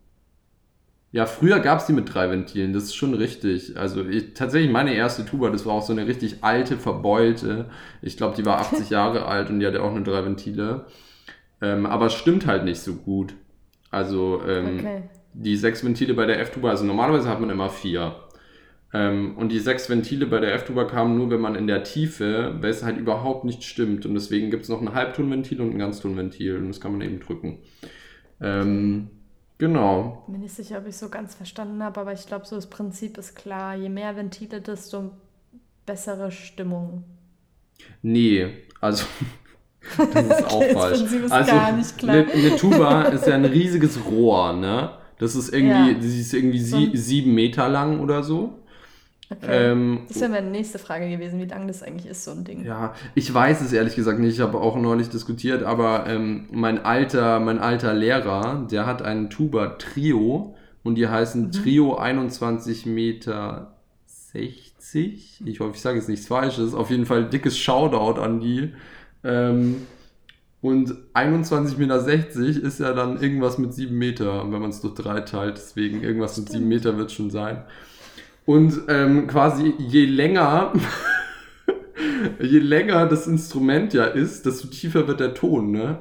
ja, 1.13 1.27
früher 1.27 1.61
gab 1.61 1.79
es 1.79 1.87
die 1.87 1.93
mit 1.93 2.13
drei 2.13 2.31
Ventilen, 2.31 2.73
das 2.73 2.85
ist 2.85 2.95
schon 2.95 3.13
richtig. 3.15 3.77
Also 3.77 4.05
ich, 4.07 4.33
tatsächlich 4.33 4.73
meine 4.73 4.95
erste 4.95 5.27
Tuba, 5.27 5.51
das 5.51 5.67
war 5.67 5.75
auch 5.75 5.83
so 5.83 5.93
eine 5.93 6.07
richtig 6.07 6.43
alte, 6.43 6.79
verbeulte. 6.79 7.67
Ich 8.01 8.17
glaube, 8.17 8.35
die 8.35 8.47
war 8.47 8.59
80 8.61 8.91
Jahre 8.91 9.27
alt 9.27 9.51
und 9.51 9.61
die 9.61 9.67
hatte 9.67 9.83
auch 9.83 9.93
nur 9.93 10.03
drei 10.03 10.25
Ventile. 10.25 10.87
Ähm, 11.63 11.87
aber 11.87 12.07
es 12.07 12.15
stimmt 12.15 12.47
halt 12.47 12.65
nicht 12.65 12.81
so 12.81 12.95
gut. 12.97 13.35
Also 13.91 14.43
ähm, 14.47 14.81
Okay. 14.81 15.03
die 15.33 15.57
sechs 15.57 15.85
Ventile 15.85 16.15
bei 16.15 16.27
der 16.27 16.41
F-Tuba, 16.41 16.71
also 16.71 16.85
normalerweise 16.85 17.29
hat 17.31 17.41
man 17.41 17.51
immer 17.51 17.71
vier. 17.71 18.17
Ähm, 18.95 19.37
und 19.39 19.49
die 19.51 19.59
sechs 19.61 19.89
Ventile 19.89 20.27
bei 20.27 20.39
der 20.41 20.55
F-Tuba 20.55 20.85
kamen 20.85 21.17
nur, 21.17 21.31
wenn 21.31 21.41
man 21.41 21.55
in 21.55 21.67
der 21.67 21.83
Tiefe, 21.85 22.57
weil 22.61 22.71
es 22.71 22.83
halt 22.85 22.99
überhaupt 22.99 23.45
nicht 23.45 23.65
stimmt. 23.65 24.05
Und 24.05 24.15
deswegen 24.15 24.51
gibt 24.51 24.65
es 24.65 24.69
noch 24.69 24.83
ein 24.83 24.93
Halbtonventil 24.95 25.61
und 25.63 25.71
ein 25.73 25.79
Ganztonventil 25.79 26.57
und 26.59 26.69
das 26.69 26.81
kann 26.81 26.93
man 26.93 27.01
eben 27.01 27.21
drücken. 27.21 27.59
Ähm, 28.41 29.09
genau. 29.59 30.25
Bin 30.29 30.41
nicht 30.41 30.55
sicher, 30.55 30.79
ob 30.79 30.87
ich 30.87 30.97
so 30.97 31.09
ganz 31.09 31.35
verstanden 31.35 31.83
habe, 31.83 32.01
aber 32.01 32.13
ich 32.13 32.27
glaube, 32.27 32.45
so 32.45 32.57
das 32.57 32.69
Prinzip 32.69 33.17
ist 33.19 33.35
klar. 33.35 33.77
Je 33.77 33.89
mehr 33.89 34.17
Ventile, 34.17 34.61
desto 34.61 35.13
bessere 35.87 36.31
Stimmung. 36.31 37.05
Nee, 38.03 38.49
also 38.81 39.05
das 40.15 40.39
ist 40.39 40.47
auch 40.47 40.57
Okay, 40.57 40.75
das 40.75 40.83
falsch. 40.83 41.01
Ist 41.13 41.33
also 41.33 41.51
gar 41.53 41.73
nicht 41.73 41.99
klar. 41.99 42.15
Eine, 42.17 42.33
eine 42.33 42.57
Tuba 42.57 43.03
ist 43.03 43.27
ja 43.27 43.35
ein 43.35 43.45
riesiges 43.45 43.99
Rohr, 44.07 44.53
ne? 44.55 44.91
Das 45.19 45.35
ist 45.37 45.53
irgendwie, 45.53 45.93
Ja. 45.93 46.01
sie 46.01 46.21
ist 46.21 46.35
irgendwie 46.35 46.59
sie, 46.61 46.91
sieben 46.95 47.35
Meter 47.35 47.69
lang 47.69 48.01
oder 48.01 48.23
so. 48.23 48.59
Okay. 49.31 49.71
Ähm, 49.73 50.01
das 50.09 50.21
wäre 50.21 50.31
meine 50.31 50.51
nächste 50.51 50.79
Frage 50.79 51.09
gewesen, 51.09 51.41
wie 51.41 51.47
lang 51.47 51.67
das 51.67 51.83
eigentlich 51.83 52.07
ist, 52.11 52.25
so 52.25 52.33
ein 52.33 52.45
Ding. 52.45 52.65
Ja, 52.67 52.93
ich 53.15 53.33
weiß 53.33 53.63
es 53.63 53.73
ehrlich 53.73 53.95
gesagt 53.97 54.19
nicht. 54.19 54.35
Ich 54.35 54.41
habe 54.41 54.59
auch 54.61 54.77
neulich 54.77 55.09
diskutiert, 55.09 55.63
aber 55.63 56.07
ähm, 56.07 56.49
mein 56.53 56.85
alter, 56.85 57.41
mein 57.41 57.59
alter 57.59 57.95
Lehrer, 57.95 58.67
der 58.71 58.85
hat 58.85 59.01
einen 59.03 59.31
Tuba 59.31 59.77
Trio 59.79 60.55
und 60.83 60.97
die 60.97 61.09
heißen 61.09 61.47
Mhm. 61.47 61.53
Trio 61.53 61.97
21 61.97 62.85
Meter 62.85 63.73
60. 64.33 65.43
Ich 65.47 65.61
hoffe, 65.61 65.73
ich 65.75 65.81
sage 65.81 65.99
jetzt 65.99 66.09
nichts 66.09 66.27
Falsches. 66.27 66.75
Auf 66.75 66.91
jeden 66.91 67.07
Fall 67.07 67.25
dickes 67.29 67.57
Shoutout 67.59 68.21
an 68.21 68.41
die. 68.41 68.73
Ähm, 69.25 69.87
und 70.61 70.95
21,60 71.15 71.79
Meter 71.79 72.67
ist 72.67 72.81
ja 72.81 72.93
dann 72.93 73.21
irgendwas 73.21 73.59
mit 73.59 73.75
7 73.75 73.97
Meter, 73.97 74.45
wenn 74.51 74.61
man 74.61 74.71
es 74.71 74.81
durch 74.81 74.95
drei 74.95 75.21
teilt. 75.21 75.57
Deswegen 75.57 76.03
irgendwas 76.03 76.39
mit 76.39 76.49
7 76.49 76.59
Stimmt. 76.59 76.69
Meter 76.69 76.99
wird 76.99 77.11
schon 77.11 77.31
sein. 77.31 77.65
Und 78.47 78.83
ähm, 78.89 79.27
quasi 79.27 79.75
je 79.79 80.05
länger, 80.05 80.73
je 82.41 82.59
länger 82.59 83.07
das 83.07 83.27
Instrument 83.27 83.93
ja 83.93 84.05
ist, 84.05 84.47
desto 84.47 84.69
tiefer 84.69 85.07
wird 85.09 85.21
der 85.21 85.35
Ton, 85.35 85.73
ne? 85.73 86.01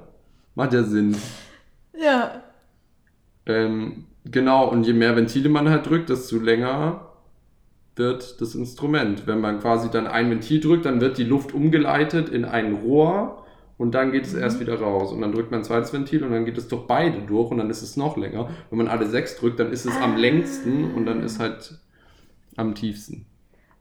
Macht 0.55 0.74
ja 0.74 0.84
Sinn. 0.84 1.15
Ja. 1.99 2.43
Ähm, 3.45 4.05
genau, 4.26 4.67
und 4.69 4.86
je 4.86 4.93
mehr 4.93 5.15
Ventile 5.15 5.49
man 5.49 5.69
halt 5.69 5.88
drückt, 5.88 6.09
desto 6.09 6.38
länger 6.38 7.11
wird 7.96 8.39
das 8.42 8.56
Instrument. 8.56 9.28
Wenn 9.28 9.39
man 9.42 9.60
quasi 9.60 9.89
dann 9.89 10.08
ein 10.08 10.30
Ventil 10.30 10.60
drückt, 10.60 10.86
dann 10.86 11.02
wird 11.02 11.18
die 11.18 11.24
Luft 11.24 11.54
umgeleitet 11.54 12.30
in 12.30 12.46
ein 12.46 12.74
Rohr 12.74 13.46
und 13.78 13.92
dann 13.96 14.12
geht 14.12 14.26
es 14.26 14.34
erst 14.34 14.60
wieder 14.60 14.80
raus. 14.80 15.12
Und 15.12 15.22
dann 15.22 15.32
drückt 15.32 15.52
man 15.52 15.62
ein 15.62 15.64
zweites 15.64 15.92
Ventil 15.92 16.24
und 16.24 16.32
dann 16.32 16.46
geht 16.46 16.58
es 16.58 16.68
durch 16.68 16.88
beide 16.88 17.22
durch 17.22 17.52
und 17.52 17.58
dann 17.58 17.70
ist 17.70 17.82
es 17.82 17.98
noch 17.98 18.16
länger. 18.18 18.50
Wenn 18.70 18.78
man 18.78 18.88
alle 18.88 19.08
sechs 19.08 19.36
drückt, 19.38 19.60
dann 19.60 19.72
ist 19.72 19.86
es 19.86 19.96
am 19.98 20.16
längsten 20.18 20.94
und 20.94 21.06
dann 21.06 21.24
ist 21.24 21.39
halt 21.39 21.80
am 22.56 22.76
tiefsten. 22.76 23.26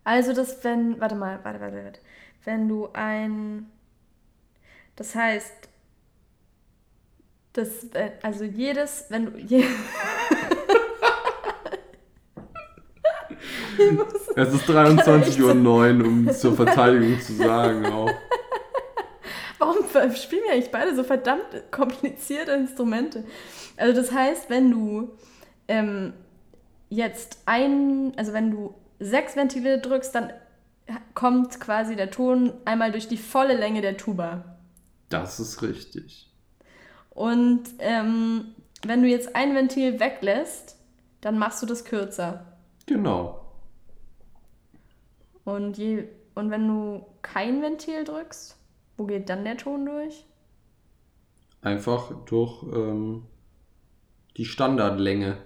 Also 0.04 0.32
das, 0.32 0.64
wenn, 0.64 1.00
warte 1.00 1.14
mal, 1.14 1.38
warte, 1.42 1.60
warte, 1.60 1.84
warte. 1.84 2.00
Wenn 2.44 2.68
du 2.68 2.88
ein, 2.94 3.66
das 4.96 5.14
heißt, 5.14 5.68
das, 7.52 7.84
äh, 7.92 8.12
also 8.22 8.44
jedes, 8.44 9.06
wenn 9.10 9.26
du, 9.26 9.38
je, 9.38 9.64
Ich 13.28 13.36
muss- 13.36 13.59
Es 14.36 14.54
ist 14.54 14.68
23.09 14.68 15.66
Uhr, 15.66 16.06
um 16.06 16.30
zur 16.32 16.54
Verteidigung 16.54 17.20
zu 17.20 17.34
sagen 17.34 17.86
auch. 17.86 18.10
Warum 19.58 19.84
spielen 20.14 20.42
wir 20.44 20.52
eigentlich 20.52 20.70
beide 20.70 20.94
so 20.94 21.04
verdammt 21.04 21.70
komplizierte 21.70 22.52
Instrumente? 22.52 23.24
Also 23.76 24.00
das 24.00 24.12
heißt, 24.12 24.48
wenn 24.48 24.70
du 24.70 25.10
ähm, 25.68 26.12
jetzt 26.88 27.38
ein, 27.46 28.12
also 28.16 28.32
wenn 28.32 28.50
du 28.50 28.74
sechs 28.98 29.36
Ventile 29.36 29.78
drückst, 29.78 30.14
dann 30.14 30.32
kommt 31.14 31.60
quasi 31.60 31.96
der 31.96 32.10
Ton 32.10 32.52
einmal 32.64 32.92
durch 32.92 33.08
die 33.08 33.16
volle 33.16 33.54
Länge 33.54 33.80
der 33.80 33.96
Tuba. 33.96 34.56
Das 35.08 35.40
ist 35.40 35.62
richtig. 35.62 36.30
Und 37.10 37.64
ähm, 37.80 38.54
wenn 38.86 39.02
du 39.02 39.08
jetzt 39.08 39.34
ein 39.36 39.54
Ventil 39.54 40.00
weglässt, 40.00 40.76
dann 41.20 41.38
machst 41.38 41.62
du 41.62 41.66
das 41.66 41.84
kürzer. 41.84 42.46
Genau. 42.86 43.39
Und, 45.54 45.78
je, 45.78 46.04
und 46.34 46.50
wenn 46.50 46.68
du 46.68 47.06
kein 47.22 47.62
Ventil 47.62 48.04
drückst, 48.04 48.56
wo 48.96 49.06
geht 49.06 49.28
dann 49.28 49.44
der 49.44 49.56
Ton 49.56 49.86
durch? 49.86 50.24
Einfach 51.62 52.12
durch 52.26 52.62
ähm, 52.72 53.24
die 54.36 54.44
Standardlänge. 54.44 55.38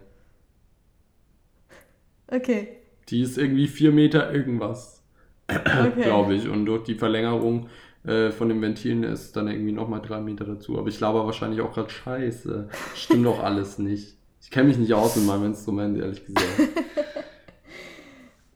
Okay. 2.28 2.68
Die 3.08 3.22
ist 3.22 3.38
irgendwie 3.38 3.66
4 3.66 3.92
Meter 3.92 4.32
irgendwas, 4.32 5.02
okay. 5.48 5.92
glaube 6.02 6.34
ich. 6.34 6.48
Und 6.48 6.66
durch 6.66 6.84
die 6.84 6.94
Verlängerung 6.94 7.68
äh, 8.04 8.30
von 8.30 8.48
den 8.48 8.60
Ventilen 8.60 9.04
ist 9.04 9.36
dann 9.36 9.48
irgendwie 9.48 9.72
nochmal 9.72 10.02
3 10.02 10.20
Meter 10.20 10.44
dazu. 10.44 10.78
Aber 10.78 10.88
ich 10.88 10.98
glaube 10.98 11.24
wahrscheinlich 11.24 11.60
auch 11.60 11.72
gerade 11.72 11.90
scheiße. 11.90 12.68
Stimmt 12.94 13.26
doch 13.26 13.38
alles 13.42 13.78
nicht. 13.78 14.16
Ich 14.42 14.50
kenne 14.50 14.68
mich 14.68 14.78
nicht 14.78 14.92
aus 14.92 15.16
mit 15.16 15.26
meinem 15.26 15.46
Instrument, 15.46 15.98
ehrlich 15.98 16.24
gesagt. 16.24 16.44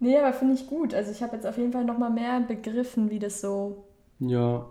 Nee, 0.01 0.17
aber 0.19 0.33
finde 0.33 0.55
ich 0.55 0.67
gut. 0.67 0.95
Also 0.95 1.11
ich 1.11 1.23
habe 1.23 1.37
jetzt 1.37 1.47
auf 1.47 1.57
jeden 1.59 1.73
Fall 1.73 1.85
nochmal 1.85 2.11
mehr 2.11 2.41
begriffen, 2.41 3.11
wie 3.11 3.19
das 3.19 3.41
so 3.41 3.85
Ja. 4.21 4.67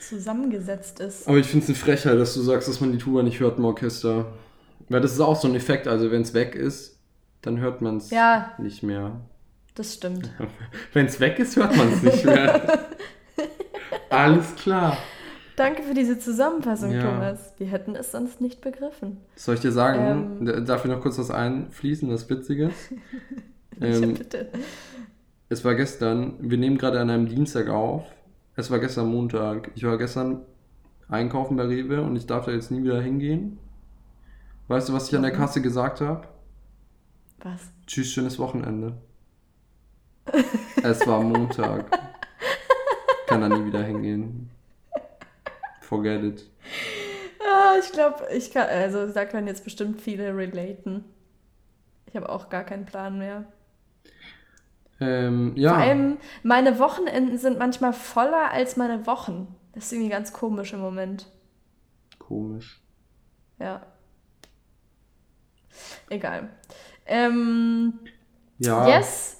zusammengesetzt 0.00 1.00
ist. 1.00 1.28
Aber 1.28 1.36
ich 1.38 1.46
finde 1.46 1.64
es 1.64 1.68
eine 1.70 1.76
Frechheit, 1.76 2.18
dass 2.18 2.34
du 2.34 2.40
sagst, 2.40 2.68
dass 2.68 2.80
man 2.80 2.92
die 2.92 2.98
Tuba 2.98 3.22
nicht 3.22 3.40
hört 3.40 3.58
im 3.58 3.64
Orchester. 3.64 4.32
Weil 4.88 5.00
das 5.00 5.12
ist 5.12 5.20
auch 5.20 5.36
so 5.36 5.48
ein 5.48 5.54
Effekt. 5.54 5.88
Also 5.88 6.10
wenn 6.10 6.22
es 6.22 6.32
weg 6.34 6.54
ist, 6.54 6.98
dann 7.42 7.58
hört 7.60 7.82
man 7.82 7.98
es 7.98 8.10
Ja, 8.10 8.52
nicht 8.58 8.82
mehr. 8.82 9.20
Das 9.74 9.92
stimmt. 9.94 10.30
Wenn 10.94 11.04
es 11.06 11.20
weg 11.20 11.38
ist, 11.38 11.56
hört 11.56 11.76
man 11.76 11.92
es 11.92 12.02
nicht 12.02 12.24
mehr. 12.24 12.88
Alles 14.10 14.54
klar. 14.56 14.96
Danke 15.56 15.82
für 15.82 15.92
diese 15.94 16.18
Zusammenfassung, 16.18 16.92
Ja. 16.92 17.02
Thomas. 17.02 17.52
Wir 17.58 17.66
hätten 17.66 17.94
es 17.94 18.10
sonst 18.12 18.40
nicht 18.40 18.60
begriffen. 18.62 19.18
Soll 19.36 19.54
ich 19.56 19.60
dir 19.60 19.72
sagen, 19.72 20.46
Ähm. 20.46 20.64
darf 20.64 20.84
ich 20.86 20.90
noch 20.90 21.00
kurz 21.02 21.18
was 21.18 21.30
einfließen, 21.30 22.08
was 22.10 22.28
Witziges? 22.30 22.72
ja, 23.80 23.86
ähm, 23.86 24.14
bitte. 24.14 24.48
es 25.48 25.64
war 25.64 25.74
gestern, 25.74 26.34
wir 26.40 26.58
nehmen 26.58 26.78
gerade 26.78 27.00
an 27.00 27.10
einem 27.10 27.26
Dienstag 27.28 27.68
auf. 27.68 28.04
Es 28.56 28.70
war 28.70 28.78
gestern 28.78 29.08
Montag. 29.08 29.70
Ich 29.74 29.84
war 29.84 29.98
gestern 29.98 30.42
einkaufen 31.08 31.56
bei 31.56 31.64
Rewe 31.64 32.02
und 32.02 32.16
ich 32.16 32.26
darf 32.26 32.46
da 32.46 32.52
jetzt 32.52 32.70
nie 32.70 32.82
wieder 32.82 33.00
hingehen. 33.00 33.58
Weißt 34.68 34.88
du, 34.88 34.92
was 34.92 35.08
ich 35.08 35.16
an 35.16 35.22
der? 35.22 35.32
Kasse 35.32 35.60
gesagt 35.62 36.00
habe? 36.00 36.26
Was? 37.42 37.70
Tschüss, 37.86 38.10
schönes 38.10 38.38
Wochenende. 38.38 38.94
es 40.82 41.06
war 41.06 41.22
Montag. 41.22 41.86
Kann 43.26 43.42
da 43.42 43.48
nie 43.48 43.64
wieder 43.64 43.82
hingehen. 43.82 44.50
Forget 45.80 46.24
it. 46.24 46.50
Ah, 47.40 47.76
ich 47.78 47.92
glaube, 47.92 48.26
ich 48.34 48.50
kann, 48.50 48.68
also 48.68 49.06
da 49.06 49.24
können 49.24 49.46
jetzt 49.46 49.64
bestimmt 49.64 50.00
viele 50.00 50.36
relaten. 50.36 51.04
Ich 52.06 52.16
habe 52.16 52.28
auch 52.28 52.48
gar 52.48 52.64
keinen 52.64 52.86
Plan 52.86 53.18
mehr. 53.18 53.44
Ähm, 55.00 55.52
ja. 55.56 55.74
Vor 55.74 55.78
allem, 55.78 56.16
meine 56.42 56.78
Wochenenden 56.78 57.38
sind 57.38 57.58
manchmal 57.58 57.92
voller 57.92 58.50
als 58.50 58.76
meine 58.76 59.06
Wochen. 59.06 59.54
Das 59.72 59.84
ist 59.86 59.92
irgendwie 59.92 60.10
ganz 60.10 60.32
komisch 60.32 60.72
im 60.72 60.80
Moment. 60.80 61.26
Komisch. 62.18 62.80
Ja. 63.58 63.82
Egal. 66.08 66.48
Ähm, 67.06 67.98
Ja. 68.58 68.88
Yes. 68.88 69.34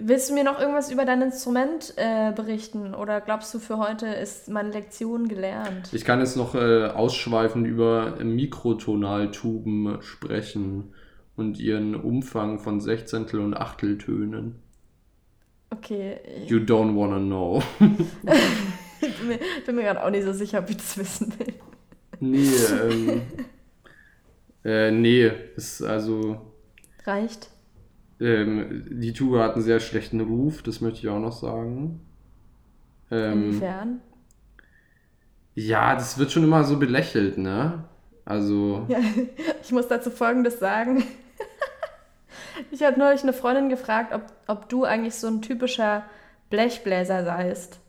Willst 0.00 0.30
du 0.30 0.34
mir 0.34 0.44
noch 0.44 0.60
irgendwas 0.60 0.92
über 0.92 1.04
dein 1.04 1.20
Instrument 1.22 1.92
äh, 1.96 2.30
berichten? 2.32 2.94
Oder 2.94 3.20
glaubst 3.20 3.52
du, 3.52 3.58
für 3.58 3.78
heute 3.78 4.06
ist 4.06 4.48
meine 4.48 4.70
Lektion 4.70 5.26
gelernt? 5.28 5.92
Ich 5.92 6.04
kann 6.04 6.20
jetzt 6.20 6.36
noch 6.36 6.54
äh, 6.54 6.86
ausschweifend 6.86 7.66
über 7.66 8.16
Mikrotonaltuben 8.22 10.00
sprechen 10.00 10.94
und 11.36 11.58
ihren 11.58 11.96
Umfang 11.96 12.60
von 12.60 12.80
Sechzehntel- 12.80 13.40
und 13.40 13.54
Achteltönen. 13.54 14.62
Okay, 15.70 16.18
You 16.46 16.58
don't 16.58 16.94
wanna 16.96 17.18
know. 17.18 17.62
bin 17.78 17.96
mir, 19.28 19.38
ich 19.58 19.64
bin 19.64 19.76
mir 19.76 19.82
gerade 19.82 20.02
auch 20.04 20.10
nicht 20.10 20.24
so 20.24 20.32
sicher, 20.32 20.60
ob 20.60 20.70
ich 20.70 20.76
das 20.76 20.96
wissen 20.98 21.32
will. 21.38 21.54
nee, 22.20 22.48
ähm. 22.82 23.22
äh, 24.64 24.90
nee, 24.90 25.30
ist 25.56 25.82
also. 25.82 26.40
Reicht? 27.04 27.50
Ähm, 28.20 28.84
die 28.90 29.12
Tube 29.12 29.38
hat 29.38 29.54
einen 29.54 29.62
sehr 29.62 29.80
schlechten 29.80 30.20
Ruf, 30.20 30.62
das 30.62 30.80
möchte 30.80 31.00
ich 31.00 31.08
auch 31.08 31.20
noch 31.20 31.32
sagen. 31.32 32.00
Ähm, 33.10 33.44
Inwiefern? 33.44 34.00
ja, 35.54 35.94
das 35.94 36.18
wird 36.18 36.32
schon 36.32 36.44
immer 36.44 36.64
so 36.64 36.78
belächelt, 36.78 37.38
ne? 37.38 37.84
Also. 38.24 38.86
Ja, 38.88 38.98
ich 39.62 39.70
muss 39.72 39.88
dazu 39.88 40.10
Folgendes 40.10 40.58
sagen. 40.58 41.02
Ich 42.70 42.82
habe 42.82 42.98
neulich 42.98 43.22
eine 43.22 43.32
Freundin 43.32 43.68
gefragt, 43.68 44.12
ob, 44.12 44.22
ob 44.46 44.68
du 44.68 44.84
eigentlich 44.84 45.14
so 45.14 45.26
ein 45.26 45.42
typischer 45.42 46.04
Blechbläser 46.50 47.24
seist. 47.24 47.80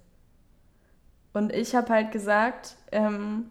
Und 1.33 1.53
ich 1.53 1.75
habe 1.75 1.89
halt 1.89 2.11
gesagt, 2.11 2.75
ähm, 2.91 3.49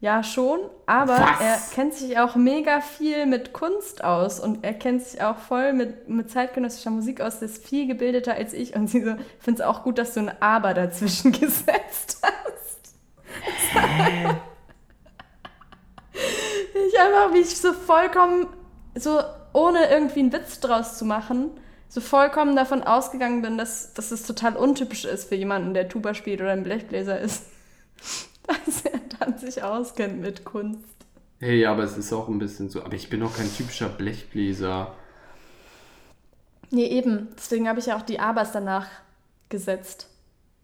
ja 0.00 0.22
schon, 0.22 0.60
aber 0.86 1.18
Was? 1.18 1.40
er 1.40 1.58
kennt 1.74 1.94
sich 1.94 2.18
auch 2.18 2.36
mega 2.36 2.80
viel 2.80 3.26
mit 3.26 3.52
Kunst 3.52 4.04
aus 4.04 4.38
und 4.38 4.64
er 4.64 4.74
kennt 4.74 5.02
sich 5.02 5.22
auch 5.22 5.36
voll 5.36 5.72
mit, 5.72 6.08
mit 6.08 6.30
zeitgenössischer 6.30 6.90
Musik 6.90 7.20
aus, 7.20 7.42
ist 7.42 7.66
viel 7.66 7.86
gebildeter 7.86 8.34
als 8.34 8.52
ich. 8.52 8.74
Und 8.76 8.88
sie 8.88 9.02
so, 9.02 9.10
ich 9.10 9.44
finde 9.44 9.62
es 9.62 9.68
auch 9.68 9.82
gut, 9.82 9.98
dass 9.98 10.14
du 10.14 10.20
ein 10.20 10.32
Aber 10.40 10.72
dazwischen 10.72 11.32
gesetzt 11.40 12.22
hast. 12.22 12.94
Ich 16.86 17.00
einfach, 17.00 17.32
wie 17.34 17.40
ich 17.40 17.56
so 17.56 17.72
vollkommen, 17.72 18.46
so 18.94 19.20
ohne 19.58 19.90
irgendwie 19.90 20.20
einen 20.20 20.32
Witz 20.32 20.60
draus 20.60 20.96
zu 20.96 21.04
machen, 21.04 21.50
so 21.88 22.00
vollkommen 22.00 22.54
davon 22.54 22.82
ausgegangen 22.84 23.42
bin, 23.42 23.58
dass, 23.58 23.92
dass 23.94 24.12
es 24.12 24.24
total 24.24 24.56
untypisch 24.56 25.04
ist 25.04 25.28
für 25.28 25.34
jemanden, 25.34 25.74
der 25.74 25.88
Tuba 25.88 26.14
spielt 26.14 26.40
oder 26.40 26.52
ein 26.52 26.62
Blechbläser 26.62 27.18
ist, 27.18 27.46
dass 28.46 28.82
er 28.82 29.00
dann 29.18 29.38
sich 29.38 29.62
auskennt 29.62 30.20
mit 30.20 30.44
Kunst. 30.44 30.84
Hey, 31.40 31.66
aber 31.66 31.82
es 31.82 31.96
ist 31.96 32.12
auch 32.12 32.28
ein 32.28 32.38
bisschen 32.38 32.68
so. 32.68 32.82
Aber 32.82 32.94
ich 32.94 33.10
bin 33.10 33.22
auch 33.22 33.36
kein 33.36 33.52
typischer 33.52 33.88
Blechbläser. 33.88 34.94
Nee, 36.70 36.86
eben. 36.86 37.28
Deswegen 37.36 37.68
habe 37.68 37.78
ich 37.78 37.86
ja 37.86 37.96
auch 37.96 38.02
die 38.02 38.18
Abers 38.18 38.52
danach 38.52 38.86
gesetzt. 39.48 40.08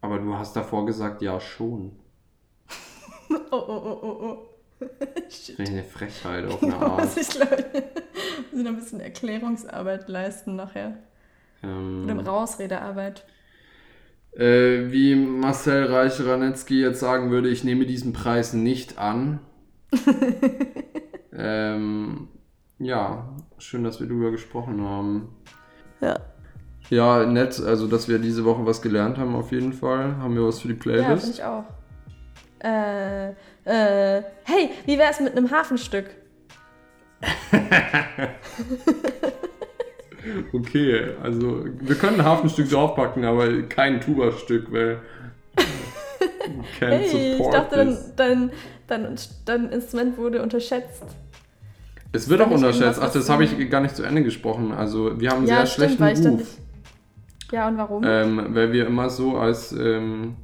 Aber 0.00 0.18
du 0.18 0.34
hast 0.34 0.54
davor 0.54 0.86
gesagt, 0.86 1.22
ja 1.22 1.40
schon. 1.40 1.96
Oh, 3.50 3.56
oh, 3.56 3.82
oh, 3.84 3.98
oh, 4.02 4.38
oh. 4.80 4.86
Shit. 5.30 5.58
Eine 5.58 5.82
Frechheit 5.82 6.44
auf 6.46 6.62
eine 6.62 6.76
Art. 6.76 7.16
ich, 7.16 7.28
glaube 7.30 7.64
noch 8.62 8.70
ein 8.70 8.76
bisschen 8.76 9.00
Erklärungsarbeit 9.00 10.08
leisten 10.08 10.56
nachher. 10.56 10.98
Oder 11.62 11.70
Ähm, 11.70 12.20
Rausredearbeit. 12.20 13.24
äh, 14.32 14.90
wie 14.92 15.14
Marcel 15.16 15.84
Reich-Ranetzky 15.86 16.80
jetzt 16.80 17.00
sagen 17.00 17.30
würde, 17.30 17.48
ich 17.48 17.64
nehme 17.64 17.86
diesen 17.86 18.12
Preis 18.12 18.52
nicht 18.52 18.98
an. 18.98 19.40
ähm, 21.32 22.28
ja, 22.78 23.34
schön, 23.58 23.84
dass 23.84 24.00
wir 24.00 24.06
darüber 24.08 24.30
gesprochen 24.30 24.80
haben. 24.82 25.28
Ja. 26.00 26.18
Ja, 26.90 27.24
nett, 27.24 27.60
also 27.60 27.86
dass 27.86 28.08
wir 28.08 28.18
diese 28.18 28.44
Woche 28.44 28.66
was 28.66 28.82
gelernt 28.82 29.16
haben 29.16 29.34
auf 29.34 29.52
jeden 29.52 29.72
Fall. 29.72 30.16
Haben 30.18 30.34
wir 30.34 30.44
was 30.46 30.60
für 30.60 30.68
die 30.68 30.74
Ja, 30.74 30.80
Playlist? 30.80 31.24
finde 31.24 31.36
ich 31.36 31.44
auch. 31.44 31.64
Äh, 32.62 33.30
äh, 33.64 34.22
hey, 34.44 34.70
wie 34.86 34.98
wär's 34.98 35.20
mit 35.20 35.36
einem 35.36 35.50
Hafenstück? 35.50 36.06
Okay, 40.52 41.10
also 41.22 41.64
wir 41.80 41.96
können 41.96 42.20
ein 42.20 42.24
Hafenstück 42.24 42.70
draufpacken, 42.70 43.24
aber 43.24 43.62
kein 43.64 44.00
Tuba-Stück, 44.00 44.72
weil 44.72 45.00
Hey, 46.78 47.36
ich 47.36 47.50
dachte, 47.50 47.76
dein, 47.76 47.98
dein, 48.16 48.50
dein, 48.86 49.16
dein 49.44 49.68
Instrument 49.70 50.16
wurde 50.16 50.42
unterschätzt. 50.42 51.04
Es 52.12 52.28
wird 52.28 52.40
auch 52.40 52.50
unterschätzt. 52.50 53.00
Ach, 53.02 53.12
das 53.12 53.28
habe 53.28 53.44
ich 53.44 53.70
gar 53.70 53.80
nicht 53.80 53.96
zu 53.96 54.02
Ende 54.04 54.22
gesprochen. 54.22 54.72
Also 54.72 55.18
wir 55.20 55.30
haben 55.30 55.38
einen 55.38 55.48
Ja, 55.48 55.66
sehr 55.66 55.86
stimmt, 55.86 55.96
schlechten 55.96 56.28
Ruf. 56.28 56.56
Ja, 57.50 57.68
und 57.68 57.76
warum? 57.78 58.04
Ähm, 58.06 58.46
weil 58.50 58.72
wir 58.72 58.86
immer 58.86 59.10
so 59.10 59.36
als, 59.36 59.72
ähm, 59.72 60.36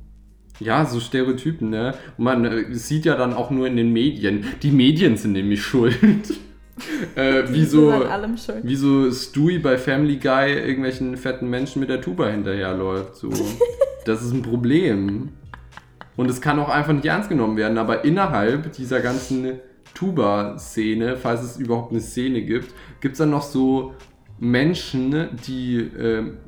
ja, 0.58 0.84
so 0.84 1.00
Stereotypen, 1.00 1.70
ne? 1.70 1.94
Und 2.18 2.24
man 2.24 2.44
äh, 2.44 2.74
sieht 2.74 3.04
ja 3.04 3.16
dann 3.16 3.32
auch 3.32 3.50
nur 3.50 3.66
in 3.66 3.76
den 3.76 3.92
Medien. 3.92 4.44
Die 4.62 4.70
Medien 4.72 5.16
sind 5.16 5.32
nämlich 5.32 5.62
schuld. 5.62 5.96
äh, 7.14 7.42
wie 7.48 7.64
so, 7.64 7.92
wie 8.62 8.76
so 8.76 9.10
Stewie 9.12 9.58
bei 9.58 9.78
Family 9.78 10.16
Guy 10.16 10.52
irgendwelchen 10.52 11.16
fetten 11.16 11.48
Menschen 11.48 11.80
mit 11.80 11.88
der 11.88 12.00
Tuba 12.00 12.28
hinterherläuft. 12.28 13.16
So. 13.16 13.30
Das 14.06 14.22
ist 14.22 14.32
ein 14.32 14.40
Problem. 14.40 15.28
Und 16.16 16.30
es 16.30 16.40
kann 16.40 16.58
auch 16.58 16.70
einfach 16.70 16.94
nicht 16.94 17.04
ernst 17.04 17.28
genommen 17.28 17.58
werden. 17.58 17.76
Aber 17.76 18.02
innerhalb 18.02 18.72
dieser 18.72 19.00
ganzen 19.00 19.60
Tuba-Szene, 19.94 21.16
falls 21.16 21.42
es 21.42 21.58
überhaupt 21.58 21.92
eine 21.92 22.00
Szene 22.00 22.42
gibt, 22.42 22.72
gibt 23.00 23.12
es 23.12 23.18
dann 23.18 23.30
noch 23.30 23.42
so 23.42 23.94
Menschen, 24.38 25.28
die 25.46 25.76
ähm, 25.98 26.38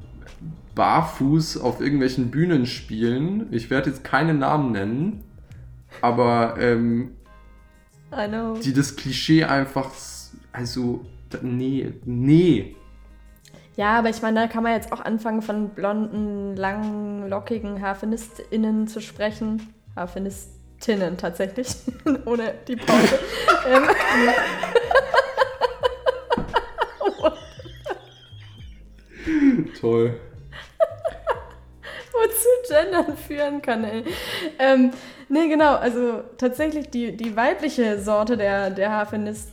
barfuß 0.75 1.59
auf 1.59 1.81
irgendwelchen 1.81 2.31
Bühnen 2.31 2.66
spielen. 2.66 3.49
Ich 3.51 3.70
werde 3.70 3.91
jetzt 3.91 4.05
keine 4.05 4.35
Namen 4.35 4.73
nennen, 4.73 5.25
aber 6.01 6.57
ähm, 6.59 7.12
I 8.12 8.28
know. 8.28 8.56
die 8.56 8.72
das 8.72 8.96
Klischee 8.96 9.44
einfach, 9.44 9.90
also, 10.52 11.04
nee, 11.40 11.92
nee. 12.04 12.76
Ja, 13.76 13.98
aber 13.98 14.10
ich 14.10 14.20
meine, 14.20 14.40
da 14.40 14.46
kann 14.48 14.62
man 14.62 14.72
jetzt 14.72 14.92
auch 14.92 15.00
anfangen, 15.00 15.40
von 15.40 15.70
blonden, 15.70 16.56
langen, 16.56 17.28
lockigen 17.28 17.80
HarfenistInnen 17.80 18.86
zu 18.86 19.00
sprechen. 19.00 19.72
Harfenistinnen 19.96 21.16
tatsächlich, 21.16 21.68
ohne 22.26 22.54
die 22.68 22.76
Pause. 22.76 23.18
ähm, 23.66 23.84
Toll. 29.80 30.16
wozu 32.12 32.48
Gendern 32.68 33.16
führen 33.16 33.62
kann, 33.62 33.84
ey. 33.84 34.04
Ähm, 34.58 34.90
nee, 35.33 35.49
genau, 35.49 35.74
also 35.74 36.22
tatsächlich 36.39 36.91
die, 36.91 37.16
die 37.16 37.35
weibliche 37.37 38.01
Sorte 38.01 38.37
der, 38.37 38.70
der 38.70 38.91
Harfenist. 38.91 39.49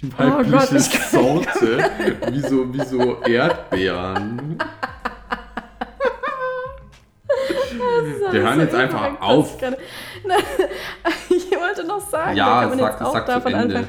Die 0.00 0.06
Oh 0.18 0.22
Gott, 0.22 0.50
weibliche 0.52 0.76
ich 0.76 0.90
kann- 0.90 1.10
Sorte, 1.10 1.90
wie 2.30 2.40
so, 2.40 2.72
wie 2.74 2.84
so 2.84 3.20
Erdbeeren. 3.22 4.58
Wir 8.30 8.42
hören 8.42 8.60
jetzt 8.60 8.74
einfach 8.74 9.20
auf. 9.20 9.60
was 9.60 9.70
Ich, 11.30 11.50
wollte 11.50 11.86
noch 11.86 12.00
sagen, 12.00 12.36
Ja, 12.36 12.46
da 12.46 12.60
kann 12.60 12.70
man 12.70 12.78
sag- 12.78 12.92
jetzt 12.92 13.02
auch 13.02 13.24
davon 13.26 13.54
anfangen, 13.54 13.88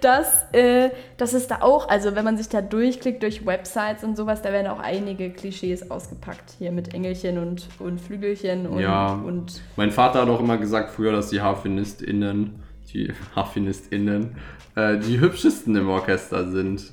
dass, 0.00 0.46
äh, 0.52 0.90
dass 1.16 1.32
es 1.32 1.46
da 1.46 1.58
auch, 1.62 1.88
also 1.88 2.14
wenn 2.14 2.24
man 2.24 2.36
sich 2.36 2.48
da 2.48 2.60
durchklickt 2.60 3.22
durch 3.22 3.44
Websites 3.46 4.04
und 4.04 4.16
sowas, 4.16 4.42
da 4.42 4.52
werden 4.52 4.66
auch 4.68 4.78
einige 4.78 5.30
Klischees 5.30 5.90
ausgepackt. 5.90 6.54
Hier 6.58 6.72
mit 6.72 6.94
Engelchen 6.94 7.38
und, 7.38 7.66
und 7.78 8.00
Flügelchen 8.00 8.66
und, 8.66 8.80
Ja. 8.80 9.14
und 9.14 9.60
Mein 9.76 9.90
Vater 9.90 10.22
hat 10.22 10.28
auch 10.28 10.40
immer 10.40 10.58
gesagt 10.58 10.90
früher, 10.90 11.12
dass 11.12 11.30
die 11.30 11.40
HarfenistInnen, 11.40 12.62
die 12.92 13.12
HarfenistInnen, 13.36 14.36
äh, 14.76 14.98
die 14.98 15.20
hübschesten 15.20 15.74
im 15.76 15.88
Orchester 15.88 16.50
sind. 16.50 16.92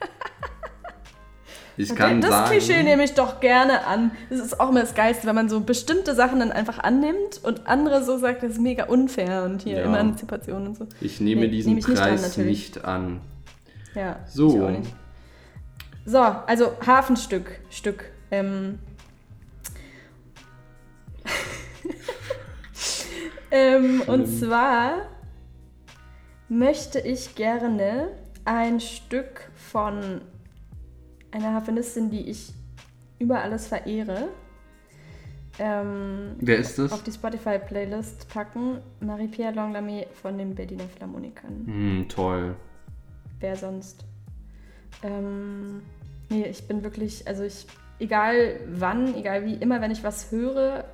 Ich 1.78 1.94
kann 1.94 2.20
das 2.20 2.30
sagen, 2.30 2.50
Klischee 2.50 2.82
nehme 2.82 3.04
ich 3.04 3.14
doch 3.14 3.40
gerne 3.40 3.84
an. 3.86 4.10
Das 4.30 4.40
ist 4.40 4.58
auch 4.58 4.70
immer 4.70 4.80
das 4.80 4.94
Geilste, 4.94 5.26
wenn 5.26 5.34
man 5.34 5.48
so 5.48 5.60
bestimmte 5.60 6.14
Sachen 6.14 6.40
dann 6.40 6.52
einfach 6.52 6.78
annimmt 6.78 7.40
und 7.42 7.66
andere 7.66 8.02
so 8.02 8.16
sagt, 8.18 8.42
das 8.42 8.52
ist 8.52 8.60
mega 8.60 8.84
unfair 8.84 9.44
und 9.44 9.62
hier 9.62 9.78
Ja. 9.78 9.84
Emanzipation 9.84 10.66
und 10.68 10.76
so. 10.76 10.86
ich 11.00 11.20
nehme 11.20 11.42
Nee, 11.42 11.48
diesen 11.48 11.68
nehme 11.74 11.80
ich 11.80 11.88
nicht 11.88 12.00
an, 12.00 12.08
Preis 12.08 12.36
nicht 12.38 12.84
an. 12.84 13.20
Ja, 13.94 14.20
So. 14.26 14.70
So, 16.04 16.18
also 16.18 16.72
Hafenstück. 16.86 17.60
Stück. 17.68 18.04
Ähm, 18.30 18.78
ähm, 23.50 24.02
und 24.06 24.26
Schlimm. 24.26 24.48
zwar 24.48 24.92
möchte 26.48 27.00
ich 27.00 27.34
gerne 27.34 28.08
ein 28.44 28.80
Stück 28.80 29.50
von 29.54 30.20
einer 31.36 31.52
Harfenistin, 31.54 32.10
die 32.10 32.28
ich 32.30 32.52
über 33.18 33.40
alles 33.42 33.66
verehre, 33.68 34.28
ähm, 35.58 36.36
Wer 36.38 36.58
ist 36.58 36.78
das? 36.78 36.92
auf 36.92 37.02
die 37.02 37.12
Spotify-Playlist 37.12 38.28
packen. 38.28 38.78
Marie-Pierre 39.00 39.54
Longlamy 39.54 40.06
von 40.20 40.36
den 40.36 40.54
Berliner 40.54 40.84
Philharmonikern. 40.84 41.64
Hm, 41.66 42.06
toll. 42.08 42.56
Wer 43.40 43.56
sonst? 43.56 44.04
Ähm, 45.02 45.82
nee, 46.28 46.44
ich 46.44 46.66
bin 46.68 46.82
wirklich, 46.82 47.26
also 47.26 47.42
ich, 47.44 47.66
egal 47.98 48.60
wann, 48.68 49.14
egal 49.14 49.44
wie, 49.46 49.54
immer 49.54 49.80
wenn 49.80 49.90
ich 49.90 50.04
was 50.04 50.30
höre, 50.30 50.84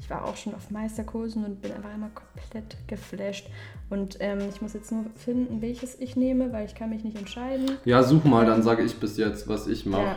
ich 0.00 0.08
war 0.10 0.24
auch 0.24 0.36
schon 0.36 0.54
auf 0.54 0.70
Meisterkursen 0.70 1.44
und 1.44 1.62
bin 1.62 1.72
einfach 1.72 1.94
immer 1.94 2.10
komplett 2.10 2.76
geflasht. 2.88 3.48
Und 3.90 4.16
ähm, 4.20 4.40
ich 4.48 4.62
muss 4.62 4.72
jetzt 4.72 4.90
nur 4.90 5.04
finden, 5.16 5.60
welches 5.60 6.00
ich 6.00 6.16
nehme, 6.16 6.52
weil 6.52 6.66
ich 6.66 6.74
kann 6.74 6.90
mich 6.90 7.04
nicht 7.04 7.18
entscheiden. 7.18 7.76
Ja, 7.84 8.02
such 8.02 8.24
mal, 8.24 8.46
dann 8.46 8.62
sage 8.62 8.82
ich 8.82 8.96
bis 8.96 9.16
jetzt, 9.16 9.48
was 9.48 9.66
ich 9.66 9.86
mache. 9.86 10.16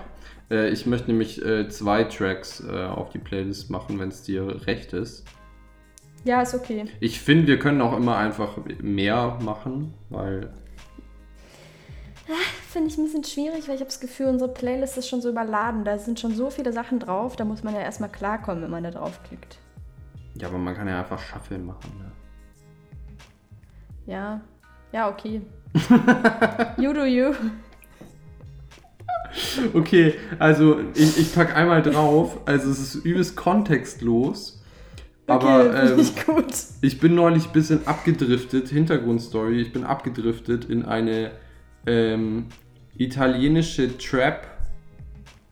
Ja. 0.49 0.57
Äh, 0.57 0.69
ich 0.69 0.86
möchte 0.86 1.07
nämlich 1.07 1.43
äh, 1.43 1.67
zwei 1.69 2.05
Tracks 2.05 2.63
äh, 2.63 2.86
auf 2.86 3.09
die 3.09 3.19
Playlist 3.19 3.69
machen, 3.69 3.99
wenn 3.99 4.09
es 4.09 4.23
dir 4.23 4.65
recht 4.67 4.93
ist. 4.93 5.25
Ja, 6.23 6.41
ist 6.41 6.55
okay. 6.55 6.86
Ich 7.01 7.19
finde, 7.19 7.47
wir 7.47 7.59
können 7.59 7.81
auch 7.81 7.97
immer 7.97 8.17
einfach 8.17 8.57
mehr 8.81 9.38
machen, 9.41 9.93
weil 10.09 10.53
Finde 12.69 12.89
ich 12.89 12.97
ein 12.97 13.03
bisschen 13.03 13.23
schwierig, 13.23 13.67
weil 13.67 13.75
ich 13.75 13.81
habe 13.81 13.91
das 13.91 13.99
Gefühl, 13.99 14.27
unsere 14.27 14.51
Playlist 14.51 14.97
ist 14.97 15.07
schon 15.07 15.21
so 15.21 15.29
überladen. 15.29 15.84
Da 15.84 15.99
sind 15.99 16.19
schon 16.19 16.34
so 16.34 16.49
viele 16.49 16.73
Sachen 16.73 16.99
drauf, 16.99 17.36
da 17.36 17.45
muss 17.45 17.63
man 17.63 17.75
ja 17.75 17.81
erstmal 17.81 18.09
klarkommen, 18.09 18.63
wenn 18.63 18.71
man 18.71 18.84
da 18.84 18.89
draufklickt. 18.89 19.59
Ja, 20.44 20.50
aber 20.50 20.58
man 20.58 20.76
kann 20.76 20.89
ja 20.89 21.00
einfach 21.00 21.20
Shuffle 21.20 21.58
machen. 21.58 21.89
Ne? 21.98 22.12
Ja, 24.06 24.41
ja, 24.91 25.10
okay. 25.10 25.41
you 26.78 26.94
do 26.94 27.06
you. 27.06 27.34
Okay, 29.74 30.14
also 30.38 30.80
ich, 30.94 31.18
ich 31.18 31.34
pack 31.34 31.56
einmal 31.56 31.82
drauf. 31.82 32.41
Also 32.46 32.70
es 32.70 32.78
ist 32.78 33.04
übelst 33.04 33.36
kontextlos. 33.36 34.62
Aber 35.26 35.70
okay, 35.70 35.88
finde 35.88 36.44
ähm, 36.44 36.46
ich 36.82 37.00
bin 37.00 37.16
neulich 37.16 37.48
ein 37.48 37.52
bisschen 37.52 37.88
abgedriftet, 37.88 38.70
Hintergrundstory, 38.70 39.60
ich 39.60 39.74
bin 39.74 39.86
abgedriftet 39.86 40.66
in 40.66 40.86
eine 40.86 41.32
ähm, 41.88 42.46
italienische 42.96 43.98
Trap 43.98 44.46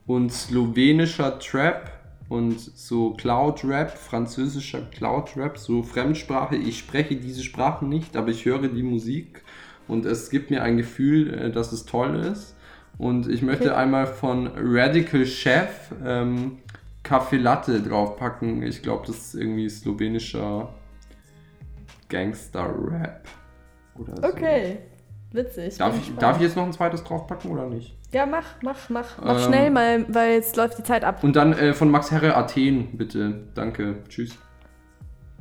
und 0.06 0.32
slowenischer 0.32 1.40
Trap 1.40 2.01
und 2.32 2.62
so 2.62 3.12
Cloud 3.12 3.66
Rap, 3.66 3.98
französischer 3.98 4.84
Cloud 4.84 5.36
Rap, 5.36 5.58
so 5.58 5.84
Fremdsprache. 5.84 6.56
Ich 6.56 6.80
spreche 6.80 7.18
diese 7.18 7.44
Sprachen 7.44 7.90
nicht, 7.90 8.16
aber 8.16 8.30
ich 8.30 8.46
höre 8.46 8.70
die 8.70 8.84
Musik 8.84 9.44
und 9.90 10.06
es 10.06 10.30
gibt 10.30 10.50
mir 10.50 10.64
ein 10.64 10.78
Gefühl, 10.78 11.34
äh, 11.34 11.52
dass 11.52 11.74
es 11.74 11.86
toll 11.86 12.16
ist. 12.16 12.56
Und 12.98 13.28
ich 13.28 13.42
möchte 13.42 13.76
einmal 13.76 14.08
von 14.08 14.50
Radical 14.56 15.26
Chef 15.26 15.92
ähm, 16.06 16.60
Kaffee 17.04 17.36
Latte 17.36 17.82
draufpacken. 17.82 18.64
Ich 18.64 18.82
glaube, 18.82 19.08
das 19.08 19.18
ist 19.18 19.36
irgendwie 19.36 19.68
slowenischer 19.68 20.74
Gangster-Rap. 22.08 23.28
Oder 23.96 24.16
so. 24.16 24.24
Okay, 24.24 24.78
witzig. 25.34 25.78
Darf 25.78 25.98
ich, 25.98 26.16
darf 26.16 26.38
ich 26.38 26.44
jetzt 26.44 26.56
noch 26.56 26.64
ein 26.64 26.72
zweites 26.72 27.04
draufpacken 27.04 27.52
oder 27.52 27.68
nicht? 27.68 27.98
Ja, 28.14 28.26
mach, 28.26 28.46
mach, 28.62 28.90
mach. 28.90 29.18
Mach 29.24 29.38
Ähm, 29.38 29.44
schnell 29.44 29.70
mal, 29.72 30.06
weil 30.14 30.34
jetzt 30.34 30.58
läuft 30.58 30.78
die 30.78 30.84
Zeit 30.84 31.04
ab. 31.04 31.24
Und 31.24 31.36
dann 31.36 31.54
äh, 31.54 31.74
von 31.74 31.90
Max 31.90 32.12
Herre 32.12 32.36
Athen, 32.36 32.98
bitte. 32.98 33.48
Danke. 33.56 33.98
Tschüss. 34.10 34.38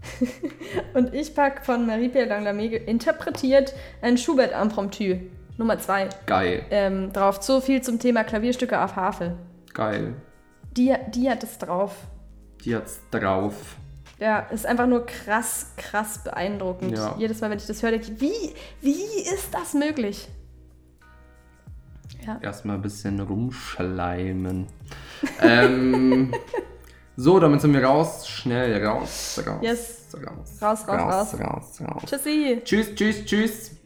Und 0.94 1.12
ich 1.12 1.34
pack 1.34 1.66
von 1.66 1.86
Marie-Pierre 1.86 2.28
Langlamé 2.28 2.70
interpretiert 2.76 3.74
ein 4.02 4.16
Schubert-Impromptu. 4.16 5.16
Nummer 5.58 5.78
zwei. 5.78 6.08
Geil. 6.26 6.62
Ähm, 6.70 7.12
drauf. 7.12 7.42
So 7.42 7.60
viel 7.60 7.82
zum 7.82 7.98
Thema 7.98 8.24
Klavierstücke 8.24 8.80
auf 8.80 8.96
Harfe. 8.96 9.36
Geil. 9.74 10.14
Die, 10.76 10.94
die 11.14 11.28
hat 11.28 11.42
es 11.42 11.58
drauf. 11.58 11.94
Die 12.64 12.74
hat's 12.74 13.00
drauf. 13.10 13.54
Ja, 14.18 14.40
ist 14.40 14.66
einfach 14.66 14.86
nur 14.86 15.06
krass, 15.06 15.72
krass 15.76 16.22
beeindruckend. 16.22 16.96
Ja. 16.96 17.14
Jedes 17.18 17.40
Mal, 17.40 17.50
wenn 17.50 17.58
ich 17.58 17.66
das 17.66 17.82
höre, 17.82 17.90
denke 17.90 18.06
ich, 18.12 18.20
wie, 18.20 18.54
wie 18.80 19.22
ist 19.34 19.52
das 19.52 19.74
möglich? 19.74 20.28
Ja. 22.26 22.38
Erstmal 22.42 22.76
ein 22.76 22.82
bisschen 22.82 23.20
rumschleimen. 23.20 24.66
ähm, 25.40 26.32
so, 27.16 27.38
damit 27.40 27.60
sind 27.60 27.72
wir 27.72 27.84
raus. 27.84 28.28
Schnell 28.28 28.84
raus, 28.84 29.42
raus. 29.46 29.58
Yes. 29.62 29.96
Raus, 30.14 30.60
Raus, 30.60 30.88
raus, 30.88 30.88
raus. 30.88 31.40
raus, 31.40 31.80
raus. 31.80 32.02
Tschüssi. 32.06 32.60
Tschüss, 32.64 32.94
tschüss, 32.94 33.24
tschüss. 33.24 33.79